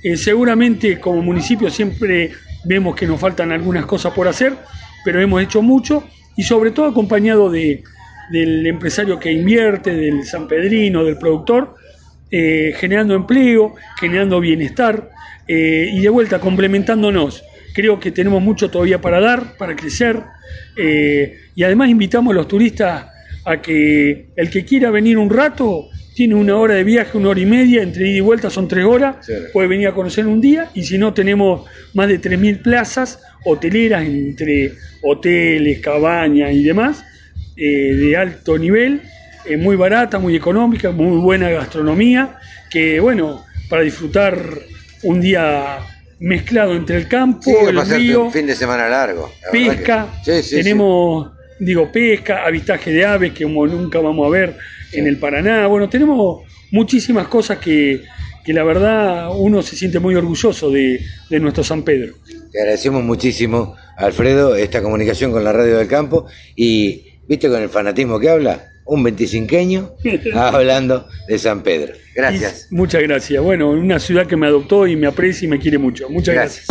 Eh, 0.03 0.17
seguramente 0.17 1.01
como 1.01 1.23
municipio 1.23 1.71
siempre 1.71 2.31
vemos 2.65 2.95
que 2.95 3.07
nos 3.07 3.19
faltan 3.19 3.51
algunas 3.51 3.87
cosas 3.87 4.13
por 4.13 4.29
hacer, 4.29 4.55
pero 5.05 5.21
hemos 5.21 5.43
hecho 5.43 5.63
mucho 5.63 6.05
y 6.37 6.43
sobre 6.43 6.71
todo 6.71 6.87
acompañado 6.87 7.51
de, 7.51 7.83
del 8.31 8.67
empresario 8.67 9.19
que 9.19 9.33
invierte, 9.33 9.95
del 9.95 10.25
sanpedrino, 10.25 11.05
del 11.05 11.19
productor, 11.19 11.75
eh, 12.31 12.73
generando 12.77 13.15
empleo, 13.15 13.75
generando 13.99 14.41
bienestar 14.41 15.11
y 15.49 16.01
de 16.01 16.09
vuelta 16.09 16.41
complementándonos. 16.41 17.45
Creo 17.73 18.01
que 18.01 18.11
tenemos 18.11 18.43
mucho 18.43 18.69
todavía 18.69 19.01
para 19.01 19.21
dar, 19.21 19.57
para 19.57 19.77
crecer 19.77 20.25
y 21.55 21.63
además 21.63 21.89
invitamos 21.89 22.33
a 22.33 22.35
los 22.35 22.49
turistas 22.49 23.07
a 23.45 23.63
que 23.63 24.31
el 24.35 24.51
que 24.51 24.65
quiera 24.65 24.91
venir 24.91 25.19
un 25.19 25.31
rato 25.31 25.89
tiene 26.17 26.35
una 26.35 26.57
hora 26.57 26.73
de 26.75 26.83
viaje, 26.83 27.19
una 27.19 27.29
hora 27.29 27.41
y 27.41 27.45
media, 27.45 27.83
entre 27.83 28.09
ida 28.09 28.17
y 28.17 28.21
vuelta 28.21 28.49
son 28.49 28.67
tres 28.67 28.87
horas, 28.87 29.17
puede 29.53 29.69
venir 29.69 29.89
a 29.89 29.93
conocer 29.93 30.27
un 30.27 30.41
día 30.41 30.71
y 30.73 30.83
si 30.83 30.97
no 30.97 31.13
tenemos 31.13 31.69
más 31.93 32.09
de 32.09 32.19
3.000 32.19 32.63
plazas 32.63 33.21
hoteleras 33.45 34.03
entre 34.07 34.73
hoteles, 35.03 35.79
cabañas 35.81 36.55
y 36.55 36.63
demás 36.65 37.05
eh, 37.55 37.93
de 37.95 38.17
alto 38.17 38.57
nivel, 38.57 39.03
eh, 39.45 39.59
muy 39.59 39.77
barata, 39.77 40.19
muy 40.19 40.35
económica, 40.35 40.91
muy 40.91 41.19
buena 41.19 41.51
gastronomía, 41.51 42.39
que 42.71 42.99
bueno, 42.99 43.45
para 43.69 43.83
disfrutar 43.83 44.39
un 45.03 45.21
día 45.21 45.81
mezclado 46.19 46.75
entre 46.75 46.97
el 46.97 47.09
campo, 47.09 47.43
Sí, 47.45 47.55
el 47.69 47.87
río, 47.91 48.25
un 48.25 48.33
fin 48.33 48.47
de 48.47 48.55
semana 48.55 48.89
largo. 48.89 49.31
la 49.45 49.51
pesca, 49.53 50.09
que- 50.25 50.43
Sí, 50.43 50.49
sí, 50.49 50.57
tenemos, 50.57 51.31
digo, 51.59 51.93
pesca, 51.93 52.47
avistaje 52.47 52.91
de 52.91 53.05
aves 53.05 53.33
que 53.33 53.45
como 53.45 53.67
nunca 53.67 53.99
vamos 53.99 54.27
a 54.27 54.31
ver 54.31 54.57
en 54.93 55.07
el 55.07 55.19
Paraná. 55.19 55.67
Bueno, 55.67 55.89
tenemos 55.89 56.43
muchísimas 56.71 57.29
cosas 57.29 57.59
que, 57.59 58.03
que 58.45 58.53
la 58.53 58.63
verdad 58.63 59.29
uno 59.37 59.63
se 59.63 59.77
siente 59.77 59.99
muy 59.99 60.15
orgulloso 60.15 60.71
de, 60.71 61.01
de 61.29 61.41
nuestro 61.41 61.65
San 61.65 61.83
Pedro. 61.83 62.15
Te 62.53 62.61
agradecemos 62.61 63.03
muchísimo, 63.03 63.75
Alfredo, 63.97 64.55
esta 64.55 64.83
comunicación 64.83 65.33
con 65.33 65.45
la 65.45 65.53
Radio 65.53 65.79
del 65.79 65.89
Campo 65.89 66.27
y, 66.55 67.05
¿viste 67.29 67.49
con 67.49 67.63
el 67.63 67.69
fanatismo 67.69 68.19
que 68.21 68.31
habla? 68.31 68.73
Un 68.85 69.03
25 69.03 69.97
hablando 70.35 71.09
de 71.27 71.39
San 71.39 71.63
Pedro. 71.65 71.95
Gracias. 72.15 72.69
Y 72.71 72.77
muchas 72.77 73.03
gracias. 73.03 73.43
Bueno, 73.43 73.71
una 73.71 73.99
ciudad 73.99 74.27
que 74.27 74.37
me 74.37 74.47
adoptó 74.47 74.87
y 74.87 74.95
me 74.95 75.09
aprecia 75.09 75.47
y 75.47 75.49
me 75.49 75.59
quiere 75.59 75.79
mucho. 75.79 76.09
Muchas 76.09 76.35
gracias. 76.37 76.67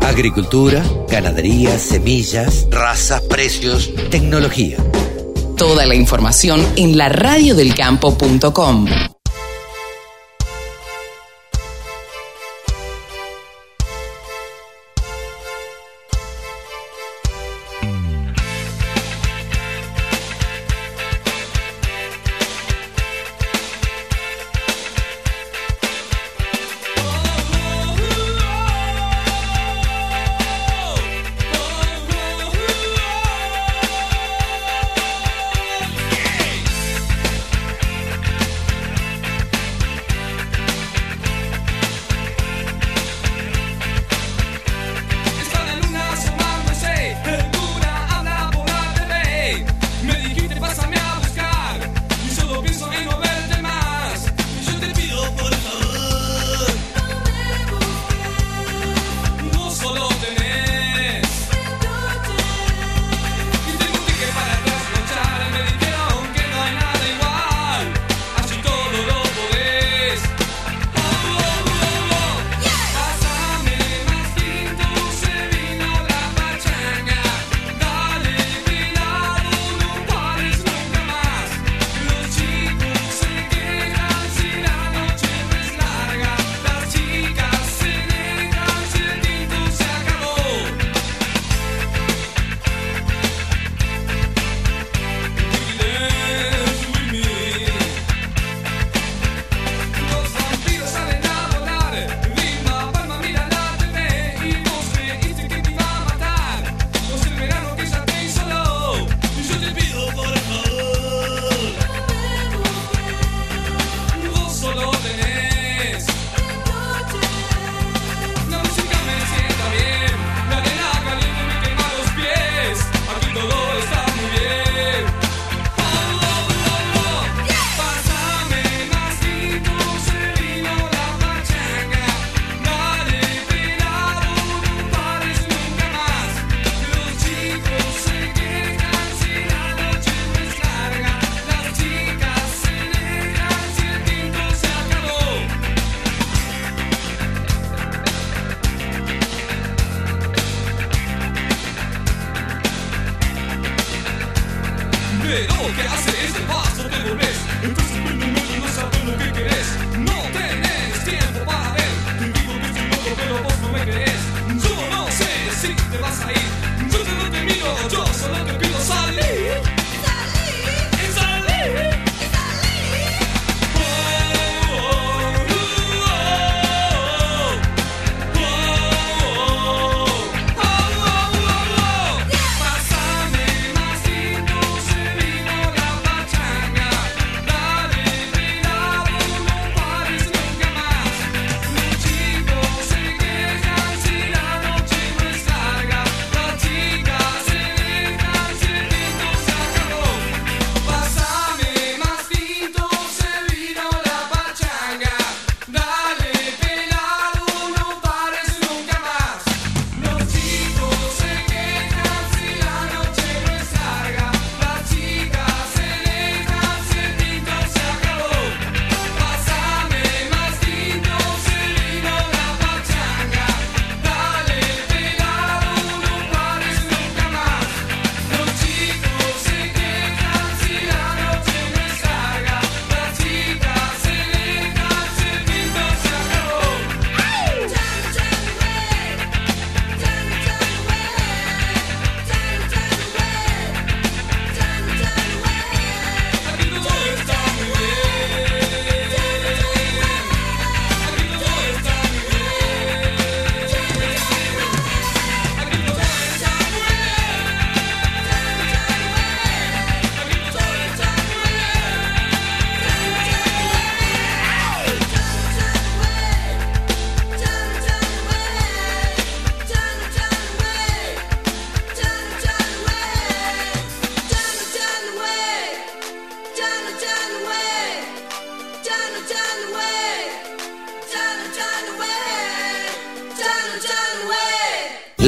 Agricultura, 0.00 0.82
ganadería, 1.10 1.76
semillas, 1.78 2.66
razas, 2.70 3.20
precios, 3.22 3.92
tecnología. 4.10 4.78
Toda 5.56 5.86
la 5.86 5.94
información 5.94 6.62
en 6.76 6.98
la 6.98 7.08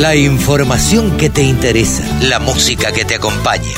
La 0.00 0.14
información 0.14 1.16
que 1.16 1.28
te 1.30 1.42
interesa, 1.42 2.04
la 2.28 2.38
música 2.38 2.92
que 2.92 3.04
te 3.04 3.16
acompaña. 3.16 3.74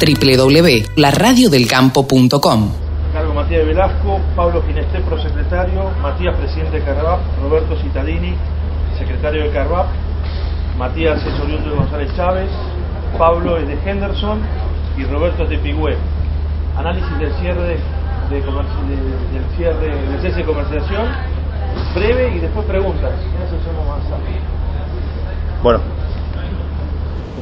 www.laradiodelcampo.com 0.00 2.70
Cargo 3.12 3.34
Matías 3.34 3.66
Velasco, 3.66 4.18
Pablo 4.36 4.62
Gineste, 4.66 5.00
prosecretario, 5.00 5.90
Matías, 6.00 6.34
presidente 6.36 6.78
de 6.78 6.84
Carvap, 6.84 7.20
Roberto 7.42 7.76
Citalini, 7.82 8.34
secretario 8.98 9.42
de 9.44 9.50
Carvap, 9.50 9.86
Matías 10.78 11.20
es 11.26 11.38
oriundo 11.40 11.70
de 11.70 11.76
González 11.76 12.10
Chávez, 12.16 12.48
Pablo 13.18 13.56
es 13.58 13.66
de 13.66 13.76
Henderson 13.84 14.40
y 14.96 15.04
Roberto 15.04 15.42
es 15.44 15.50
de 15.50 15.58
Pigüé. 15.58 15.96
Análisis 16.76 17.18
del 17.18 17.32
cierre 17.40 17.78
de, 18.30 18.44
comerci- 18.44 18.86
de- 18.86 19.38
del 19.38 19.44
cierre, 19.56 19.96
del 20.06 20.20
cese 20.22 20.36
de 20.38 20.44
comercialización, 20.44 21.06
breve 21.94 22.34
y 22.36 22.38
después 22.40 22.64
preguntas. 22.66 23.10
Eso 23.44 23.56
somos 23.64 23.86
más 23.88 23.98
rápido. 24.10 24.38
Bueno, 25.60 25.80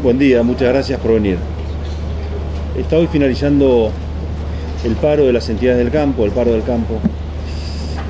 buen 0.03 0.19
día, 0.19 0.43
muchas 0.43 0.69
gracias 0.71 0.99
por 1.01 1.13
venir. 1.13 1.37
Está 2.75 2.97
hoy 2.97 3.09
finalizando 3.09 3.91
el 4.87 4.95
paro 4.95 5.27
de 5.27 5.35
las 5.35 5.51
entidades 5.51 5.81
del 5.81 5.91
campo, 5.93 6.25
el 6.25 6.31
paro 6.31 6.53
del 6.53 6.63
campo. 6.63 6.95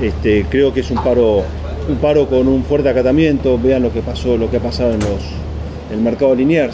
Este, 0.01 0.47
creo 0.49 0.73
que 0.73 0.81
es 0.81 0.93
un 0.93 1.03
paro, 1.03 1.43
un 1.89 1.97
paro 1.97 2.29
con 2.29 2.47
un 2.47 2.63
fuerte 2.63 2.89
acatamiento. 2.89 3.59
Vean 3.59 3.83
lo 3.83 3.93
que 3.93 4.01
pasó, 4.01 4.37
lo 4.37 4.49
que 4.49 4.59
ha 4.59 4.61
pasado 4.61 4.93
en 4.93 5.01
los, 5.01 5.23
el 5.91 5.99
mercado 5.99 6.37
de. 6.37 6.71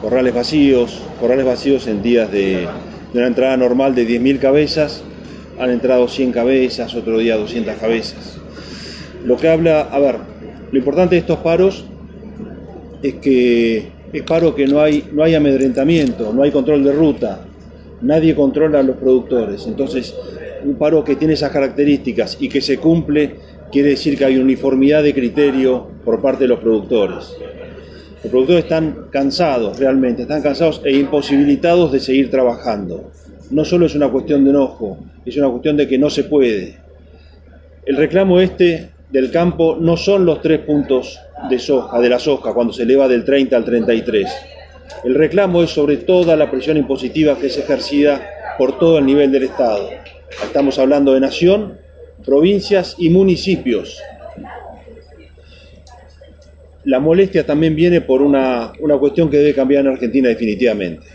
Corrales 0.00 0.32
vacíos, 0.32 1.02
corrales 1.18 1.46
vacíos 1.46 1.88
en 1.88 2.04
días 2.04 2.30
de, 2.30 2.68
de 3.12 3.18
una 3.18 3.26
entrada 3.26 3.56
normal 3.56 3.96
de 3.96 4.06
10.000 4.06 4.38
cabezas, 4.38 5.02
han 5.58 5.70
entrado 5.70 6.06
100 6.06 6.30
cabezas, 6.30 6.94
otro 6.94 7.18
día 7.18 7.36
200 7.36 7.74
cabezas. 7.78 8.38
Lo 9.24 9.38
que 9.38 9.48
habla, 9.48 9.80
a 9.80 9.98
ver, 9.98 10.18
lo 10.70 10.78
importante 10.78 11.16
de 11.16 11.20
estos 11.20 11.38
paros 11.38 11.86
es 13.04 13.14
que 13.16 13.82
es 14.14 14.22
paro 14.22 14.54
que 14.54 14.66
no 14.66 14.80
hay, 14.80 15.04
no 15.12 15.22
hay 15.22 15.34
amedrentamiento, 15.34 16.32
no 16.32 16.42
hay 16.42 16.50
control 16.50 16.82
de 16.82 16.92
ruta, 16.92 17.44
nadie 18.00 18.34
controla 18.34 18.80
a 18.80 18.82
los 18.82 18.96
productores. 18.96 19.66
Entonces, 19.66 20.14
un 20.64 20.76
paro 20.76 21.04
que 21.04 21.16
tiene 21.16 21.34
esas 21.34 21.50
características 21.50 22.38
y 22.40 22.48
que 22.48 22.62
se 22.62 22.78
cumple 22.78 23.36
quiere 23.70 23.90
decir 23.90 24.16
que 24.16 24.24
hay 24.24 24.38
uniformidad 24.38 25.02
de 25.02 25.12
criterio 25.12 25.86
por 26.02 26.22
parte 26.22 26.44
de 26.44 26.48
los 26.48 26.60
productores. 26.60 27.36
Los 28.22 28.30
productores 28.30 28.64
están 28.64 29.08
cansados 29.10 29.78
realmente, 29.78 30.22
están 30.22 30.40
cansados 30.40 30.80
e 30.82 30.96
imposibilitados 30.96 31.92
de 31.92 32.00
seguir 32.00 32.30
trabajando. 32.30 33.10
No 33.50 33.66
solo 33.66 33.84
es 33.84 33.94
una 33.94 34.08
cuestión 34.08 34.44
de 34.44 34.50
enojo, 34.50 34.96
es 35.26 35.36
una 35.36 35.50
cuestión 35.50 35.76
de 35.76 35.86
que 35.86 35.98
no 35.98 36.08
se 36.08 36.24
puede. 36.24 36.78
El 37.84 37.96
reclamo 37.96 38.40
este 38.40 38.92
del 39.10 39.30
campo 39.30 39.76
no 39.78 39.98
son 39.98 40.24
los 40.24 40.40
tres 40.40 40.60
puntos 40.60 41.20
de 41.48 41.58
soja, 41.58 42.00
de 42.00 42.08
la 42.08 42.18
soja, 42.18 42.52
cuando 42.54 42.72
se 42.72 42.82
eleva 42.82 43.08
del 43.08 43.24
30 43.24 43.56
al 43.56 43.64
33. 43.64 44.30
El 45.04 45.14
reclamo 45.14 45.62
es 45.62 45.70
sobre 45.70 45.98
toda 45.98 46.36
la 46.36 46.50
presión 46.50 46.76
impositiva 46.76 47.38
que 47.38 47.46
es 47.48 47.58
ejercida 47.58 48.26
por 48.58 48.78
todo 48.78 48.98
el 48.98 49.06
nivel 49.06 49.32
del 49.32 49.44
Estado. 49.44 49.88
Estamos 50.42 50.78
hablando 50.78 51.12
de 51.14 51.20
nación, 51.20 51.78
provincias 52.24 52.96
y 52.98 53.10
municipios. 53.10 54.00
La 56.84 57.00
molestia 57.00 57.46
también 57.46 57.74
viene 57.74 58.00
por 58.02 58.20
una, 58.20 58.72
una 58.80 58.98
cuestión 58.98 59.30
que 59.30 59.38
debe 59.38 59.54
cambiar 59.54 59.86
en 59.86 59.92
Argentina 59.92 60.28
definitivamente. 60.28 61.06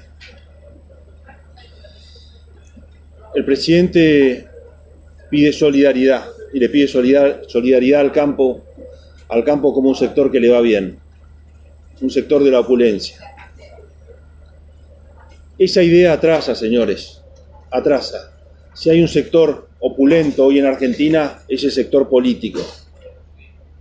El 3.36 3.46
presidente 3.46 4.48
pide 5.30 5.54
solidaridad 5.54 6.26
y 6.54 6.60
le 6.60 6.70
pide 6.70 6.88
solidar- 6.88 7.42
solidaridad 7.48 8.02
al 8.02 8.12
campo, 8.12 8.64
al 9.30 9.44
campo 9.44 9.74
como 9.74 9.90
un 9.90 9.96
sector 9.96 10.32
que 10.32 10.40
le 10.40 10.50
va 10.50 10.62
bien, 10.62 11.00
un 12.02 12.10
sector 12.10 12.44
de 12.44 12.52
la 12.52 12.60
opulencia. 12.60 13.18
Esa 15.58 15.84
idea 15.84 16.14
atrasa, 16.14 16.56
señores, 16.56 17.22
atrasa. 17.72 18.34
Si 18.74 18.90
hay 18.90 19.02
un 19.02 19.08
sector 19.08 19.68
opulento 19.80 20.46
hoy 20.46 20.60
en 20.60 20.66
Argentina, 20.66 21.40
es 21.48 21.64
el 21.64 21.72
sector 21.72 22.08
político. 22.10 22.62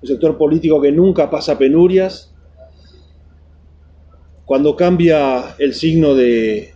Un 0.02 0.08
sector 0.08 0.36
político 0.36 0.80
que 0.80 0.92
nunca 0.92 1.30
pasa 1.30 1.56
penurias. 1.56 2.32
Cuando 4.44 4.76
cambia 4.76 5.54
el 5.58 5.74
signo 5.74 6.14
de 6.14 6.74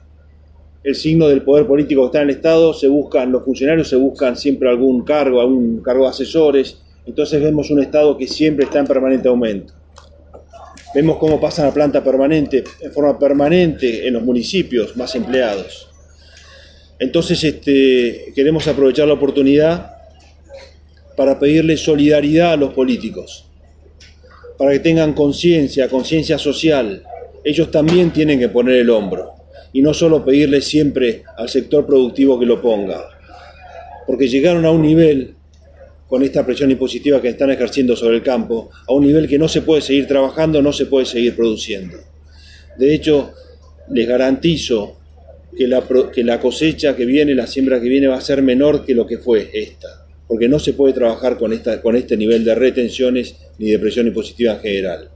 el 0.84 0.94
signo 0.96 1.28
del 1.28 1.42
poder 1.42 1.66
político 1.66 2.02
que 2.02 2.06
está 2.06 2.22
en 2.22 2.30
el 2.30 2.36
Estado, 2.36 2.74
se 2.74 2.88
buscan, 2.88 3.30
los 3.30 3.44
funcionarios 3.44 3.88
se 3.88 3.96
buscan 3.96 4.36
siempre 4.36 4.68
algún 4.68 5.04
cargo, 5.04 5.40
algún 5.40 5.80
cargo 5.80 6.04
de 6.04 6.10
asesores, 6.10 6.82
entonces 7.07 7.42
vemos 7.42 7.70
un 7.70 7.82
Estado 7.82 8.16
que 8.16 8.26
siempre 8.26 8.64
está 8.64 8.78
en 8.78 8.86
permanente 8.86 9.28
aumento. 9.28 9.74
Vemos 10.94 11.16
cómo 11.16 11.40
pasan 11.40 11.66
a 11.66 11.72
planta 11.72 12.05
permanente, 12.05 12.64
en 12.80 12.92
forma 12.92 13.18
permanente 13.18 14.07
en 14.07 14.14
los 14.14 14.22
municipios, 14.22 14.96
más 14.96 15.14
empleados. 15.14 15.88
Entonces 16.98 17.42
este, 17.42 18.32
queremos 18.34 18.68
aprovechar 18.68 19.09
la 19.09 19.14
oportunidad 19.14 19.96
para 21.16 21.38
pedirle 21.38 21.76
solidaridad 21.76 22.53
a 22.53 22.57
los 22.57 22.74
políticos, 22.74 23.46
para 24.59 24.72
que 24.72 24.80
tengan 24.80 25.14
conciencia, 25.14 25.88
conciencia 25.88 26.38
social. 26.38 27.03
Ellos 27.42 27.70
también 27.70 28.12
tienen 28.12 28.38
que 28.38 28.48
poner 28.48 28.76
el 28.76 28.90
hombro 28.90 29.32
y 29.72 29.82
no 29.82 29.94
solo 29.94 30.24
pedirle 30.24 30.61
siempre 30.61 31.24
al 31.36 31.48
sector 31.48 31.86
productivo 31.86 32.38
que 32.38 32.46
lo 32.46 32.61
ponga, 32.61 33.03
porque 34.07 34.28
llegaron 34.28 34.64
a 34.66 34.70
un 34.70 34.82
nivel 34.82 35.34
con 36.12 36.22
esta 36.22 36.44
presión 36.44 36.70
impositiva 36.70 37.22
que 37.22 37.30
están 37.30 37.50
ejerciendo 37.52 37.96
sobre 37.96 38.16
el 38.16 38.22
campo, 38.22 38.68
a 38.86 38.92
un 38.92 39.06
nivel 39.06 39.26
que 39.26 39.38
no 39.38 39.48
se 39.48 39.62
puede 39.62 39.80
seguir 39.80 40.06
trabajando, 40.06 40.60
no 40.60 40.70
se 40.70 40.84
puede 40.84 41.06
seguir 41.06 41.34
produciendo. 41.34 41.96
De 42.76 42.94
hecho, 42.94 43.32
les 43.88 44.06
garantizo 44.06 44.98
que 45.56 45.66
la, 45.66 45.82
que 46.14 46.22
la 46.22 46.38
cosecha 46.38 46.94
que 46.94 47.06
viene, 47.06 47.34
la 47.34 47.46
siembra 47.46 47.80
que 47.80 47.88
viene 47.88 48.08
va 48.08 48.18
a 48.18 48.20
ser 48.20 48.42
menor 48.42 48.84
que 48.84 48.94
lo 48.94 49.06
que 49.06 49.16
fue 49.16 49.48
esta, 49.54 50.06
porque 50.28 50.50
no 50.50 50.58
se 50.58 50.74
puede 50.74 50.92
trabajar 50.92 51.38
con, 51.38 51.54
esta, 51.54 51.80
con 51.80 51.96
este 51.96 52.14
nivel 52.18 52.44
de 52.44 52.56
retenciones 52.56 53.34
ni 53.56 53.70
de 53.70 53.78
presión 53.78 54.06
impositiva 54.06 54.52
en 54.52 54.60
general. 54.60 55.10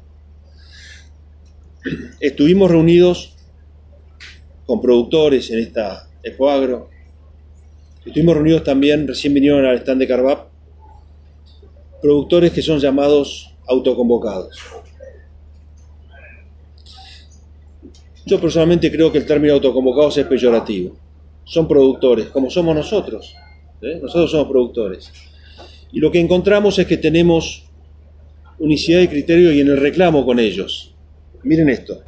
Estuvimos 2.20 2.70
reunidos 2.70 3.36
con 4.64 4.80
productores 4.80 5.50
en 5.50 5.58
esta 5.58 6.08
Expoagro. 6.22 6.88
Estuvimos 8.06 8.34
reunidos 8.34 8.64
también, 8.64 9.06
recién 9.06 9.34
vinieron 9.34 9.66
al 9.66 9.76
stand 9.76 10.00
de 10.00 10.08
Carvap, 10.08 10.55
productores 12.00 12.52
que 12.52 12.62
son 12.62 12.78
llamados 12.78 13.54
autoconvocados. 13.66 14.58
Yo 18.26 18.40
personalmente 18.40 18.90
creo 18.90 19.12
que 19.12 19.18
el 19.18 19.26
término 19.26 19.54
autoconvocados 19.54 20.18
es 20.18 20.26
peyorativo. 20.26 20.96
Son 21.44 21.68
productores, 21.68 22.26
como 22.26 22.50
somos 22.50 22.74
nosotros. 22.74 23.34
¿eh? 23.80 24.00
Nosotros 24.02 24.30
somos 24.30 24.48
productores. 24.48 25.12
Y 25.92 26.00
lo 26.00 26.10
que 26.10 26.18
encontramos 26.18 26.78
es 26.78 26.86
que 26.86 26.96
tenemos 26.96 27.64
unicidad 28.58 29.00
de 29.00 29.08
criterio 29.08 29.52
y 29.52 29.60
en 29.60 29.68
el 29.68 29.76
reclamo 29.76 30.26
con 30.26 30.40
ellos. 30.40 30.94
Miren 31.44 31.68
esto. 31.68 32.02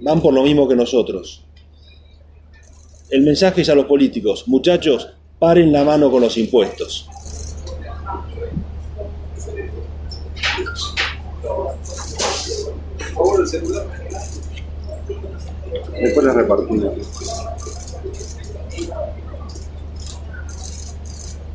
Van 0.00 0.20
por 0.20 0.32
lo 0.32 0.42
mismo 0.42 0.66
que 0.68 0.76
nosotros. 0.76 1.45
El 3.08 3.22
mensaje 3.22 3.62
es 3.62 3.68
a 3.68 3.74
los 3.74 3.86
políticos, 3.86 4.44
muchachos, 4.48 5.08
paren 5.38 5.72
la 5.72 5.84
mano 5.84 6.10
con 6.10 6.22
los 6.22 6.36
impuestos. 6.36 7.08
Después 16.00 16.26
les 16.26 16.34
repartimos. 16.34 16.94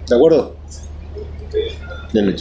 ¿De 0.08 0.16
acuerdo? 0.16 0.56
Denle. 2.14 2.36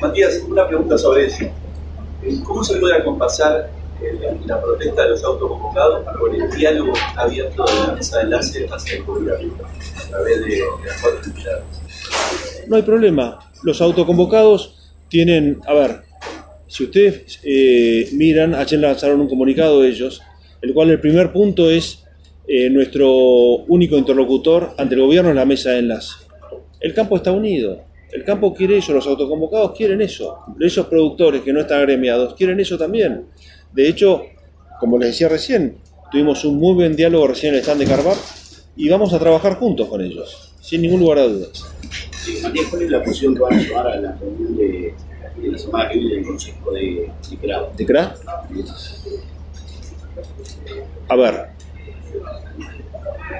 Matías, 0.00 0.42
una 0.48 0.66
pregunta 0.66 0.96
sobre 0.96 1.26
eso. 1.26 1.44
¿Cómo 2.44 2.64
se 2.64 2.78
puede 2.78 2.96
acompasar 2.96 3.77
la 4.46 4.60
protesta 4.60 5.02
de 5.02 5.10
los 5.10 5.24
autoconvocados 5.24 6.04
con 6.18 6.34
el 6.34 6.50
diálogo 6.50 6.92
abierto 7.16 7.64
de 7.64 7.86
la 7.86 7.94
mesa 7.94 8.18
de 8.18 8.24
enlace 8.24 8.66
hacia 8.70 8.96
el 8.96 9.04
gobierno 9.04 9.54
a 9.64 10.08
través 10.08 10.40
de, 10.40 10.46
de 10.46 10.62
las 10.86 11.00
cuatro 11.00 11.20
entidades? 11.24 11.64
No 12.68 12.76
hay 12.76 12.82
problema. 12.82 13.38
Los 13.62 13.80
autoconvocados 13.80 14.92
tienen, 15.08 15.60
a 15.66 15.74
ver, 15.74 16.02
si 16.68 16.84
ustedes 16.84 17.40
eh, 17.42 18.08
miran, 18.12 18.54
ayer 18.54 18.78
lanzaron 18.78 19.20
un 19.20 19.28
comunicado 19.28 19.84
ellos, 19.84 20.20
el 20.60 20.74
cual 20.74 20.90
el 20.90 21.00
primer 21.00 21.32
punto 21.32 21.70
es 21.70 22.04
eh, 22.46 22.68
nuestro 22.70 23.10
único 23.68 23.96
interlocutor 23.96 24.74
ante 24.76 24.94
el 24.94 25.00
gobierno 25.00 25.30
es 25.30 25.36
la 25.36 25.44
mesa 25.44 25.70
de 25.70 25.78
enlace. 25.78 26.14
El 26.80 26.94
campo 26.94 27.16
está 27.16 27.32
unido. 27.32 27.82
El 28.12 28.24
campo 28.24 28.54
quiere 28.54 28.78
eso, 28.78 28.92
los 28.92 29.06
autoconvocados 29.06 29.76
quieren 29.76 30.00
eso. 30.00 30.38
Esos 30.60 30.86
productores 30.86 31.42
que 31.42 31.52
no 31.52 31.60
están 31.60 31.80
agremiados 31.80 32.34
quieren 32.34 32.60
eso 32.60 32.78
también. 32.78 33.26
De 33.72 33.88
hecho, 33.88 34.22
como 34.80 34.98
les 34.98 35.10
decía 35.10 35.28
recién, 35.28 35.78
tuvimos 36.10 36.44
un 36.44 36.58
muy 36.58 36.74
buen 36.74 36.96
diálogo 36.96 37.26
recién 37.28 37.52
en 37.52 37.56
el 37.56 37.62
stand 37.62 37.80
de 37.80 37.86
Carvar 37.86 38.16
y 38.76 38.88
vamos 38.88 39.12
a 39.12 39.18
trabajar 39.18 39.56
juntos 39.56 39.88
con 39.88 40.00
ellos. 40.00 40.54
sin 40.60 40.82
ningún 40.82 41.00
lugar 41.00 41.18
a 41.18 41.22
dudas. 41.22 41.64
Sí, 42.12 42.38
Matías, 42.42 42.66
¿cuál 42.68 42.82
es 42.82 42.90
la 42.90 43.02
posición 43.02 43.34
que 43.34 43.40
van 43.40 43.54
a 43.54 43.62
llevar 43.62 43.86
a 43.86 44.00
la 44.00 44.12
reunión 44.16 44.56
de, 44.56 44.94
de 45.40 45.48
la 45.50 45.58
semana 45.58 45.88
que 45.88 45.98
viene 45.98 46.16
del 46.16 46.24
Consejo 46.26 46.72
de, 46.72 47.10
de 47.30 47.36
CRA? 47.38 47.68
¿De 47.76 47.86
CRA? 47.86 48.14
A 51.08 51.16
ver, 51.16 51.46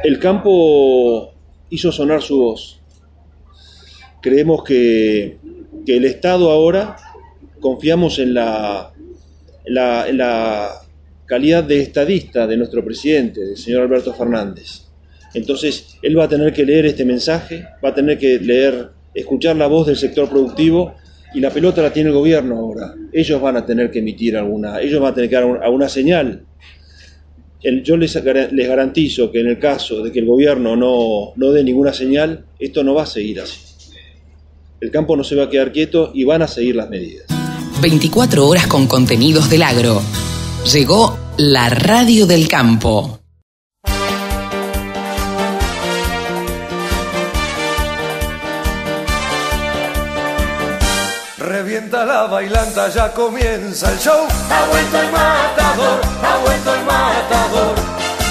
el 0.04 0.18
campo 0.18 1.32
hizo 1.70 1.92
sonar 1.92 2.22
su 2.22 2.38
voz. 2.38 2.80
Creemos 4.22 4.64
que, 4.64 5.38
que 5.84 5.96
el 5.96 6.04
Estado 6.06 6.50
ahora, 6.50 6.96
confiamos 7.60 8.18
en 8.18 8.34
la, 8.34 8.92
la, 9.68 10.06
la 10.12 10.70
calidad 11.26 11.64
de 11.64 11.80
estadista 11.82 12.46
de 12.46 12.56
nuestro 12.56 12.84
presidente, 12.84 13.40
del 13.40 13.56
señor 13.56 13.82
Alberto 13.82 14.14
Fernández. 14.14 14.82
Entonces, 15.34 15.98
él 16.02 16.18
va 16.18 16.24
a 16.24 16.28
tener 16.28 16.52
que 16.52 16.64
leer 16.64 16.86
este 16.86 17.04
mensaje, 17.04 17.64
va 17.84 17.90
a 17.90 17.94
tener 17.94 18.18
que 18.18 18.38
leer, 18.40 18.88
escuchar 19.14 19.56
la 19.56 19.66
voz 19.66 19.86
del 19.86 19.96
sector 19.96 20.28
productivo 20.28 20.94
y 21.34 21.40
la 21.40 21.50
pelota 21.50 21.82
la 21.82 21.92
tiene 21.92 22.08
el 22.08 22.14
gobierno 22.14 22.56
ahora. 22.56 22.94
Ellos 23.12 23.40
van 23.40 23.56
a 23.58 23.66
tener 23.66 23.90
que 23.90 23.98
emitir 23.98 24.36
alguna, 24.36 24.80
ellos 24.80 25.00
van 25.02 25.12
a 25.12 25.14
tener 25.14 25.28
que 25.28 25.36
dar 25.36 25.44
alguna 25.62 25.88
señal. 25.88 26.44
El- 27.62 27.82
yo 27.82 27.96
les, 27.96 28.14
les 28.52 28.68
garantizo 28.68 29.30
que 29.30 29.40
en 29.40 29.48
el 29.48 29.58
caso 29.58 30.02
de 30.02 30.12
que 30.12 30.20
el 30.20 30.26
gobierno 30.26 30.76
no, 30.76 31.32
no 31.36 31.52
dé 31.52 31.62
ninguna 31.62 31.92
señal, 31.92 32.46
esto 32.58 32.82
no 32.82 32.94
va 32.94 33.02
a 33.02 33.06
seguir 33.06 33.40
así. 33.40 33.60
El 34.80 34.90
campo 34.90 35.16
no 35.16 35.24
se 35.24 35.34
va 35.34 35.44
a 35.44 35.50
quedar 35.50 35.72
quieto 35.72 36.12
y 36.14 36.24
van 36.24 36.40
a 36.40 36.48
seguir 36.48 36.76
las 36.76 36.88
medidas. 36.88 37.26
24 37.80 38.46
horas 38.46 38.66
con 38.66 38.86
contenidos 38.86 39.48
del 39.50 39.62
agro. 39.62 40.02
Llegó 40.72 41.18
la 41.36 41.68
radio 41.68 42.26
del 42.26 42.48
campo. 42.48 43.20
Revienta 51.38 52.04
la 52.04 52.24
bailanta, 52.26 52.88
ya 52.88 53.12
comienza 53.14 53.92
el 53.92 53.98
show. 53.98 54.26
Ha 54.50 54.66
vuelto 54.70 55.00
el 55.00 55.12
matador, 55.12 56.00
ha 56.22 56.36
vuelto 56.44 56.74
el 56.74 56.84
matador. 56.84 57.74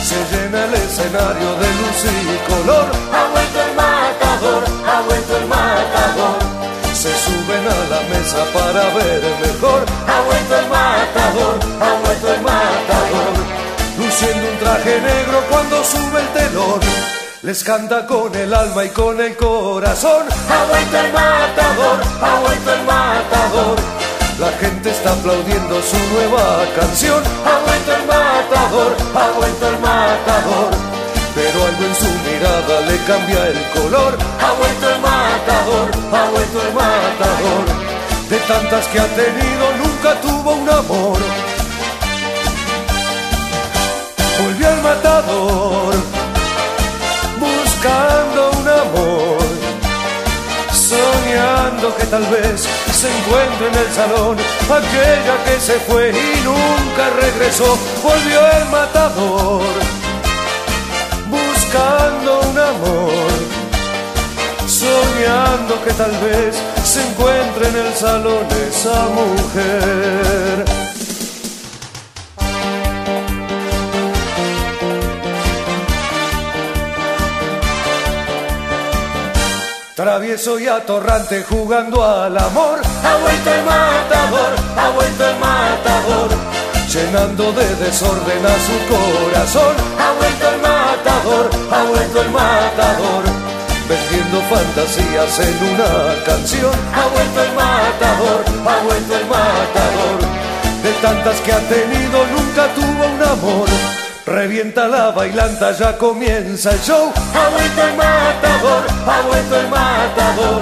Se 0.04 0.36
llena 0.36 0.66
el 0.66 0.74
escenario 0.74 1.56
de 1.56 1.68
luz 1.80 2.06
y 2.06 2.52
color. 2.52 2.86
Ha 3.14 3.32
vuelto 3.32 3.62
el 3.62 3.76
matador, 3.76 4.64
ha 4.86 5.02
vuelto 5.02 5.38
el 5.38 5.48
matador. 5.48 6.57
Se 6.98 7.14
suben 7.16 7.64
a 7.68 7.80
la 7.94 8.02
mesa 8.10 8.44
para 8.52 8.82
ver 8.96 9.22
mejor. 9.46 9.86
Ha 10.08 10.22
vuelto 10.22 10.58
el 10.58 10.68
matador, 10.68 11.60
ha 11.80 11.94
vuelto 12.04 12.34
el 12.34 12.42
matador. 12.42 13.34
Luciendo 14.00 14.50
un 14.52 14.58
traje 14.58 15.02
negro 15.02 15.44
cuando 15.48 15.84
sube 15.84 16.22
el 16.22 16.28
telón. 16.30 16.80
Les 17.44 17.64
canta 17.64 18.08
con 18.08 18.34
el 18.34 18.52
alma 18.52 18.86
y 18.86 18.90
con 18.90 19.22
el 19.22 19.38
corazón. 19.38 20.26
Ha 20.50 20.66
vuelto 20.66 20.98
el 20.98 21.14
matador, 21.14 22.02
ha 22.20 22.40
vuelto 22.40 22.74
el 22.74 22.84
matador. 22.84 23.78
La 24.40 24.52
gente 24.60 24.90
está 24.90 25.14
aplaudiendo 25.14 25.80
su 25.84 25.98
nueva 26.14 26.66
canción. 26.76 27.22
Ha 27.46 27.60
vuelto 27.60 27.96
el 27.96 28.08
matador, 28.08 28.98
ha 29.14 29.38
vuelto 29.38 29.68
el 29.68 29.80
matador. 29.82 30.97
Pero 31.38 31.66
algo 31.70 31.84
en 31.86 31.96
su 31.96 32.10
mirada 32.28 32.82
le 32.90 32.98
cambia 33.06 33.48
el 33.54 33.62
color. 33.70 34.18
Ha 34.42 34.52
vuelto 34.60 34.86
el 34.90 35.00
matador, 35.02 35.88
ha 36.18 36.30
vuelto 36.32 36.58
el 36.68 36.74
matador. 36.74 37.66
De 38.28 38.38
tantas 38.40 38.88
que 38.88 39.00
ha 39.00 39.08
tenido, 39.24 39.64
nunca 39.84 40.20
tuvo 40.20 40.52
un 40.54 40.68
amor. 40.68 41.20
Volvió 44.42 44.70
el 44.70 44.82
matador 44.82 45.96
buscando 47.40 48.52
un 48.60 48.68
amor, 48.68 49.46
soñando 50.72 51.96
que 51.98 52.06
tal 52.06 52.26
vez 52.28 52.68
se 52.92 53.08
encuentre 53.16 53.68
en 53.68 53.76
el 53.76 53.94
salón 53.94 54.38
aquella 54.80 55.36
que 55.46 55.60
se 55.60 55.74
fue 55.82 56.10
y 56.10 56.42
nunca 56.44 57.10
regresó. 57.22 57.78
Volvió 58.04 58.40
el 58.58 58.66
matador, 58.70 59.62
buscando 61.68 62.40
un 62.40 62.58
amor, 62.58 63.32
soñando 64.68 65.84
que 65.84 65.94
tal 65.94 66.12
vez 66.12 66.56
se 66.84 67.02
encuentre 67.08 67.68
en 67.68 67.76
el 67.76 67.94
salón 67.94 68.48
esa 68.70 69.08
mujer. 69.10 70.66
Travieso 79.96 80.60
y 80.60 80.68
atorrante 80.68 81.44
jugando 81.44 82.06
al 82.06 82.38
amor. 82.38 82.80
Ha 83.04 83.18
vuelto 83.18 83.54
el 83.54 83.64
matador, 83.66 84.56
ha 84.78 84.90
vuelto 84.92 85.28
el 85.28 85.40
matador. 85.40 86.47
Llenando 86.98 87.52
de 87.52 87.76
desorden 87.76 88.44
a 88.44 88.56
su 88.68 88.76
corazón. 88.90 89.76
Ha 90.00 90.12
vuelto 90.18 90.50
el 90.50 90.62
matador, 90.62 91.50
ha 91.72 91.84
vuelto 91.84 92.22
el 92.24 92.30
matador. 92.32 93.24
Vendiendo 93.88 94.42
fantasías 94.50 95.40
en 95.40 95.58
una 95.74 96.24
canción. 96.26 96.74
Ha 96.96 97.06
vuelto 97.14 97.44
el 97.44 97.54
matador, 97.54 98.40
ha 98.66 98.84
vuelto 98.84 99.16
el 99.16 99.26
matador. 99.28 100.18
De 100.82 100.92
tantas 101.04 101.40
que 101.42 101.54
ha 101.54 101.60
tenido, 101.70 102.26
nunca 102.36 102.74
tuvo 102.74 103.06
un 103.14 103.22
amor. 103.22 103.70
Revienta 104.26 104.88
la 104.88 105.12
bailanta, 105.12 105.74
ya 105.74 105.98
comienza 106.00 106.72
el 106.72 106.82
show. 106.82 107.14
Ha 107.16 107.50
vuelto 107.50 107.82
el 107.84 107.96
matador, 107.96 108.84
ha 109.06 109.22
vuelto 109.22 109.60
el 109.60 109.68
matador. 109.70 110.62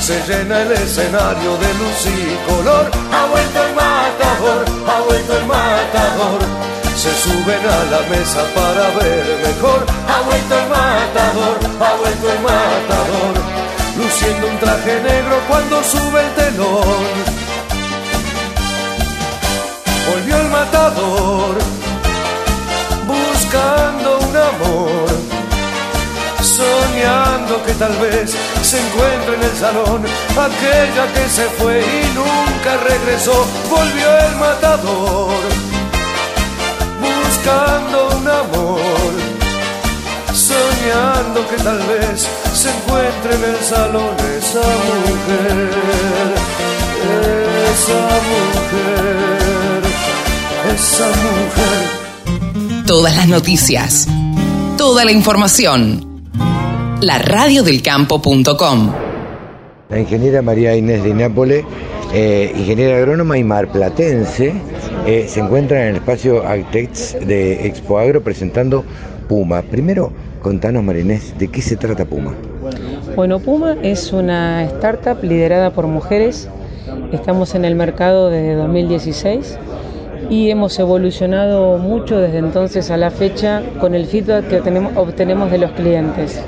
Se 0.00 0.20
llena 0.26 0.62
el 0.62 0.72
escenario 0.72 1.56
de 1.56 1.74
luz 1.74 2.06
y 2.06 2.36
color. 2.50 2.90
Ha 3.12 3.26
vuelto 3.26 3.64
el 3.64 3.74
matador, 3.74 3.89
ha 4.30 5.00
vuelto 5.02 5.38
el 5.38 5.46
matador. 5.46 6.40
Se 6.96 7.10
suben 7.22 7.62
a 7.66 7.84
la 7.92 8.00
mesa 8.10 8.42
para 8.54 8.90
ver 8.98 9.26
mejor. 9.46 9.86
Ha 10.08 10.20
vuelto 10.22 10.54
el 10.58 10.68
matador, 10.68 11.56
ha 11.80 11.94
vuelto 11.96 12.32
el 12.32 12.40
matador. 12.40 13.34
Luciendo 13.96 14.46
un 14.48 14.58
traje 14.58 15.00
negro 15.02 15.36
cuando 15.48 15.82
sube 15.82 16.20
el 16.20 16.34
telón. 16.34 17.40
Volvió 20.10 20.36
el 20.36 20.48
matador 20.48 21.58
buscando 23.06 24.18
un 24.18 24.36
amor, 24.36 25.09
soñando 26.60 27.62
que 27.64 27.72
tal 27.74 27.96
vez 27.98 28.34
se 28.62 28.78
encuentre 28.78 29.34
en 29.36 29.42
el 29.42 29.56
salón 29.56 30.00
aquella 30.48 31.04
que 31.14 31.28
se 31.28 31.44
fue 31.58 31.80
y 31.80 32.02
nunca 32.14 32.76
regresó. 32.88 33.46
Volvió 33.70 34.08
el 34.26 34.36
matador, 34.36 35.42
buscando 37.06 37.96
un 38.18 38.28
amor, 38.28 39.12
soñando 40.32 41.48
que 41.48 41.56
tal 41.56 41.78
vez 41.92 42.28
se 42.54 42.68
encuentre 42.70 43.34
en 43.38 43.44
el 43.52 43.60
salón 43.64 44.16
esa 44.38 44.66
mujer, 44.96 45.70
esa 47.72 48.02
mujer, 48.30 49.82
esa 50.74 51.08
mujer. 51.26 52.86
Todas 52.86 53.16
las 53.16 53.28
noticias. 53.28 54.06
Toda 54.76 55.04
la 55.04 55.12
información. 55.12 56.09
La 56.34 57.18
radiodelcampo.com. 57.18 58.92
La 59.88 59.98
ingeniera 59.98 60.42
María 60.42 60.76
Inés 60.76 61.02
de 61.02 61.14
Nápoles, 61.14 61.64
eh, 62.12 62.52
ingeniera 62.56 62.98
agrónoma 62.98 63.38
y 63.38 63.44
marplatense, 63.44 64.52
eh, 65.06 65.26
se 65.28 65.40
encuentra 65.40 65.82
en 65.82 65.88
el 65.88 65.96
espacio 65.96 66.46
Agtex 66.46 67.16
de 67.26 67.66
Expo 67.66 67.98
Agro 67.98 68.22
presentando 68.22 68.84
Puma. 69.28 69.62
Primero, 69.62 70.12
contanos, 70.42 70.82
María 70.84 71.02
Inés, 71.02 71.34
¿de 71.38 71.48
qué 71.48 71.62
se 71.62 71.76
trata 71.76 72.04
Puma? 72.04 72.34
Bueno, 73.16 73.40
Puma 73.40 73.76
es 73.82 74.12
una 74.12 74.64
startup 74.64 75.22
liderada 75.24 75.72
por 75.72 75.86
mujeres. 75.86 76.48
Estamos 77.12 77.54
en 77.54 77.64
el 77.64 77.74
mercado 77.74 78.30
desde 78.30 78.54
2016 78.54 79.58
y 80.30 80.48
hemos 80.48 80.78
evolucionado 80.78 81.76
mucho 81.76 82.20
desde 82.20 82.38
entonces 82.38 82.90
a 82.92 82.96
la 82.96 83.10
fecha 83.10 83.62
con 83.80 83.94
el 83.96 84.06
feedback 84.06 84.48
que 84.48 84.56
obtenemos, 84.58 84.96
obtenemos 84.96 85.50
de 85.50 85.58
los 85.58 85.72
clientes. 85.72 86.42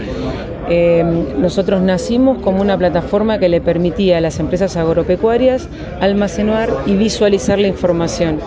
Eh, 0.71 1.05
nosotros 1.37 1.83
nacimos 1.83 2.39
como 2.39 2.63
una 2.63 2.79
plataforma 2.79 3.39
que 3.39 3.49
le 3.49 3.61
permitía 3.61 4.19
a 4.19 4.21
las 4.21 4.39
empresas 4.39 4.77
agropecuarias 4.77 5.69
almacenar 6.01 6.71
y 6.87 6.95
visualizar 6.95 7.59
la 7.59 7.67
información. 7.67 8.39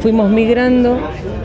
Fuimos 0.00 0.28
migrando 0.30 0.98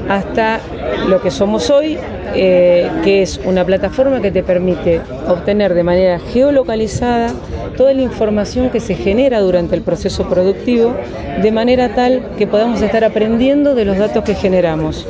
hasta 0.10 0.60
lo 1.08 1.22
que 1.22 1.30
somos 1.30 1.70
hoy, 1.70 1.98
eh, 2.34 2.90
que 3.04 3.22
es 3.22 3.40
una 3.44 3.66
plataforma 3.66 4.22
que 4.22 4.32
te 4.32 4.44
permite 4.44 5.02
obtener 5.28 5.74
de 5.74 5.84
manera 5.84 6.20
geolocalizada 6.20 7.34
toda 7.78 7.94
la 7.94 8.02
información 8.02 8.70
que 8.70 8.80
se 8.80 8.96
genera 8.96 9.40
durante 9.40 9.76
el 9.76 9.82
proceso 9.82 10.28
productivo, 10.30 10.96
de 11.42 11.52
manera 11.52 11.96
tal 11.96 12.24
que 12.38 12.48
podamos 12.48 12.82
estar 12.82 13.04
aprendiendo 13.04 13.76
de 13.76 13.86
los 13.86 13.98
datos 13.98 14.24
que 14.24 14.36
generamos. 14.36 15.08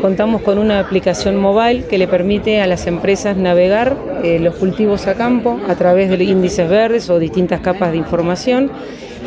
Contamos 0.00 0.42
con 0.42 0.58
una 0.58 0.78
aplicación 0.78 1.36
mobile 1.36 1.84
que 1.86 1.98
le 1.98 2.06
permite 2.06 2.60
a 2.60 2.66
las 2.66 2.86
empresas 2.86 3.36
navegar 3.36 3.96
eh, 4.22 4.38
los 4.38 4.54
cultivos 4.54 5.06
a 5.06 5.14
campo 5.14 5.58
a 5.68 5.74
través 5.74 6.10
de 6.10 6.22
índices 6.22 6.68
verdes 6.68 7.08
o 7.08 7.18
distintas 7.18 7.60
capas 7.60 7.92
de 7.92 7.98
información, 7.98 8.70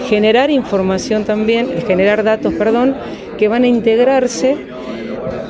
generar 0.07 0.51
información 0.51 1.25
también, 1.25 1.67
generar 1.87 2.23
datos, 2.23 2.53
perdón, 2.53 2.95
que 3.37 3.47
van 3.47 3.63
a 3.63 3.67
integrarse 3.67 4.57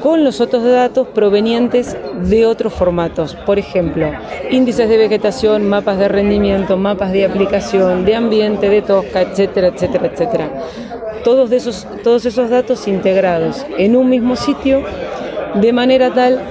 con 0.01 0.23
los 0.23 0.41
otros 0.41 0.63
datos 0.63 1.07
provenientes 1.09 1.95
de 2.23 2.45
otros 2.45 2.73
formatos. 2.73 3.35
Por 3.45 3.59
ejemplo, 3.59 4.11
índices 4.49 4.89
de 4.89 4.97
vegetación, 4.97 5.67
mapas 5.67 5.97
de 5.99 6.07
rendimiento, 6.07 6.77
mapas 6.77 7.11
de 7.11 7.25
aplicación, 7.25 8.05
de 8.05 8.15
ambiente, 8.15 8.69
de 8.69 8.81
tosca, 8.81 9.21
etcétera, 9.21 9.67
etcétera, 9.67 10.07
etcétera. 10.07 10.49
Todos, 11.23 11.51
esos, 11.51 11.85
todos 12.03 12.25
esos 12.25 12.49
datos 12.49 12.87
integrados 12.87 13.65
en 13.77 13.95
un 13.95 14.09
mismo 14.09 14.35
sitio 14.35 14.83
de 15.55 15.73
manera 15.73 16.13
tal 16.13 16.41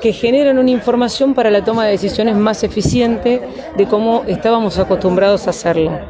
que 0.00 0.12
generan 0.12 0.58
una 0.58 0.70
información 0.70 1.32
para 1.32 1.50
la 1.50 1.64
toma 1.64 1.84
de 1.84 1.92
decisiones 1.92 2.36
más 2.36 2.64
eficiente 2.64 3.40
de 3.76 3.86
cómo 3.86 4.24
estábamos 4.26 4.78
acostumbrados 4.78 5.46
a 5.46 5.50
hacerla. 5.50 6.06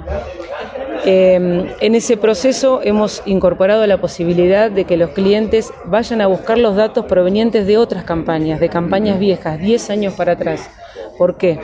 Eh, 1.04 1.74
en 1.80 1.94
ese 1.94 2.16
proceso 2.16 2.80
hemos 2.82 3.22
incorporado 3.26 3.84
la 3.86 4.00
posibilidad 4.00 4.70
de 4.70 4.84
que 4.84 4.96
los 4.96 5.10
clientes 5.10 5.72
vayan 5.84 6.20
a 6.20 6.28
buscar 6.28 6.58
los 6.58 6.76
datos 6.76 7.06
provenientes 7.06 7.66
de 7.66 7.76
otras 7.76 8.04
campañas, 8.04 8.60
de 8.60 8.68
campañas 8.68 9.18
viejas, 9.18 9.58
10 9.58 9.90
años 9.90 10.14
para 10.14 10.32
atrás. 10.32 10.70
¿Por 11.18 11.36
qué? 11.38 11.58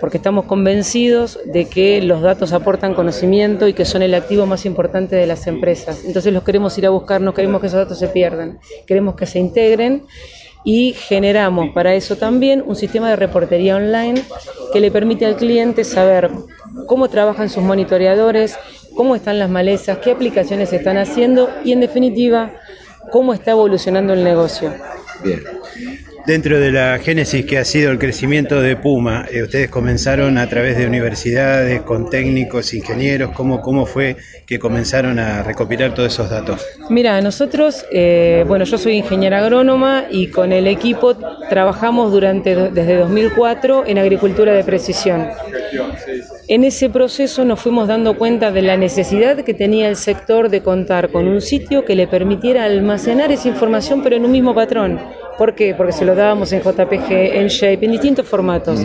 Porque 0.00 0.16
estamos 0.16 0.46
convencidos 0.46 1.38
de 1.44 1.66
que 1.66 2.00
los 2.00 2.22
datos 2.22 2.54
aportan 2.54 2.94
conocimiento 2.94 3.68
y 3.68 3.74
que 3.74 3.84
son 3.84 4.00
el 4.00 4.14
activo 4.14 4.46
más 4.46 4.64
importante 4.64 5.14
de 5.14 5.26
las 5.26 5.46
empresas. 5.46 6.04
Entonces 6.06 6.32
los 6.32 6.42
queremos 6.42 6.76
ir 6.78 6.86
a 6.86 6.90
buscar, 6.90 7.20
no 7.20 7.34
queremos 7.34 7.60
que 7.60 7.66
esos 7.66 7.80
datos 7.80 7.98
se 7.98 8.08
pierdan, 8.08 8.60
queremos 8.86 9.14
que 9.14 9.26
se 9.26 9.38
integren 9.38 10.06
y 10.64 10.94
generamos 10.94 11.70
para 11.74 11.94
eso 11.94 12.16
también 12.16 12.62
un 12.66 12.76
sistema 12.76 13.10
de 13.10 13.16
reportería 13.16 13.76
online 13.76 14.22
que 14.72 14.80
le 14.80 14.90
permite 14.90 15.26
al 15.26 15.36
cliente 15.36 15.84
saber 15.84 16.30
cómo 16.86 17.08
trabajan 17.08 17.48
sus 17.48 17.62
monitoreadores, 17.62 18.58
cómo 18.96 19.14
están 19.14 19.38
las 19.38 19.50
malezas, 19.50 19.98
qué 19.98 20.12
aplicaciones 20.12 20.72
están 20.72 20.98
haciendo 20.98 21.50
y 21.64 21.72
en 21.72 21.80
definitiva 21.80 22.52
cómo 23.12 23.34
está 23.34 23.52
evolucionando 23.52 24.12
el 24.12 24.24
negocio. 24.24 24.72
Bien. 25.22 25.42
Dentro 26.26 26.60
de 26.60 26.70
la 26.70 26.98
génesis 26.98 27.46
que 27.46 27.58
ha 27.58 27.64
sido 27.64 27.90
el 27.90 27.98
crecimiento 27.98 28.60
de 28.60 28.76
Puma, 28.76 29.24
eh, 29.32 29.42
ustedes 29.42 29.70
comenzaron 29.70 30.36
a 30.36 30.46
través 30.48 30.76
de 30.76 30.86
universidades, 30.86 31.80
con 31.82 32.10
técnicos, 32.10 32.74
ingenieros, 32.74 33.30
¿cómo, 33.32 33.62
cómo 33.62 33.86
fue 33.86 34.16
que 34.46 34.58
comenzaron 34.58 35.18
a 35.18 35.42
recopilar 35.42 35.94
todos 35.94 36.12
esos 36.12 36.28
datos? 36.28 36.64
Mira, 36.90 37.20
nosotros, 37.22 37.86
eh, 37.90 38.44
bueno, 38.46 38.64
yo 38.64 38.76
soy 38.76 38.98
ingeniera 38.98 39.38
agrónoma 39.38 40.04
y 40.10 40.28
con 40.28 40.52
el 40.52 40.66
equipo 40.66 41.16
trabajamos 41.48 42.12
durante 42.12 42.54
desde 42.70 42.98
2004 42.98 43.84
en 43.86 43.98
agricultura 43.98 44.52
de 44.52 44.62
precisión. 44.62 45.28
En 46.48 46.64
ese 46.64 46.90
proceso 46.90 47.44
nos 47.44 47.60
fuimos 47.60 47.88
dando 47.88 48.18
cuenta 48.18 48.50
de 48.50 48.62
la 48.62 48.76
necesidad 48.76 49.38
que 49.42 49.54
tenía 49.54 49.88
el 49.88 49.96
sector 49.96 50.48
de 50.50 50.62
contar 50.62 51.10
con 51.10 51.28
un 51.28 51.40
sitio 51.40 51.84
que 51.84 51.94
le 51.94 52.06
permitiera 52.08 52.64
almacenar 52.64 53.32
esa 53.32 53.48
información 53.48 54.02
pero 54.02 54.16
en 54.16 54.24
un 54.24 54.32
mismo 54.32 54.54
patrón. 54.54 55.00
¿Por 55.38 55.54
qué? 55.54 55.74
Porque 55.74 55.92
se 55.92 56.04
lo 56.04 56.14
dábamos 56.14 56.52
en 56.52 56.60
JPG, 56.60 57.10
en 57.10 57.48
Shape, 57.48 57.84
en 57.84 57.92
distintos 57.92 58.26
formatos. 58.26 58.80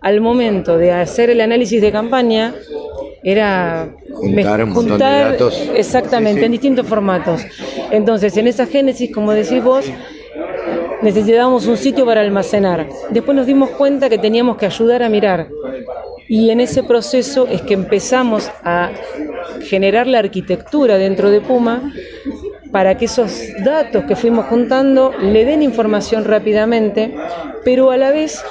Al 0.00 0.20
momento 0.20 0.78
de 0.78 0.92
hacer 0.92 1.30
el 1.30 1.40
análisis 1.40 1.80
de 1.80 1.92
campaña, 1.92 2.54
era 3.22 3.94
juntar 4.12 4.64
un 4.64 4.70
montón 4.70 4.98
de 4.98 5.04
datos. 5.04 5.68
Exactamente, 5.74 6.44
en 6.44 6.52
distintos 6.52 6.86
formatos. 6.86 7.44
Entonces, 7.90 8.36
en 8.36 8.46
esa 8.46 8.66
génesis, 8.66 9.12
como 9.12 9.32
decís 9.32 9.62
vos, 9.62 9.84
necesitábamos 11.02 11.66
un 11.66 11.76
sitio 11.76 12.06
para 12.06 12.20
almacenar. 12.20 12.88
Después 13.10 13.36
nos 13.36 13.46
dimos 13.46 13.70
cuenta 13.70 14.08
que 14.08 14.18
teníamos 14.18 14.56
que 14.56 14.66
ayudar 14.66 15.02
a 15.02 15.08
mirar. 15.08 15.48
Y 16.28 16.50
en 16.50 16.60
ese 16.60 16.82
proceso 16.82 17.46
es 17.50 17.62
que 17.62 17.74
empezamos 17.74 18.50
a 18.62 18.90
generar 19.62 20.06
la 20.06 20.18
arquitectura 20.18 20.98
dentro 20.98 21.30
de 21.30 21.40
Puma 21.40 21.92
para 22.70 22.96
que 22.96 23.06
esos 23.06 23.40
datos 23.64 24.04
que 24.04 24.16
fuimos 24.16 24.46
juntando 24.46 25.12
le 25.20 25.44
den 25.44 25.62
información 25.62 26.24
rápidamente, 26.24 27.14
pero 27.64 27.90
a 27.90 27.96
la 27.96 28.10
vez 28.10 28.42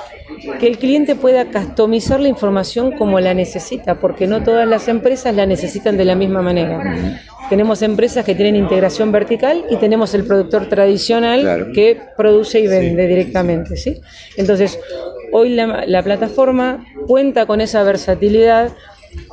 que 0.59 0.67
el 0.67 0.77
cliente 0.77 1.15
pueda 1.15 1.45
customizar 1.45 2.19
la 2.19 2.27
información 2.27 2.91
como 2.91 3.19
la 3.19 3.33
necesita, 3.33 3.99
porque 3.99 4.27
no 4.27 4.43
todas 4.43 4.67
las 4.67 4.87
empresas 4.87 5.35
la 5.35 5.45
necesitan 5.45 5.97
de 5.97 6.05
la 6.05 6.15
misma 6.15 6.41
manera. 6.41 7.19
Tenemos 7.49 7.81
empresas 7.81 8.25
que 8.25 8.35
tienen 8.35 8.55
integración 8.55 9.11
vertical 9.11 9.63
y 9.69 9.77
tenemos 9.77 10.13
el 10.13 10.25
productor 10.25 10.67
tradicional 10.67 11.71
que 11.73 11.97
produce 12.17 12.59
y 12.59 12.67
vende 12.67 13.07
directamente. 13.07 13.77
¿sí? 13.77 14.01
Entonces, 14.35 14.79
hoy 15.31 15.55
la, 15.55 15.85
la 15.85 16.03
plataforma 16.03 16.85
cuenta 17.07 17.45
con 17.45 17.61
esa 17.61 17.83
versatilidad 17.83 18.73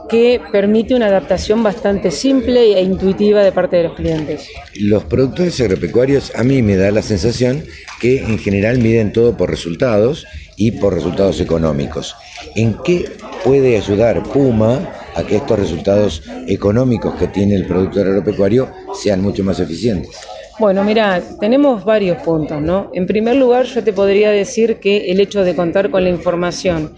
que 0.08 0.40
permite 0.52 0.94
una 0.94 1.06
adaptación 1.06 1.62
bastante 1.62 2.10
simple 2.10 2.78
e 2.78 2.82
intuitiva 2.82 3.42
de 3.42 3.52
parte 3.52 3.76
de 3.76 3.84
los 3.84 3.94
clientes. 3.94 4.48
Los 4.74 5.04
productores 5.04 5.60
agropecuarios 5.60 6.32
a 6.34 6.44
mí 6.44 6.62
me 6.62 6.76
da 6.76 6.90
la 6.90 7.02
sensación 7.02 7.64
que 8.00 8.18
en 8.18 8.38
general 8.38 8.78
miden 8.78 9.12
todo 9.12 9.36
por 9.36 9.50
resultados 9.50 10.26
y 10.56 10.72
por 10.72 10.94
resultados 10.94 11.40
económicos. 11.40 12.14
¿En 12.54 12.76
qué 12.84 13.10
puede 13.42 13.76
ayudar 13.76 14.22
Puma 14.22 14.92
a 15.14 15.22
que 15.24 15.36
estos 15.36 15.58
resultados 15.58 16.22
económicos 16.46 17.14
que 17.16 17.28
tiene 17.28 17.54
el 17.54 17.66
productor 17.66 18.06
agropecuario 18.06 18.70
sean 18.94 19.22
mucho 19.22 19.42
más 19.42 19.58
eficientes? 19.60 20.10
Bueno, 20.58 20.84
mira, 20.84 21.20
tenemos 21.40 21.84
varios 21.84 22.22
puntos, 22.22 22.62
¿no? 22.62 22.90
En 22.94 23.06
primer 23.06 23.34
lugar, 23.34 23.64
yo 23.66 23.82
te 23.82 23.92
podría 23.92 24.30
decir 24.30 24.76
que 24.76 25.10
el 25.10 25.18
hecho 25.18 25.42
de 25.42 25.56
contar 25.56 25.90
con 25.90 26.04
la 26.04 26.10
información 26.10 26.94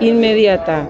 inmediata 0.00 0.88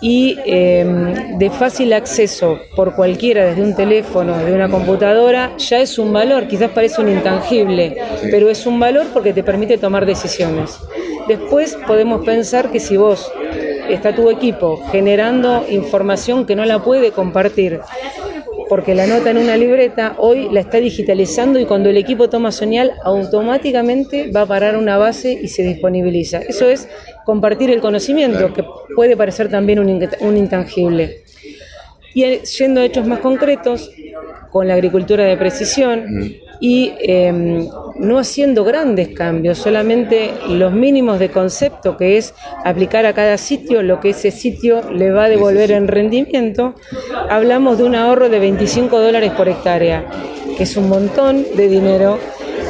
y 0.00 0.38
em, 0.44 1.38
de 1.38 1.50
fácil 1.50 1.92
acceso 1.92 2.58
por 2.76 2.94
cualquiera 2.94 3.46
desde 3.46 3.62
un 3.62 3.74
teléfono, 3.74 4.36
de 4.38 4.52
una 4.52 4.68
computadora, 4.68 5.56
ya 5.58 5.80
es 5.80 5.98
un 5.98 6.12
valor, 6.12 6.46
quizás 6.46 6.70
parece 6.70 7.00
un 7.00 7.08
intangible, 7.08 7.96
pero 8.30 8.48
es 8.48 8.66
un 8.66 8.78
valor 8.78 9.06
porque 9.12 9.32
te 9.32 9.42
permite 9.42 9.78
tomar 9.78 10.06
decisiones. 10.06 10.78
Después 11.26 11.76
podemos 11.86 12.24
pensar 12.24 12.70
que 12.70 12.80
si 12.80 12.96
vos 12.96 13.30
está 13.88 14.14
tu 14.14 14.30
equipo 14.30 14.82
generando 14.90 15.64
información 15.68 16.46
que 16.46 16.54
no 16.54 16.64
la 16.64 16.82
puede 16.82 17.10
compartir, 17.10 17.80
porque 18.68 18.94
la 18.94 19.06
nota 19.06 19.30
en 19.30 19.38
una 19.38 19.56
libreta 19.56 20.14
hoy 20.18 20.48
la 20.50 20.60
está 20.60 20.78
digitalizando 20.78 21.58
y 21.58 21.64
cuando 21.64 21.88
el 21.88 21.96
equipo 21.96 22.28
toma 22.28 22.52
señal 22.52 22.92
automáticamente 23.02 24.30
va 24.30 24.42
a 24.42 24.46
parar 24.46 24.76
una 24.76 24.98
base 24.98 25.32
y 25.32 25.48
se 25.48 25.62
disponibiliza. 25.62 26.38
Eso 26.38 26.68
es 26.68 26.88
compartir 27.28 27.68
el 27.68 27.82
conocimiento, 27.82 28.54
que 28.54 28.64
puede 28.96 29.14
parecer 29.14 29.50
también 29.50 29.78
un, 29.80 30.36
intangible. 30.38 31.24
Y 32.14 32.24
yendo 32.38 32.80
a 32.80 32.86
hechos 32.86 33.06
más 33.06 33.18
concretos, 33.18 33.90
con 34.50 34.66
la 34.66 34.72
agricultura 34.72 35.24
de 35.24 35.36
precisión 35.36 36.06
y 36.58 36.90
em, 37.00 37.68
no 37.96 38.18
haciendo 38.18 38.64
grandes 38.64 39.08
cambios, 39.08 39.58
solamente 39.58 40.30
los 40.48 40.72
mínimos 40.72 41.18
de 41.18 41.28
concepto, 41.28 41.98
que 41.98 42.16
es 42.16 42.32
aplicar 42.64 43.04
a 43.04 43.12
cada 43.12 43.36
sitio 43.36 43.82
lo 43.82 44.00
que 44.00 44.08
ese 44.08 44.30
sitio 44.30 44.90
le 44.90 45.10
va 45.10 45.24
a 45.24 45.28
devolver 45.28 45.70
en 45.72 45.86
rendimiento, 45.86 46.76
hablamos 47.28 47.76
de 47.76 47.84
un 47.84 47.94
ahorro 47.94 48.30
de 48.30 48.38
25 48.38 48.98
dólares 48.98 49.32
por 49.32 49.50
hectárea, 49.50 50.02
que 50.56 50.62
es 50.62 50.74
un 50.78 50.88
montón 50.88 51.44
de 51.54 51.68
dinero. 51.68 52.18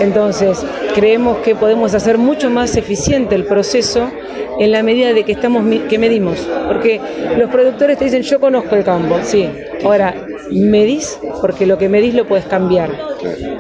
Entonces, 0.01 0.65
creemos 0.95 1.39
que 1.39 1.55
podemos 1.55 1.95
hacer 1.95 2.19
mucho 2.19 2.51
más 2.51 2.77
eficiente 2.77 3.35
el 3.35 3.45
proceso 3.45 4.11
en 4.59 4.73
la 4.73 4.83
medida 4.83 5.13
de 5.13 5.25
que 5.25 5.33
estamos 5.33 5.65
que 5.89 5.99
medimos, 5.99 6.39
porque 6.67 7.01
los 7.37 7.49
productores 7.51 7.99
te 7.99 8.07
dicen 8.07 8.23
yo 8.23 8.41
conozco 8.41 8.75
el 8.75 8.85
campo, 8.85 9.17
sí. 9.23 9.49
Ahora 9.85 10.15
medís 10.51 11.19
porque 11.41 11.67
lo 11.67 11.79
que 11.79 11.89
medís 11.89 12.15
lo 12.15 12.27
puedes 12.27 12.47
cambiar, 12.47 12.91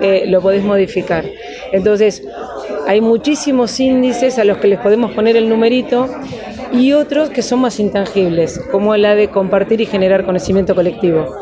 eh, 0.00 0.24
lo 0.26 0.40
podés 0.40 0.64
modificar. 0.64 1.24
Entonces 1.72 2.22
hay 2.86 3.00
muchísimos 3.00 3.78
índices 3.78 4.38
a 4.38 4.44
los 4.44 4.58
que 4.58 4.68
les 4.68 4.80
podemos 4.80 5.12
poner 5.12 5.36
el 5.36 5.48
numerito 5.48 6.08
y 6.72 6.92
otros 6.92 7.30
que 7.30 7.42
son 7.42 7.60
más 7.60 7.78
intangibles, 7.80 8.60
como 8.70 8.96
la 8.96 9.14
de 9.14 9.28
compartir 9.28 9.80
y 9.80 9.86
generar 9.86 10.24
conocimiento 10.24 10.74
colectivo. 10.74 11.34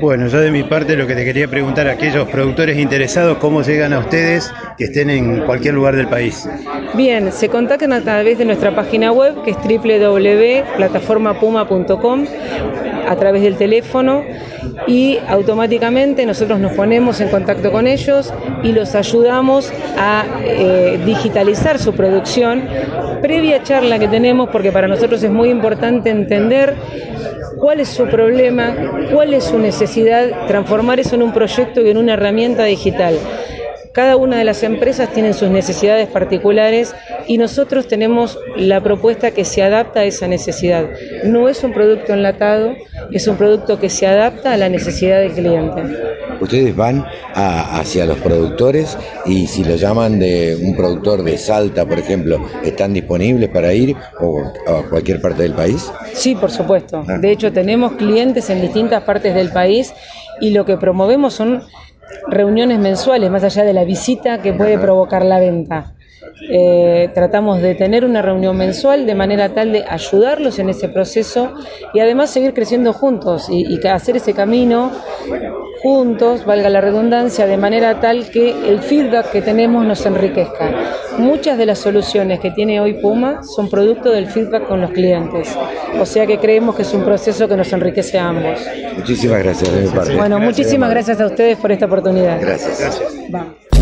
Bueno, 0.00 0.28
yo 0.28 0.40
de 0.40 0.50
mi 0.50 0.62
parte 0.62 0.96
lo 0.96 1.06
que 1.06 1.14
te 1.14 1.22
quería 1.24 1.46
preguntar 1.48 1.86
a 1.88 1.92
aquellos 1.92 2.28
productores 2.28 2.78
interesados, 2.78 3.38
¿cómo 3.38 3.62
llegan 3.62 3.92
a 3.92 4.00
ustedes 4.00 4.52
que 4.78 4.84
estén 4.84 5.10
en 5.10 5.40
cualquier 5.40 5.74
lugar 5.74 5.96
del 5.96 6.08
país? 6.08 6.48
Bien, 6.94 7.30
se 7.32 7.48
contactan 7.48 7.92
a 7.92 8.00
través 8.00 8.38
de 8.38 8.44
nuestra 8.44 8.72
página 8.74 9.12
web 9.12 9.42
que 9.44 9.50
es 9.52 9.56
www.plataformapuma.com 9.56 12.26
a 13.08 13.16
través 13.16 13.42
del 13.42 13.56
teléfono 13.56 14.22
y 14.86 15.18
automáticamente 15.28 16.24
nosotros 16.24 16.58
nos 16.58 16.72
ponemos 16.72 17.20
en 17.20 17.28
contacto 17.28 17.70
con 17.70 17.86
ellos 17.86 18.32
y 18.62 18.72
los 18.72 18.94
ayudamos 18.94 19.70
a 19.98 20.24
eh, 20.44 20.98
digitalizar 21.04 21.78
su 21.78 21.92
producción. 21.92 22.64
Previa 23.20 23.62
charla 23.62 23.98
que 23.98 24.08
tenemos, 24.08 24.48
porque 24.50 24.72
para 24.72 24.88
nosotros 24.88 25.22
es 25.22 25.30
muy 25.30 25.50
importante 25.50 26.10
entender 26.10 26.74
cuál 27.62 27.78
es 27.78 27.90
su 27.90 28.08
problema, 28.08 28.74
cuál 29.12 29.34
es 29.34 29.44
su 29.44 29.56
necesidad, 29.56 30.48
transformar 30.48 30.98
eso 30.98 31.14
en 31.14 31.22
un 31.22 31.32
proyecto 31.32 31.80
y 31.80 31.90
en 31.90 31.96
una 31.96 32.14
herramienta 32.14 32.64
digital. 32.64 33.16
Cada 33.92 34.16
una 34.16 34.38
de 34.38 34.44
las 34.44 34.62
empresas 34.62 35.10
tiene 35.12 35.34
sus 35.34 35.50
necesidades 35.50 36.08
particulares 36.08 36.94
y 37.26 37.36
nosotros 37.36 37.86
tenemos 37.88 38.38
la 38.56 38.82
propuesta 38.82 39.32
que 39.32 39.44
se 39.44 39.62
adapta 39.62 40.00
a 40.00 40.04
esa 40.04 40.26
necesidad. 40.28 40.86
No 41.24 41.46
es 41.50 41.62
un 41.62 41.74
producto 41.74 42.14
enlatado, 42.14 42.74
es 43.10 43.26
un 43.28 43.36
producto 43.36 43.78
que 43.78 43.90
se 43.90 44.06
adapta 44.06 44.54
a 44.54 44.56
la 44.56 44.70
necesidad 44.70 45.20
del 45.20 45.32
cliente. 45.32 45.82
Ustedes 46.40 46.74
van 46.74 47.04
a- 47.34 47.78
hacia 47.80 48.06
los 48.06 48.16
productores 48.18 48.96
y 49.26 49.46
si 49.46 49.62
lo 49.62 49.76
llaman 49.76 50.18
de 50.18 50.58
un 50.62 50.74
productor 50.74 51.22
de 51.22 51.36
Salta, 51.36 51.84
por 51.84 51.98
ejemplo, 51.98 52.40
¿están 52.64 52.94
disponibles 52.94 53.50
para 53.50 53.74
ir 53.74 53.94
o 54.20 54.40
a 54.68 54.88
cualquier 54.88 55.20
parte 55.20 55.42
del 55.42 55.52
país? 55.52 55.92
Sí, 56.14 56.34
por 56.34 56.50
supuesto. 56.50 57.04
Ah. 57.06 57.18
De 57.18 57.30
hecho, 57.30 57.52
tenemos 57.52 57.92
clientes 57.92 58.48
en 58.48 58.62
distintas 58.62 59.02
partes 59.02 59.34
del 59.34 59.50
país 59.50 59.92
y 60.40 60.50
lo 60.50 60.64
que 60.64 60.78
promovemos 60.78 61.34
son 61.34 61.62
reuniones 62.28 62.78
mensuales, 62.78 63.30
más 63.30 63.44
allá 63.44 63.64
de 63.64 63.72
la 63.72 63.84
visita 63.84 64.40
que 64.42 64.52
puede 64.52 64.78
provocar 64.78 65.24
la 65.24 65.38
venta. 65.38 65.92
Eh, 66.50 67.10
tratamos 67.14 67.62
de 67.62 67.74
tener 67.74 68.04
una 68.04 68.20
reunión 68.20 68.56
mensual 68.56 69.06
de 69.06 69.14
manera 69.14 69.50
tal 69.50 69.72
de 69.72 69.84
ayudarlos 69.88 70.58
en 70.58 70.70
ese 70.70 70.88
proceso 70.88 71.54
y 71.94 72.00
además 72.00 72.30
seguir 72.30 72.52
creciendo 72.52 72.92
juntos 72.92 73.48
y, 73.48 73.80
hacer 73.86 74.16
ese 74.16 74.32
camino 74.32 74.90
juntos, 75.82 76.44
valga 76.44 76.68
la 76.68 76.80
redundancia, 76.80 77.46
de 77.46 77.56
manera 77.56 78.00
tal 78.00 78.30
que 78.30 78.50
el 78.68 78.80
feedback 78.80 79.30
que 79.30 79.42
tenemos 79.42 79.84
nos 79.84 80.04
enriquezca. 80.06 80.70
Muchas 81.18 81.58
de 81.58 81.66
las 81.66 81.78
soluciones 81.78 82.40
que 82.40 82.52
tiene 82.52 82.80
hoy 82.80 82.94
Puma 82.94 83.42
son 83.42 83.68
producto 83.68 84.10
del 84.10 84.26
feedback 84.26 84.66
con 84.66 84.80
los 84.80 84.90
clientes, 84.92 85.56
o 85.98 86.06
sea 86.06 86.26
que 86.26 86.38
creemos 86.38 86.76
que 86.76 86.82
es 86.82 86.94
un 86.94 87.04
proceso 87.04 87.48
que 87.48 87.56
nos 87.56 87.72
enriquece 87.72 88.18
a 88.18 88.28
ambos. 88.28 88.60
Muchísimas 88.96 89.42
gracias 89.42 89.74
de 89.74 89.82
mi 89.82 89.88
parte. 89.88 90.16
Bueno, 90.16 90.38
muchísimas 90.38 90.90
gracias 90.90 91.20
a 91.20 91.26
ustedes 91.26 91.58
por 91.58 91.72
esta 91.72 91.86
oportunidad. 91.86 92.40
Gracias. 92.40 93.00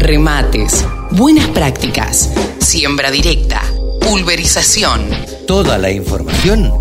Remates, 0.00 0.86
buenas 1.10 1.46
prácticas, 1.48 2.32
siembra 2.58 3.10
directa, 3.10 3.62
pulverización. 4.00 5.02
Toda 5.46 5.76
la 5.76 5.90
información 5.90 6.72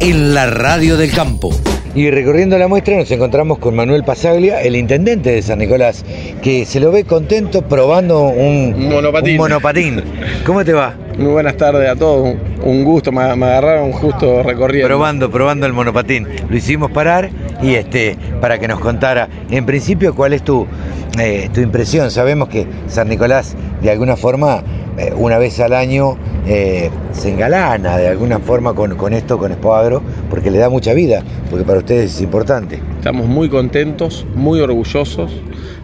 en 0.00 0.32
la 0.32 0.46
radio 0.46 0.96
del 0.96 1.12
campo. 1.12 1.50
Y 1.94 2.10
recorriendo 2.10 2.56
la 2.56 2.68
muestra 2.68 2.96
nos 2.96 3.10
encontramos 3.10 3.58
con 3.58 3.76
Manuel 3.76 4.02
Pasaglia, 4.02 4.62
el 4.62 4.76
intendente 4.76 5.30
de 5.30 5.42
San 5.42 5.58
Nicolás, 5.58 6.06
que 6.40 6.64
se 6.64 6.80
lo 6.80 6.90
ve 6.90 7.04
contento 7.04 7.60
probando 7.60 8.28
un 8.28 8.88
monopatín. 8.88 9.32
un 9.32 9.36
monopatín. 9.36 10.02
¿Cómo 10.46 10.64
te 10.64 10.72
va? 10.72 10.94
Muy 11.18 11.32
buenas 11.32 11.58
tardes 11.58 11.86
a 11.90 11.94
todos, 11.94 12.34
un, 12.62 12.84
gusto, 12.84 13.12
me, 13.12 13.36
me 13.36 13.44
agarraron 13.44 13.92
justo 13.92 14.42
recorriendo. 14.42 14.88
Probando, 14.88 15.30
probando 15.30 15.66
el 15.66 15.74
monopatín. 15.74 16.26
Lo 16.48 16.56
hicimos 16.56 16.90
parar 16.92 17.28
y 17.62 17.74
este 17.74 18.16
para 18.40 18.58
que 18.58 18.68
nos 18.68 18.80
contara, 18.80 19.28
en 19.50 19.66
principio, 19.66 20.14
cuál 20.14 20.32
es 20.32 20.42
tu, 20.42 20.66
eh, 21.18 21.50
tu 21.52 21.60
impresión. 21.60 22.10
Sabemos 22.10 22.48
que 22.48 22.66
San 22.86 23.10
Nicolás, 23.10 23.54
de 23.82 23.90
alguna 23.90 24.16
forma, 24.16 24.62
eh, 24.98 25.12
una 25.16 25.38
vez 25.38 25.58
al 25.60 25.72
año 25.72 26.18
eh, 26.46 26.90
se 27.12 27.30
engalana 27.30 27.96
de 27.96 28.08
alguna 28.08 28.38
forma 28.38 28.74
con, 28.74 28.96
con 28.96 29.12
esto, 29.12 29.38
con 29.38 29.52
Expo 29.52 29.74
Agro, 29.74 30.02
porque 30.28 30.50
le 30.50 30.58
da 30.58 30.68
mucha 30.68 30.92
vida, 30.92 31.22
porque 31.50 31.64
para 31.64 31.78
ustedes 31.78 32.14
es 32.14 32.20
importante. 32.20 32.80
Estamos 32.96 33.26
muy 33.26 33.48
contentos, 33.48 34.26
muy 34.34 34.60
orgullosos. 34.60 35.32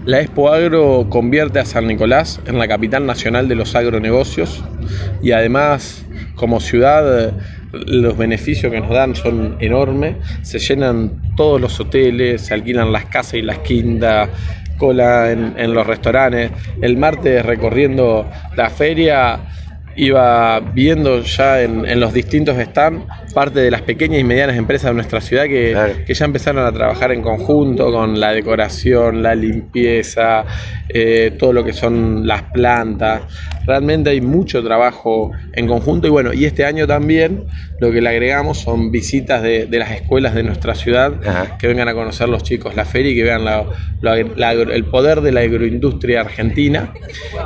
La 0.05 0.20
Expo 0.20 0.51
Agro 0.51 1.06
convierte 1.09 1.59
a 1.59 1.64
San 1.64 1.86
Nicolás 1.86 2.40
en 2.47 2.59
la 2.59 2.68
capital 2.68 3.06
nacional 3.06 3.48
de 3.48 3.55
los 3.55 3.74
agronegocios 3.74 4.62
y 5.22 5.32
además 5.32 6.05
como 6.35 6.60
ciudad 6.60 7.35
los 7.72 8.16
beneficios 8.16 8.72
que 8.72 8.80
nos 8.80 8.90
dan 8.90 9.14
son 9.14 9.56
enormes. 9.60 10.16
Se 10.43 10.59
llenan 10.59 11.20
todos 11.36 11.60
los 11.60 11.78
hoteles, 11.80 12.43
se 12.43 12.55
alquilan 12.55 12.93
las 12.93 13.06
casas 13.06 13.35
y 13.35 13.43
las 13.43 13.59
quintas, 13.59 14.28
cola 14.79 15.31
en, 15.31 15.55
en 15.59 15.75
los 15.75 15.87
restaurantes. 15.87 16.53
El 16.81 16.97
martes 16.97 17.45
recorriendo 17.45 18.31
la 18.57 18.71
feria 18.71 19.41
iba 19.99 20.61
viendo 20.61 21.23
ya 21.23 21.62
en, 21.62 21.85
en 21.87 21.99
los 22.01 22.12
distintos 22.15 22.57
stands 22.57 23.05
parte 23.35 23.61
de 23.61 23.70
las 23.70 23.83
pequeñas 23.83 24.20
y 24.20 24.25
medianas 24.25 24.57
empresas 24.57 24.91
de 24.91 24.95
nuestra 24.95 25.20
ciudad 25.20 25.45
que, 25.45 25.75
que 26.07 26.15
ya 26.15 26.25
empezaron 26.25 26.65
a 26.65 26.73
trabajar 26.73 27.12
en 27.12 27.20
conjunto 27.23 27.91
con 27.93 28.19
la 28.19 28.33
decoración, 28.33 29.23
la 29.23 29.35
limpieza, 29.35 30.47
eh, 30.89 31.33
todo 31.39 31.53
lo 31.53 31.65
que 31.65 31.73
son 31.73 32.27
las 32.27 32.45
plantas. 32.45 33.23
Realmente 33.66 34.11
hay 34.11 34.20
mucho 34.23 34.62
trabajo 34.65 35.33
en 35.53 35.66
conjunto 35.66 36.07
y 36.07 36.11
bueno, 36.11 36.33
y 36.33 36.47
este 36.47 36.65
año 36.65 36.87
también 36.87 37.45
lo 37.81 37.93
que 37.93 38.01
le 38.01 38.09
agregamos 38.09 38.59
son 38.59 38.91
visitas 38.91 39.43
de, 39.43 39.66
de 39.66 39.79
las 39.79 39.91
escuelas 39.91 40.35
de 40.35 40.43
nuestra 40.43 40.75
ciudad 40.75 41.12
que 41.59 41.66
vengan 41.69 41.89
a 41.89 41.95
conocer 41.95 42.29
los 42.29 42.43
chicos 42.43 42.75
la 42.75 42.85
feria 42.87 43.12
y 43.12 43.15
que 43.15 43.25
vean 43.25 43.45
la- 43.45 43.66
la- 44.01 44.16
la 44.37 44.49
agro- 44.51 44.73
el 44.73 44.87
poder 44.87 45.20
de 45.20 45.33
la 45.33 45.41
agroindustria 45.41 46.20
argentina. 46.23 46.93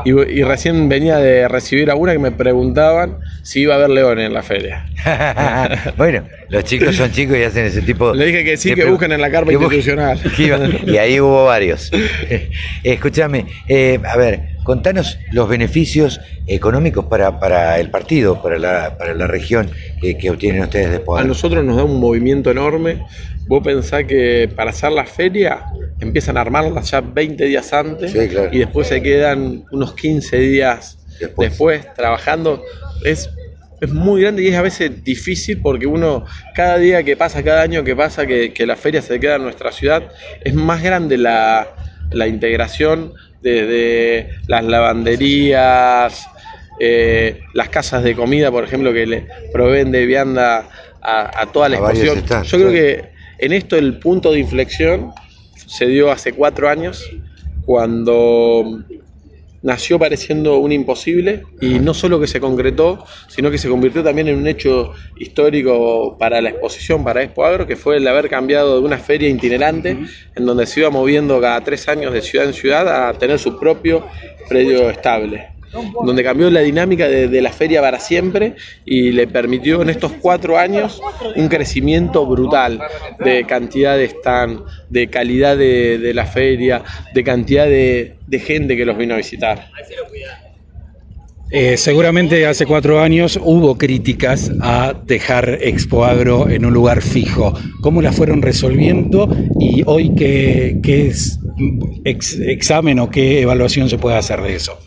Y, 0.05 0.11
y 0.13 0.43
recién 0.45 0.89
venía 0.89 1.17
de 1.17 1.49
recibir 1.49 1.91
a 1.91 1.95
una 1.97 2.13
que 2.13 2.19
me 2.19 2.31
preguntaban 2.43 3.19
si 3.43 3.61
iba 3.61 3.75
a 3.75 3.77
haber 3.79 3.91
leones 3.91 4.27
en 4.27 4.35
la 4.35 4.43
feria. 4.43 4.85
bueno, 5.97 6.27
los 6.49 6.65
chicos 6.65 6.97
son 6.97 7.11
chicos 7.13 7.37
y 7.37 7.43
hacen 7.43 7.67
ese 7.67 7.83
tipo 7.83 8.13
Le 8.15 8.27
dije 8.27 8.45
que 8.45 8.57
sí, 8.57 8.71
de 8.71 8.75
que 8.77 8.85
busquen 8.85 9.13
en 9.13 9.21
la 9.21 9.31
carpa 9.31 9.53
institucional. 9.53 10.21
y 10.87 10.97
ahí 10.97 11.21
hubo 11.21 11.45
varios. 11.45 11.91
Escúchame, 12.83 13.47
eh, 13.69 14.01
a 14.05 14.17
ver, 14.17 14.41
contanos 14.65 15.19
los 15.31 15.49
beneficios 15.49 16.21
económicos 16.47 17.05
para, 17.07 17.39
para 17.39 17.79
el 17.79 17.91
partido, 17.91 18.43
para 18.43 18.59
la, 18.59 18.97
para 18.99 19.15
la 19.15 19.27
región 19.27 19.71
que, 20.01 20.19
que 20.19 20.31
obtienen 20.31 20.63
ustedes 20.63 20.91
de 20.91 21.03
A 21.17 21.25
nosotros 21.25 21.65
nos 21.65 21.77
da 21.77 21.85
un 21.85 22.01
movimiento 22.01 22.51
enorme. 22.51 23.03
Vos 23.47 23.63
pensás 23.65 24.05
que 24.05 24.49
para 24.55 24.71
hacer 24.71 24.93
la 24.93 25.05
feria 25.05 25.65
empiezan 26.01 26.37
a 26.37 26.43
armarla 26.43 26.81
ya 26.81 27.01
20 27.01 27.45
días 27.45 27.73
antes 27.73 28.13
Sí, 28.13 28.29
claro. 28.29 28.51
y 28.53 28.59
después 28.59 28.87
se 28.87 29.03
quedan 29.03 29.65
unos 29.73 29.95
15 29.95 30.39
días 30.39 31.02
después, 31.39 31.93
trabajando. 31.95 32.63
Es, 33.05 33.29
es 33.81 33.91
muy 33.91 34.23
grande 34.23 34.43
y 34.43 34.49
es 34.49 34.55
a 34.57 34.63
veces 34.63 35.03
difícil 35.03 35.61
porque 35.61 35.87
uno, 35.87 36.25
cada 36.55 36.79
día 36.79 37.03
que 37.03 37.17
pasa, 37.17 37.43
cada 37.43 37.63
año 37.63 37.83
que 37.83 37.97
pasa 37.97 38.27
que, 38.27 38.53
que 38.53 38.65
la 38.67 38.77
feria 38.77 39.03
se 39.03 39.19
queda 39.19 39.37
en 39.37 39.43
nuestra 39.43 39.73
ciudad, 39.73 40.11
es 40.45 40.55
más 40.55 40.83
grande 40.83 41.17
la, 41.17 41.69
la 42.11 42.27
integración 42.27 43.13
desde 43.41 44.31
las 44.47 44.65
lavanderías, 44.65 46.29
eh, 46.79 47.41
las 47.55 47.69
casas 47.71 48.05
de 48.05 48.15
comida, 48.15 48.51
por 48.51 48.65
ejemplo, 48.65 48.93
que 48.93 49.07
le 49.07 49.27
proveen 49.53 49.91
de 49.91 50.07
vianda 50.07 50.69
a, 51.01 51.43
a 51.43 51.47
toda 51.53 51.69
la 51.69 51.79
A 51.79 51.81
exposición. 51.81 52.25
Yo 52.45 52.59
creo 52.59 52.71
que 52.71 53.11
en 53.39 53.53
esto 53.53 53.77
el 53.77 53.99
punto 53.99 54.31
de 54.31 54.39
inflexión 54.39 55.13
se 55.57 55.87
dio 55.87 56.13
hace 56.13 56.33
cuatro 56.33 56.69
años, 56.69 57.05
cuando 57.67 58.85
nació 59.63 59.99
pareciendo 59.99 60.59
un 60.59 60.73
imposible 60.73 61.45
y 61.61 61.79
no 61.79 61.95
solo 61.95 62.21
que 62.21 62.27
se 62.27 62.41
concretó, 62.41 63.05
sino 63.29 63.51
que 63.51 63.59
se 63.59 63.69
convirtió 63.69 64.03
también 64.03 64.29
en 64.29 64.37
un 64.37 64.47
hecho 64.47 64.93
histórico 65.17 66.17
para 66.19 66.41
la 66.41 66.51
exposición, 66.51 67.05
para 67.05 67.23
Expo 67.23 67.45
Agro, 67.45 67.67
que 67.67 67.77
fue 67.77 67.97
el 67.97 68.07
haber 68.07 68.29
cambiado 68.29 68.81
de 68.81 68.87
una 68.87 68.99
feria 68.99 69.29
itinerante, 69.29 69.97
en 70.35 70.47
donde 70.47 70.67
se 70.67 70.81
iba 70.81 70.91
moviendo 70.91 71.41
cada 71.41 71.61
tres 71.63 71.89
años 71.89 72.13
de 72.13 72.23
ciudad 72.23 72.47
en 72.47 72.55
ciudad 72.55 73.09
a 73.09 73.13
tener 73.15 73.39
su 73.39 73.59
propio 73.59 74.07
predio 74.49 74.91
estable 74.91 75.52
donde 76.05 76.23
cambió 76.23 76.51
la 76.51 76.61
dinámica 76.61 77.09
de, 77.09 77.43
la 77.43 77.53
feria 77.53 77.81
para 77.81 77.99
siempre 77.99 78.55
y 78.85 79.13
le 79.13 79.27
permitió 79.27 79.83
en 79.83 79.91
estos 79.91 80.13
cuatro 80.21 80.59
años 80.59 81.01
un 81.35 81.49
crecimiento 81.49 82.27
brutal 82.27 82.81
de 83.25 83.45
cantidad 83.45 83.97
de 83.97 84.05
stand, 84.05 84.61
de 84.89 85.09
calidad 85.09 85.57
de, 85.57 86.13
la 86.15 86.27
feria, 86.27 86.83
de 87.15 87.25
cantidad 87.25 87.67
de, 87.67 88.17
gente 88.41 88.77
que 88.77 88.85
los 88.85 88.97
vino 88.97 89.15
a 89.15 89.17
visitar. 89.19 89.69
Eh, 91.55 91.77
seguramente 91.77 92.47
hace 92.47 92.65
cuatro 92.65 92.99
años 92.99 93.39
hubo 93.43 93.77
críticas 93.77 94.51
a 94.63 94.95
dejar 95.05 95.59
Expo 95.61 96.07
Agro 96.07 96.49
en 96.49 96.65
un 96.65 96.73
lugar 96.73 97.03
fijo. 97.03 97.53
¿Cómo 97.83 98.01
las 98.01 98.17
fueron 98.17 98.41
resolviendo 98.41 99.29
y 99.61 99.83
hoy 99.85 100.15
qué, 100.15 100.81
ex- 102.05 102.39
examen 102.41 102.99
o 103.01 103.11
qué 103.11 103.43
evaluación 103.43 103.91
se 103.91 103.99
puede 103.99 104.17
hacer 104.17 104.41
de 104.41 104.55
eso? 104.55 104.79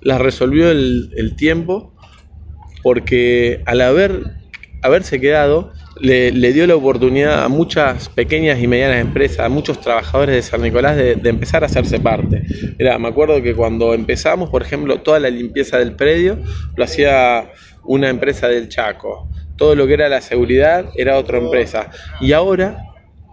Las 0.00 0.20
resolvió 0.20 0.70
el, 0.70 1.10
el 1.16 1.36
tiempo 1.36 1.94
porque 2.82 3.62
al 3.66 3.80
haber, 3.80 4.22
haberse 4.82 5.20
quedado 5.20 5.72
le, 6.00 6.30
le 6.30 6.52
dio 6.52 6.66
la 6.66 6.76
oportunidad 6.76 7.44
a 7.44 7.48
muchas 7.48 8.08
pequeñas 8.08 8.60
y 8.60 8.66
medianas 8.66 9.00
empresas, 9.00 9.40
a 9.40 9.48
muchos 9.48 9.80
trabajadores 9.80 10.34
de 10.34 10.42
San 10.42 10.62
Nicolás 10.62 10.96
de, 10.96 11.16
de 11.16 11.28
empezar 11.28 11.62
a 11.62 11.66
hacerse 11.66 11.98
parte. 11.98 12.42
Era, 12.78 12.98
me 12.98 13.08
acuerdo 13.08 13.42
que 13.42 13.54
cuando 13.54 13.94
empezamos, 13.94 14.50
por 14.50 14.62
ejemplo, 14.62 15.00
toda 15.00 15.18
la 15.18 15.30
limpieza 15.30 15.78
del 15.78 15.96
predio 15.96 16.38
lo 16.76 16.84
hacía 16.84 17.50
una 17.84 18.08
empresa 18.08 18.48
del 18.48 18.68
Chaco. 18.68 19.28
Todo 19.56 19.74
lo 19.74 19.86
que 19.86 19.94
era 19.94 20.08
la 20.08 20.20
seguridad 20.20 20.88
era 20.94 21.18
otra 21.18 21.38
empresa. 21.38 21.90
Y 22.20 22.32
ahora, 22.32 22.78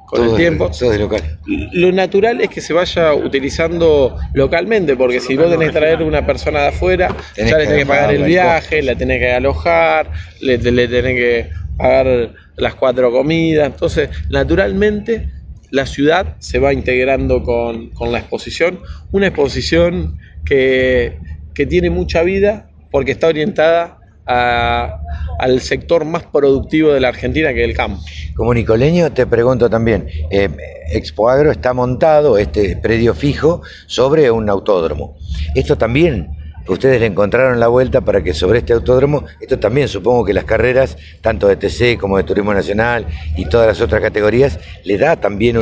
con 0.06 0.20
Todo 0.20 0.32
el 0.32 0.38
tiempo, 0.38 0.70
todo 0.70 0.92
de 0.92 1.00
local. 1.00 1.22
lo 1.46 1.92
natural 1.92 2.42
es 2.42 2.50
que 2.50 2.62
se 2.62 2.74
vaya 2.74 3.14
utilizando 3.14 4.18
localmente, 4.34 4.96
porque 4.96 5.20
si 5.20 5.36
vos 5.36 5.50
tenés 5.50 5.70
que 5.70 5.80
traer 5.80 6.04
una 6.04 6.26
persona 6.26 6.62
de 6.62 6.68
afuera, 6.68 7.16
Tenés 7.34 7.52
ya 7.52 7.58
le 7.58 7.64
que 7.64 7.70
tenés 7.70 7.84
que 7.84 7.90
pagar 7.90 8.14
el 8.14 8.24
viaje, 8.24 8.82
la 8.82 8.96
tenés 8.96 9.20
que 9.20 9.32
alojar, 9.32 10.12
le, 10.42 10.58
le 10.58 10.88
tenés 10.88 11.16
que 11.16 11.50
pagar 11.78 12.34
las 12.58 12.76
cuatro 12.76 13.12
comidas. 13.12 13.68
Entonces, 13.68 14.10
naturalmente, 14.30 15.30
la 15.72 15.86
ciudad 15.86 16.36
se 16.40 16.60
va 16.60 16.72
integrando 16.72 17.44
con, 17.44 17.90
con 17.90 18.12
la 18.12 18.20
exposición. 18.20 18.80
Una 19.12 19.28
exposición 19.28 20.18
que, 20.46 21.18
que 21.54 21.66
tiene 21.66 21.90
mucha 21.90 22.24
vida 22.24 22.70
porque 22.92 23.12
está 23.12 23.28
orientada 23.28 23.98
a- 24.26 25.00
al 25.40 25.60
sector 25.62 26.06
más 26.06 26.24
productivo 26.24 26.94
de 26.94 27.00
la 27.00 27.10
Argentina, 27.10 27.54
que 27.54 27.64
es 27.64 27.70
el 27.70 27.76
campo. 27.76 28.02
Como 28.36 28.54
nicoleño 28.54 29.12
te 29.12 29.26
pregunto 29.26 29.70
también, 29.70 30.08
eh, 30.32 30.50
Expo 30.92 31.30
Agro 31.30 31.52
está 31.52 31.74
montado, 31.74 32.38
este 32.38 32.78
predio 32.78 33.14
fijo, 33.14 33.62
sobre 33.88 34.30
un 34.32 34.50
autódromo. 34.50 35.18
Esto 35.54 35.78
también, 35.78 36.32
ustedes 36.68 37.00
le 37.00 37.06
encontraron 37.08 37.60
la 37.60 37.68
vuelta 37.68 38.02
para 38.02 38.24
que 38.24 38.34
sobre 38.34 38.60
este 38.60 38.74
autódromo, 38.74 39.26
esto 39.40 39.60
también 39.60 39.88
supongo 39.88 40.26
que 40.26 40.34
las 40.34 40.46
carreras, 40.46 40.98
tanto 41.22 41.48
de 41.48 41.56
TC 41.56 41.98
como 42.00 42.18
de 42.18 42.24
Turismo 42.24 42.54
Nacional 42.54 43.06
y 43.38 43.46
todas 43.46 43.68
las 43.68 43.82
otras 43.82 44.02
categorías, 44.02 44.60
le 44.84 44.98
da 44.98 45.16
también 45.16 45.58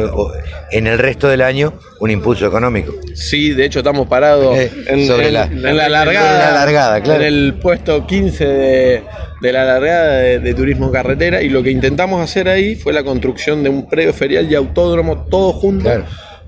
en 0.72 0.88
el 0.88 0.98
resto 0.98 1.28
del 1.28 1.42
año 1.42 1.74
un 2.00 2.12
impulso 2.12 2.46
económico. 2.46 2.94
Sí, 3.16 3.52
de 3.52 3.66
hecho 3.66 3.80
estamos 3.80 4.08
parados 4.08 4.58
Eh, 4.58 4.72
en, 4.88 5.08
sobre 5.08 5.28
en- 5.28 5.34
la- 5.34 5.44
en 5.46 5.78
la 5.78 5.90
largada, 5.90 6.34
en 6.34 6.54
la 6.54 6.60
largada, 6.60 7.02
claro. 7.02 7.22
en 7.22 7.28
el 7.28 7.54
puesto 7.56 8.06
15 8.08 8.46
de, 8.46 9.04
de 9.42 9.52
la 9.54 9.66
largada 9.66 10.18
de, 10.18 10.40
de 10.40 10.54
turismo 10.54 10.92
carretera 10.92 11.42
y 11.42 11.50
lo 11.50 11.62
que 11.64 11.72
intentamos 11.72 12.22
hacer 12.22 12.48
ahí 12.50 12.76
fue 12.76 12.94
la 12.94 13.04
construcción 13.04 13.64
de 13.64 13.70
un 13.70 13.88
predio 13.90 14.14
ferial 14.14 14.50
y 14.52 14.56
autódromo 14.56 15.26
todo 15.30 15.54
junto 15.54 15.90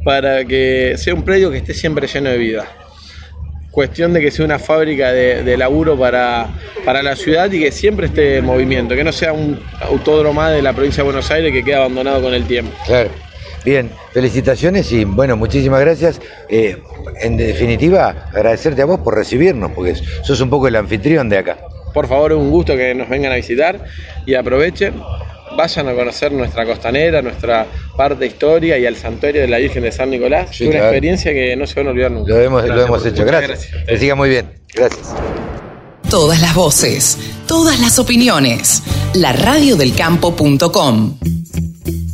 para 0.03 0.45
que 0.45 0.95
sea 0.97 1.13
un 1.13 1.23
predio 1.23 1.49
que 1.51 1.57
esté 1.57 1.73
siempre 1.73 2.07
lleno 2.07 2.29
de 2.29 2.37
vida. 2.37 2.65
Cuestión 3.75 4.13
de 4.13 4.21
que 4.21 4.31
sea 4.31 4.45
una 4.45 4.57
fábrica 4.57 5.11
de, 5.11 5.43
de 5.43 5.57
laburo 5.57 5.99
para, 5.99 6.47
para 6.85 7.03
la 7.03 7.13
ciudad 7.13 7.51
y 7.51 7.59
que 7.59 7.73
siempre 7.73 8.05
esté 8.05 8.37
en 8.37 8.45
movimiento, 8.45 8.95
que 8.95 9.03
no 9.03 9.11
sea 9.11 9.33
un 9.33 9.59
autódromo 9.81 10.35
más 10.35 10.53
de 10.53 10.61
la 10.61 10.71
provincia 10.71 11.03
de 11.03 11.07
Buenos 11.11 11.29
Aires 11.29 11.51
que 11.51 11.61
queda 11.61 11.79
abandonado 11.79 12.21
con 12.21 12.33
el 12.33 12.45
tiempo. 12.45 12.71
Claro. 12.85 13.09
Bien, 13.65 13.91
felicitaciones 14.13 14.89
y 14.93 15.03
bueno, 15.03 15.35
muchísimas 15.35 15.81
gracias. 15.81 16.21
Eh, 16.47 16.77
en 17.19 17.35
definitiva, 17.35 18.29
agradecerte 18.31 18.81
a 18.81 18.85
vos 18.85 19.01
por 19.01 19.13
recibirnos, 19.13 19.71
porque 19.71 19.95
sos 19.95 20.39
un 20.39 20.49
poco 20.49 20.69
el 20.69 20.77
anfitrión 20.77 21.27
de 21.27 21.39
acá. 21.39 21.57
Por 21.93 22.07
favor, 22.07 22.31
es 22.31 22.37
un 22.37 22.51
gusto 22.51 22.77
que 22.77 22.95
nos 22.95 23.09
vengan 23.09 23.33
a 23.33 23.35
visitar 23.35 23.83
y 24.25 24.35
aprovechen, 24.35 24.93
vayan 25.55 25.87
a 25.87 25.93
conocer 25.93 26.31
nuestra 26.31 26.65
costanera, 26.65 27.21
nuestra 27.21 27.65
parte 27.97 28.25
historia 28.25 28.77
y 28.77 28.85
al 28.85 28.95
santuario 28.95 29.41
de 29.41 29.47
la 29.47 29.57
Virgen 29.57 29.83
de 29.83 29.91
San 29.91 30.09
Nicolás. 30.09 30.49
Sí, 30.51 30.63
Es 30.65 30.69
una 30.69 30.71
claro. 30.79 30.85
experiencia 30.87 31.33
que 31.33 31.55
no 31.55 31.65
se 31.67 31.75
van 31.75 31.87
a 31.87 31.89
olvidar 31.91 32.11
nunca. 32.11 32.33
Lo 32.33 32.41
hemos, 32.41 32.61
lo 32.63 32.67
Gracias 32.67 32.87
hemos 32.87 33.05
hecho. 33.05 33.23
muchas 33.25 33.41
Gracias. 33.47 33.71
Que 33.87 33.97
siga 33.97 34.15
muy 34.15 34.29
bien. 34.29 34.51
Gracias. 34.73 35.13
Todas 36.09 36.39
las 36.41 36.53
voces, 36.53 37.17
todas 37.47 37.79
las 37.79 37.97
opiniones. 37.99 38.83
La 39.15 39.33
radiodelcampo.com. 39.33 41.17
el 41.21 42.04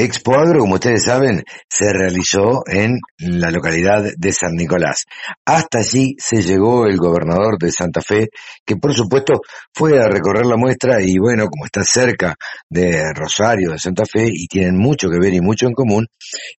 Expo 0.00 0.36
Agro, 0.36 0.60
como 0.60 0.74
ustedes 0.74 1.02
saben, 1.02 1.42
se 1.68 1.92
realizó 1.92 2.62
en 2.66 3.00
la 3.18 3.50
localidad 3.50 4.04
de 4.16 4.32
San 4.32 4.52
Nicolás. 4.52 5.06
Hasta 5.44 5.78
allí 5.78 6.14
se 6.18 6.44
llegó 6.44 6.86
el 6.86 6.98
gobernador 6.98 7.58
de 7.58 7.72
Santa 7.72 8.00
Fe, 8.00 8.28
que 8.64 8.76
por 8.76 8.94
supuesto 8.94 9.40
fue 9.74 9.98
a 9.98 10.06
recorrer 10.06 10.46
la 10.46 10.56
muestra 10.56 11.02
y 11.02 11.18
bueno, 11.18 11.48
como 11.48 11.64
está 11.64 11.82
cerca 11.82 12.36
de 12.70 13.12
Rosario, 13.12 13.72
de 13.72 13.80
Santa 13.80 14.04
Fe, 14.04 14.28
y 14.32 14.46
tienen 14.46 14.78
mucho 14.78 15.08
que 15.08 15.18
ver 15.18 15.34
y 15.34 15.40
mucho 15.40 15.66
en 15.66 15.72
común, 15.72 16.06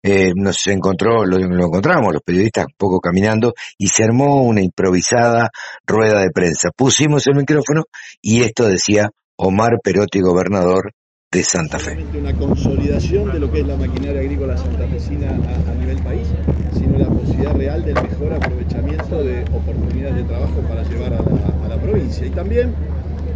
eh, 0.04 0.34
nos 0.36 0.68
encontró, 0.68 1.24
lo, 1.24 1.38
lo 1.38 1.66
encontramos 1.68 2.12
los 2.12 2.22
periodistas 2.22 2.66
un 2.66 2.76
poco 2.78 3.00
caminando 3.00 3.54
y 3.78 3.88
se 3.88 4.04
armó 4.04 4.44
una 4.44 4.62
improvisada 4.62 5.50
rueda 5.88 6.24
de 6.24 6.32
prensa. 6.32 6.72
Pusimos 6.76 7.26
el 7.28 7.36
micrófono 7.36 7.86
y 8.22 8.44
esto 8.44 8.68
decía 8.68 9.10
Omar 9.38 9.80
Perotti, 9.82 10.20
gobernador 10.20 10.92
de 11.32 11.44
Santa 11.44 11.78
Fe. 11.78 11.96
una 12.20 12.34
consolidación 12.34 13.32
de 13.32 13.40
lo 13.40 13.52
que 13.52 13.60
es 13.60 13.68
la 13.68 13.76
maquinaria 13.76 14.20
agrícola 14.20 14.58
santafesina 14.58 15.28
a, 15.30 15.72
a 15.72 15.76
nivel 15.76 15.98
país, 16.00 16.28
sino 16.74 16.98
la 16.98 17.06
posibilidad 17.06 17.54
real 17.54 17.86
del 17.86 17.94
mejor 17.94 18.34
aprovechamiento 18.34 19.24
de 19.24 19.44
oportunidades 19.54 20.16
de 20.16 20.24
trabajo 20.24 20.56
para 20.68 20.82
llevar 20.82 21.14
a 21.14 21.22
la, 21.22 21.66
a 21.66 21.70
la 21.70 21.78
provincia. 21.80 22.26
Y 22.26 22.32
también 22.32 22.74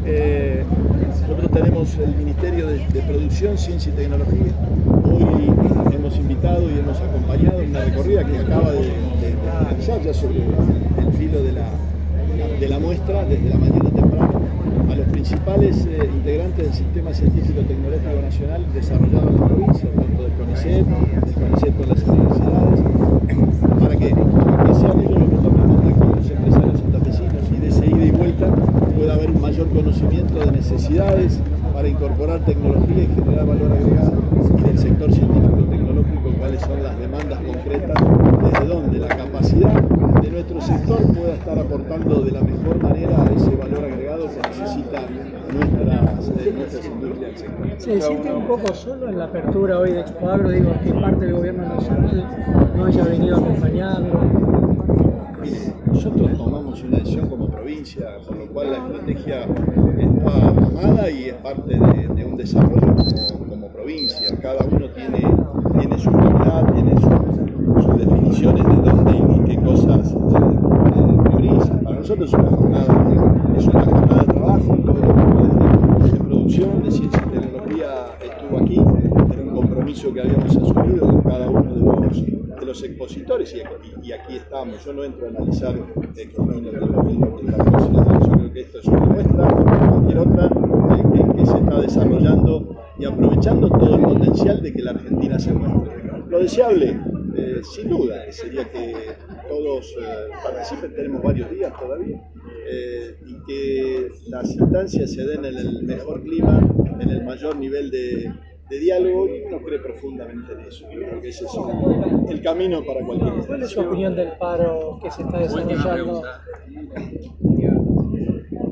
eh, 0.07 0.63
nosotros 1.21 1.51
tenemos 1.51 1.95
el 1.99 2.15
Ministerio 2.15 2.65
de, 2.65 2.79
de 2.79 3.01
Producción, 3.01 3.59
Ciencia 3.59 3.91
y 3.93 3.95
Tecnología. 3.95 4.53
Hoy 5.03 5.53
hemos 5.93 6.17
invitado 6.17 6.63
y 6.71 6.79
hemos 6.79 6.97
acompañado 6.99 7.59
una 7.61 7.85
recorrida 7.85 8.25
que 8.25 8.39
acaba 8.39 8.71
de, 8.71 8.79
de, 9.21 9.35
de 9.35 10.03
ya 10.03 10.13
sobre 10.15 10.39
el 10.39 11.13
filo 11.19 11.43
de 11.43 11.51
la, 11.51 11.69
de 12.59 12.67
la 12.69 12.79
muestra 12.79 13.23
desde 13.25 13.49
la 13.49 13.57
mañana 13.57 13.91
temprano 13.91 14.12
a 14.89 14.95
los 14.95 15.07
principales 15.07 15.85
eh, 15.85 16.09
integrantes 16.13 16.65
del 16.65 16.73
Sistema 16.73 17.13
Científico 17.13 17.61
Tecnológico 17.61 18.21
Nacional 18.21 18.65
desarrollado 18.73 19.29
en 19.29 19.39
la 19.39 19.47
provincia, 19.47 19.89
tanto 19.95 20.23
del 20.23 20.31
CONICET, 20.33 20.85
del 20.85 21.33
CONICET 21.33 21.77
con 21.77 21.89
las 21.89 22.03
universidades, 22.03 22.79
para 23.79 23.95
que, 23.97 24.07
que 24.07 24.75
sean 24.75 24.99
ellos 24.99 25.19
los 25.19 25.29
que 25.29 25.35
tomen 25.35 25.67
contacto 25.67 25.99
con 25.99 26.15
los 26.15 26.29
empresarios 26.29 26.79
santafesinos 26.79 27.51
y 27.51 27.57
de 27.57 27.67
ese 27.67 27.85
ida 27.85 28.05
y 28.05 28.11
vuelta 28.11 28.47
pueda 29.03 29.15
haber 29.15 29.31
un 29.31 29.41
mayor 29.41 29.67
conocimiento 29.67 30.39
de 30.39 30.51
necesidades 30.53 31.37
para 31.73 31.89
incorporar 31.89 32.39
tecnología 32.45 33.03
y 33.03 33.07
generar 33.07 33.45
valor 33.45 33.73
agregado 33.73 34.13
y 34.57 34.61
del 34.61 34.77
sector 34.77 35.11
científico 35.11 35.61
tecnológico 35.69 36.31
cuáles 36.39 36.61
son 36.61 36.81
las 36.81 36.97
demandas 36.97 37.41
concretas, 37.41 37.97
desde 38.43 38.65
donde 38.65 38.99
la 38.99 39.09
capacidad 39.09 39.81
de 40.21 40.31
nuestro 40.31 40.61
sector 40.61 40.99
pueda 41.13 41.33
estar 41.33 41.59
aportando 41.59 42.21
de 42.21 42.31
la 42.31 42.41
mejor 42.43 42.81
manera 42.81 43.25
ese 43.35 43.53
valor 43.57 43.83
agregado 43.83 44.29
que 44.29 44.49
necesitan 44.49 45.05
nuestras, 45.51 46.53
nuestras 46.53 46.85
industrias. 46.85 47.43
Se 47.79 47.99
siente 47.99 48.33
un 48.33 48.47
poco 48.47 48.73
solo 48.73 49.09
en 49.09 49.17
la 49.17 49.25
apertura 49.25 49.79
hoy 49.79 49.91
de 49.91 49.99
Expo 49.99 50.29
Agro, 50.29 50.47
digo, 50.47 50.71
que 50.81 50.93
parte 50.93 51.25
del 51.25 51.33
gobierno 51.33 51.75
nacional 51.75 52.25
no 52.73 52.85
haya 52.85 53.03
venido 53.03 53.35
acompañando. 53.35 54.72
Nosotros 55.87 56.37
tomamos 56.37 56.81
una 56.83 56.99
decisión 56.99 57.27
como 57.27 57.49
provincia, 57.49 58.05
por 58.25 58.37
lo 58.37 58.47
cual 58.47 58.71
la 58.71 58.77
estrategia 58.77 59.41
está 59.41 60.53
tomada 60.55 61.09
y 61.11 61.25
es 61.25 61.33
parte 61.35 61.77
de, 61.77 62.07
de 62.07 62.25
un 62.25 62.37
desarrollo 62.37 62.95
como, 62.95 63.49
como, 63.49 63.67
provincia. 63.67 64.37
Cada 64.41 64.65
uno 64.65 64.89
tiene, 64.91 65.19
tiene 65.79 65.99
su 65.99 66.11
prioridad, 66.11 66.73
tiene 66.73 66.95
su, 66.95 67.81
sus 67.81 67.97
definiciones 67.97 68.63
de 68.63 68.89
dónde 68.89 69.11
y 69.17 69.43
qué 69.43 69.57
cosas 69.61 70.13
eh, 70.13 70.15
eh, 70.15 71.17
prioriza. 71.25 71.79
Para 71.81 71.97
nosotros 71.97 72.33
es 72.33 72.39
una 72.39 72.49
jornada, 72.49 73.53
es 73.57 73.67
una 73.67 73.81
jornada 73.83 74.21
de 74.21 74.33
trabajo, 74.33 74.77
todo 74.85 74.97
el 74.97 75.09
equipo 75.09 76.05
de, 76.05 76.09
de 76.09 76.19
producción, 76.19 76.83
de 76.83 76.91
ciencia 76.91 77.21
y 77.25 77.37
tecnología 77.37 77.89
estuvo 78.21 78.59
aquí, 78.59 78.75
era 78.75 79.43
un 79.43 79.55
compromiso 79.55 80.13
que 80.13 80.21
habíamos 80.21 80.55
asumido 80.55 81.05
con 81.05 81.21
cada 81.21 81.49
uno 81.49 81.72
los 82.73 82.81
de 82.81 82.87
expositores 82.87 83.55
y 84.01 84.11
aquí, 84.11 84.35
estamos. 84.35 84.83
Yo 84.83 84.93
no 84.93 85.03
entro 85.03 85.27
a 85.27 85.29
analizar 85.29 85.75
eh, 85.75 86.27
que 86.27 86.41
no, 86.41 86.59
Yo 86.59 86.71
creo 88.31 88.51
que 88.51 88.61
esto 88.61 88.79
es 88.79 88.85
una 88.85 88.99
muestra, 89.01 89.47
cualquier 89.91 90.17
otra, 90.17 90.45
eh, 90.47 91.35
que, 91.35 91.45
se 91.45 91.57
está 91.57 91.81
desarrollando 91.81 92.75
y 92.97 93.05
aprovechando 93.05 93.69
todo 93.69 93.95
el 93.95 94.01
potencial 94.01 94.63
de 94.63 94.73
que 94.73 94.81
la 94.81 94.91
Argentina 94.91 95.37
se 95.37 95.53
muestre. 95.53 96.03
Lo 96.27 96.39
deseable, 96.39 96.99
eh, 97.35 97.61
sin 97.63 97.89
duda, 97.89 98.31
sería 98.31 98.65
que 98.65 98.95
todos 99.47 99.95
participen, 100.43 100.95
tenemos 100.95 101.21
varios 101.21 101.51
días 101.51 101.73
todavía, 101.79 102.23
y 103.23 103.35
que 103.45 104.09
las 104.29 104.49
instancias 104.49 105.13
se 105.13 105.27
den 105.27 105.45
en 105.45 105.57
el 105.57 105.83
mejor 105.83 106.23
clima, 106.23 106.59
en 106.99 107.07
el 107.07 107.23
mayor 107.23 107.55
nivel 107.55 107.91
de 107.91 108.31
de 108.73 108.79
diálogo 108.79 109.27
y 109.27 109.43
uno 109.43 109.59
cree 109.61 109.79
profundamente 109.79 110.53
en 110.53 110.59
eso. 110.61 110.87
Creo 110.89 111.21
que 111.21 111.29
ese 111.29 111.45
es 111.45 111.51
el, 111.53 112.31
el 112.31 112.41
camino 112.41 112.83
para 112.83 113.05
cualquier 113.05 113.45
¿Cuál 113.45 113.63
es 113.63 113.69
su 113.69 113.81
opinión 113.81 114.15
del 114.15 114.31
paro 114.39 114.99
que 115.01 115.11
se 115.11 115.21
está 115.21 115.39
desarrollando? 115.39 116.23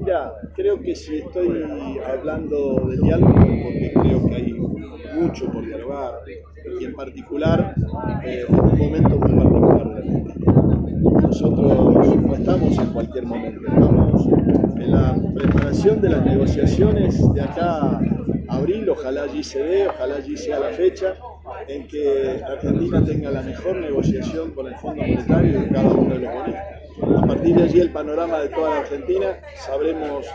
Ya, 0.06 0.34
creo 0.56 0.82
que 0.82 0.96
si 0.96 1.18
estoy 1.18 1.64
hablando 2.06 2.88
de 2.90 2.98
diálogo 2.98 3.34
porque 3.34 3.92
creo 3.94 4.26
que 4.28 4.36
hay 4.36 4.54
mucho 5.22 5.46
por 5.52 5.64
dialogar 5.66 6.14
y 6.80 6.86
en 6.86 6.94
particular 6.96 7.76
eh, 8.26 8.46
en 8.48 8.60
un 8.60 8.78
momento 8.80 9.20
muy 9.20 9.36
particular 9.36 9.88
de 9.88 9.94
la 9.94 10.00
Argentina. 10.00 10.46
Nosotros 11.22 12.18
no 12.18 12.34
estamos 12.34 12.78
en 12.80 12.88
cualquier 12.88 13.26
momento, 13.26 13.62
estamos 13.68 14.28
en 14.80 14.92
la 14.92 15.16
preparación 15.36 16.02
de 16.02 16.10
las 16.10 16.26
negociaciones 16.26 17.34
de 17.34 17.42
acá 17.42 18.00
abril, 18.52 18.90
ojalá 18.90 19.24
allí 19.24 19.44
se 19.44 19.64
dé, 19.64 19.88
ojalá 19.88 20.16
allí 20.16 20.38
sea 20.38 20.60
la 20.60 20.70
fecha 20.70 21.16
en 21.68 21.88
que 21.88 22.42
Argentina 22.46 23.04
tenga 23.04 23.32
la 23.32 23.42
mejor 23.42 23.78
negociación 23.78 24.52
con 24.52 24.68
el 24.68 24.76
Fondo 24.76 25.02
Monetario 25.02 25.62
de 25.62 25.70
cada 25.70 25.90
uno 25.90 26.14
de 26.16 26.20
los 26.20 26.34
bonistas. 26.34 26.82
A 27.18 27.26
partir 27.26 27.56
de 27.56 27.64
allí 27.64 27.80
el 27.80 27.92
panorama 27.92 28.40
de 28.42 28.50
toda 28.50 28.70
la 28.70 28.80
Argentina 28.82 29.40
sabremos 29.56 30.28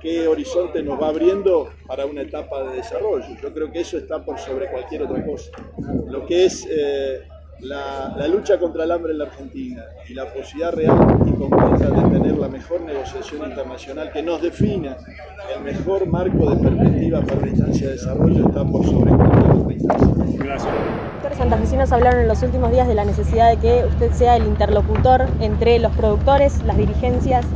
qué 0.00 0.28
horizonte 0.28 0.82
nos 0.82 1.00
va 1.00 1.08
abriendo 1.08 1.70
para 1.86 2.06
una 2.06 2.22
etapa 2.22 2.62
de 2.64 2.76
desarrollo. 2.76 3.26
Yo 3.42 3.52
creo 3.52 3.72
que 3.72 3.80
eso 3.80 3.98
está 3.98 4.24
por 4.24 4.38
sobre 4.38 4.70
cualquier 4.70 5.02
otra 5.02 5.24
cosa. 5.24 5.50
Lo 6.06 6.24
que 6.26 6.44
es 6.44 6.66
eh, 6.70 7.22
la, 7.62 8.14
la, 8.16 8.28
lucha 8.28 8.58
contra 8.58 8.84
el 8.84 8.90
hambre 8.90 9.12
en 9.12 9.18
la 9.18 9.24
Argentina 9.24 9.82
y 10.08 10.14
la 10.14 10.32
posibilidad 10.32 10.72
real 10.72 11.16
y 11.26 11.32
concreta 11.32 11.90
de 11.90 12.18
tener 12.18 12.36
la 12.36 12.48
mejor 12.48 12.80
negociación 12.80 13.48
internacional 13.48 14.10
que 14.12 14.22
nos 14.22 14.42
defina 14.42 14.96
el 15.54 15.62
mejor 15.62 16.06
marco 16.06 16.50
de 16.50 16.56
perspectiva 16.56 17.20
para 17.22 17.40
la 17.40 17.48
instancia 17.48 17.86
de 17.86 17.92
desarrollo 17.92 18.48
está 18.48 18.64
por 18.64 18.84
sobre. 18.84 19.12
Gracias. 20.38 20.74
Los 21.28 21.38
santafesinos 21.38 21.92
hablaron 21.92 22.20
en 22.20 22.28
los 22.28 22.42
últimos 22.42 22.70
días 22.72 22.88
de 22.88 22.94
la 22.94 23.04
necesidad 23.04 23.50
de 23.50 23.56
que 23.56 23.86
usted 23.86 24.12
sea 24.12 24.36
el 24.36 24.44
interlocutor 24.44 25.26
entre 25.40 25.78
los 25.78 25.92
productores, 25.92 26.62
las 26.64 26.76
dirigencias 26.76 27.46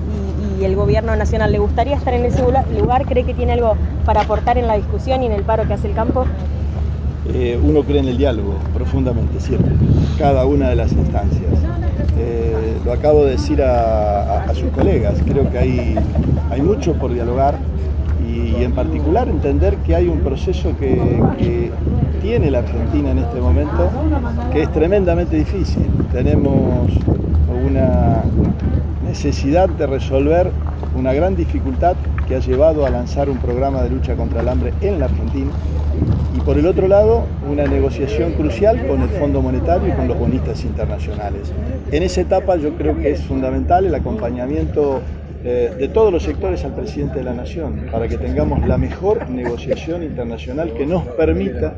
y, 0.59 0.63
y 0.63 0.65
el 0.65 0.77
gobierno 0.77 1.15
nacional. 1.17 1.53
¿Le 1.53 1.59
gustaría 1.59 1.97
estar 1.97 2.15
en 2.15 2.25
ese 2.25 2.43
lugar? 2.43 3.05
¿Cree 3.07 3.25
que 3.25 3.35
tiene 3.35 3.53
algo 3.53 3.77
para 4.05 4.23
aportar 4.23 4.57
en 4.57 4.67
la 4.67 4.77
discusión 4.77 5.23
y 5.23 5.27
en 5.27 5.33
el 5.33 5.43
paro 5.43 5.67
que 5.67 5.75
hace 5.75 5.89
el 5.89 5.95
campo? 5.95 6.27
Eh, 7.35 7.59
uno 7.63 7.83
cree 7.83 8.01
en 8.01 8.09
el 8.09 8.17
diálogo 8.17 8.55
profundamente, 8.75 9.41
siempre, 9.41 9.73
cada 10.19 10.47
una 10.47 10.69
de 10.69 10.77
las 10.77 10.93
instancias. 10.93 11.53
Eh, 12.19 12.77
lo 12.85 12.93
acabo 12.93 13.25
de 13.25 13.33
decir 13.33 13.63
a, 13.63 14.45
sus 14.55 14.71
colegas, 14.71 15.19
creo 15.27 15.51
que 15.51 15.59
hay, 15.59 15.95
hay 16.51 16.63
mucho 16.63 16.95
por 16.95 17.13
dialogar 17.13 17.59
y, 18.27 18.63
en 18.63 18.73
particular 18.73 19.29
entender 19.29 19.77
que 19.79 19.95
hay 19.95 20.09
un 20.09 20.21
proceso 20.21 20.75
que 20.79 21.71
tiene 22.23 22.51
la 22.51 22.59
Argentina 22.59 23.13
en 23.13 23.19
este 23.19 23.41
momento 23.41 23.89
que 24.53 24.63
es 24.63 24.73
tremendamente 24.73 25.37
difícil. 25.37 25.87
Tenemos 26.13 26.91
una 27.67 28.23
necesidad 29.17 29.71
de 29.71 29.87
resolver 29.87 30.51
una 30.95 31.15
gran 31.15 31.37
dificultad 31.37 31.97
que 32.29 32.35
ha 32.35 32.39
llevado 32.39 32.85
a 32.85 32.91
lanzar 32.91 33.31
un 33.31 33.39
programa 33.39 33.83
de 33.83 33.89
lucha 33.89 34.15
contra 34.15 34.43
el 34.43 34.49
hambre 34.49 34.75
en 34.83 34.99
la 34.99 35.07
Argentina 35.07 35.51
y 36.37 36.41
por 36.41 36.59
el 36.59 36.67
otro 36.67 36.87
lado 36.87 37.25
una 37.51 37.65
negociación 37.65 38.35
crucial 38.35 38.87
con 38.87 39.01
el 39.01 39.09
Fondo 39.09 39.41
Monetario 39.41 39.89
y 39.89 39.93
con 39.93 40.07
los 40.07 40.19
bonistas 40.19 40.63
internacionales. 40.65 41.51
En 41.91 42.03
esa 42.03 42.21
etapa 42.21 42.57
yo 42.57 42.75
creo 42.77 42.99
que 42.99 43.13
es 43.13 43.23
fundamental 43.23 43.87
el 43.87 43.95
acompañamiento 43.95 45.01
eh, 45.43 45.73
de 45.79 45.89
todos 45.89 46.13
los 46.13 46.23
sectores 46.23 46.63
al 46.67 46.75
presidente 46.75 47.21
de 47.21 47.25
la 47.25 47.33
Nación 47.33 47.87
para 47.91 48.09
que 48.09 48.19
tengamos 48.19 48.69
la 48.69 48.77
mejor 48.77 49.31
negociación 49.31 50.03
internacional 50.03 50.75
que 50.75 50.85
nos 50.85 51.05
permita 51.05 51.75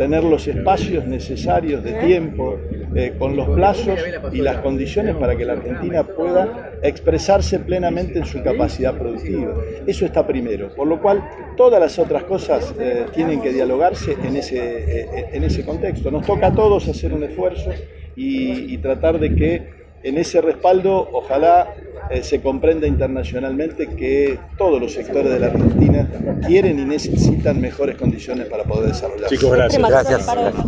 tener 0.00 0.24
los 0.24 0.48
espacios 0.48 1.04
necesarios 1.04 1.84
de 1.84 1.92
tiempo, 1.92 2.58
eh, 2.94 3.12
con 3.18 3.36
los 3.36 3.50
plazos 3.50 4.00
y 4.32 4.38
las 4.38 4.56
condiciones 4.62 5.14
para 5.16 5.36
que 5.36 5.44
la 5.44 5.52
Argentina 5.52 6.04
pueda 6.04 6.72
expresarse 6.82 7.58
plenamente 7.58 8.18
en 8.18 8.24
su 8.24 8.42
capacidad 8.42 8.96
productiva. 8.96 9.54
Eso 9.86 10.06
está 10.06 10.26
primero, 10.26 10.74
por 10.74 10.88
lo 10.88 11.02
cual 11.02 11.22
todas 11.54 11.78
las 11.78 11.98
otras 11.98 12.24
cosas 12.24 12.74
eh, 12.80 13.04
tienen 13.12 13.42
que 13.42 13.52
dialogarse 13.52 14.16
en 14.24 14.36
ese, 14.36 14.60
eh, 15.02 15.28
en 15.34 15.44
ese 15.44 15.66
contexto. 15.66 16.10
Nos 16.10 16.24
toca 16.24 16.46
a 16.46 16.54
todos 16.54 16.88
hacer 16.88 17.12
un 17.12 17.22
esfuerzo 17.24 17.70
y, 18.16 18.72
y 18.72 18.78
tratar 18.78 19.18
de 19.20 19.34
que 19.34 19.79
en 20.02 20.18
ese 20.18 20.40
respaldo 20.40 21.08
ojalá 21.12 21.74
eh, 22.10 22.22
se 22.22 22.40
comprenda 22.40 22.86
internacionalmente 22.86 23.88
que 23.88 24.38
todos 24.56 24.80
los 24.80 24.92
sectores 24.92 25.30
de 25.32 25.40
la 25.40 25.46
Argentina 25.48 26.08
quieren 26.46 26.78
y 26.78 26.84
necesitan 26.84 27.60
mejores 27.60 27.96
condiciones 27.96 28.46
para 28.46 28.64
poder 28.64 28.88
desarrollarse. 28.88 29.36
Chicos, 29.36 29.52
gracias. 29.52 29.88
Gracias. 29.88 30.66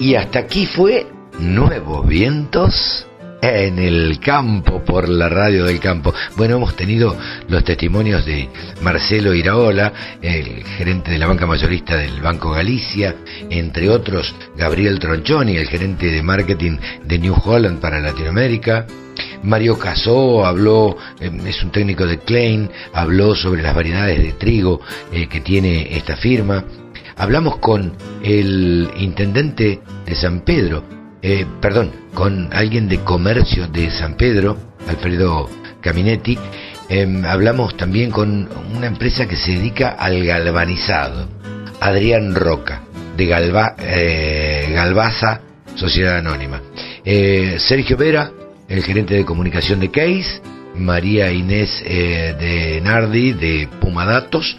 Y 0.00 0.14
hasta 0.14 0.38
aquí 0.38 0.64
fue 0.66 1.06
Nuevos 1.40 2.06
Vientos 2.06 3.06
en 3.40 3.78
el 3.78 4.18
campo 4.20 4.84
por 4.84 5.08
la 5.08 5.28
radio 5.28 5.64
del 5.64 5.80
campo. 5.80 6.12
Bueno, 6.36 6.56
hemos 6.56 6.76
tenido 6.76 7.16
los 7.48 7.64
testimonios 7.64 8.24
de 8.26 8.48
Marcelo 8.82 9.34
Iraola, 9.34 9.92
el 10.20 10.64
gerente 10.64 11.10
de 11.10 11.18
la 11.18 11.26
banca 11.26 11.46
mayorista 11.46 11.96
del 11.96 12.20
Banco 12.20 12.50
Galicia, 12.50 13.14
entre 13.50 13.88
otros 13.88 14.34
Gabriel 14.56 14.98
Tronchoni, 14.98 15.56
el 15.56 15.68
gerente 15.68 16.06
de 16.06 16.22
marketing 16.22 16.78
de 17.04 17.18
New 17.18 17.34
Holland 17.44 17.80
para 17.80 18.00
Latinoamérica. 18.00 18.86
Mario 19.42 19.78
Casó 19.78 20.44
habló, 20.44 20.96
eh, 21.20 21.30
es 21.46 21.62
un 21.62 21.70
técnico 21.70 22.06
de 22.06 22.18
Klein, 22.18 22.70
habló 22.92 23.34
sobre 23.34 23.62
las 23.62 23.74
variedades 23.74 24.18
de 24.18 24.32
trigo 24.32 24.80
eh, 25.12 25.28
que 25.28 25.40
tiene 25.40 25.96
esta 25.96 26.16
firma. 26.16 26.64
Hablamos 27.16 27.58
con 27.58 27.94
el 28.22 28.88
intendente 28.96 29.80
de 30.06 30.14
San 30.14 30.40
Pedro, 30.40 30.84
eh, 31.30 31.46
perdón, 31.60 31.92
con 32.14 32.48
alguien 32.52 32.88
de 32.88 33.00
comercio 33.00 33.66
de 33.68 33.90
San 33.90 34.16
Pedro, 34.16 34.56
Alfredo 34.88 35.50
Caminetti. 35.82 36.38
Em, 36.88 37.24
hablamos 37.26 37.76
también 37.76 38.10
con 38.10 38.48
una 38.74 38.86
empresa 38.86 39.28
que 39.28 39.36
se 39.36 39.52
dedica 39.52 39.90
al 39.90 40.24
galvanizado, 40.24 41.28
Adrián 41.80 42.34
Roca, 42.34 42.82
de 43.16 43.26
Galva, 43.26 43.76
eh, 43.78 44.70
Galvaza, 44.72 45.42
Sociedad 45.74 46.16
Anónima. 46.16 46.62
Eh, 47.04 47.56
Sergio 47.58 47.98
Vera, 47.98 48.30
el 48.68 48.82
gerente 48.82 49.14
de 49.14 49.26
comunicación 49.26 49.80
de 49.80 49.90
Case, 49.90 50.40
María 50.76 51.30
Inés 51.30 51.82
de 51.84 52.80
Nardi, 52.82 53.32
de 53.32 53.68
Pumadatos, 53.80 54.58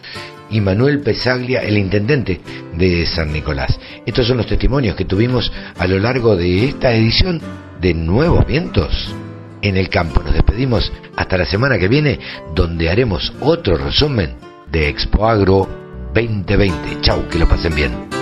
y 0.49 0.61
Manuel 0.61 1.01
Pesaglia, 1.01 1.61
el 1.61 1.77
intendente 1.77 2.39
de 2.76 3.05
San 3.05 3.31
Nicolás. 3.31 3.80
Estos 4.05 4.27
son 4.27 4.38
los 4.38 4.47
testimonios 4.47 4.95
que 4.95 5.05
tuvimos 5.05 5.51
a 5.77 5.88
lo 5.88 5.99
largo 5.99 6.35
de 6.35 6.65
esta 6.65 6.93
edición 6.93 7.41
de 7.81 7.93
Nuevos 7.93 8.45
Vientos 8.45 9.13
en 9.61 9.77
el 9.77 9.89
campo. 9.89 10.21
Nos 10.23 10.34
despedimos 10.34 10.91
hasta 11.15 11.38
la 11.38 11.45
semana 11.45 11.77
que 11.77 11.88
viene, 11.88 12.19
donde 12.55 12.89
haremos 12.89 13.34
otro 13.41 13.77
resumen 13.77 14.35
de 14.71 14.89
Expo 14.89 15.27
Agro 15.27 15.67
2020. 16.13 17.01
Chau, 17.01 17.27
que 17.27 17.39
lo 17.39 17.47
pasen 17.47 17.76
bien. 17.76 18.18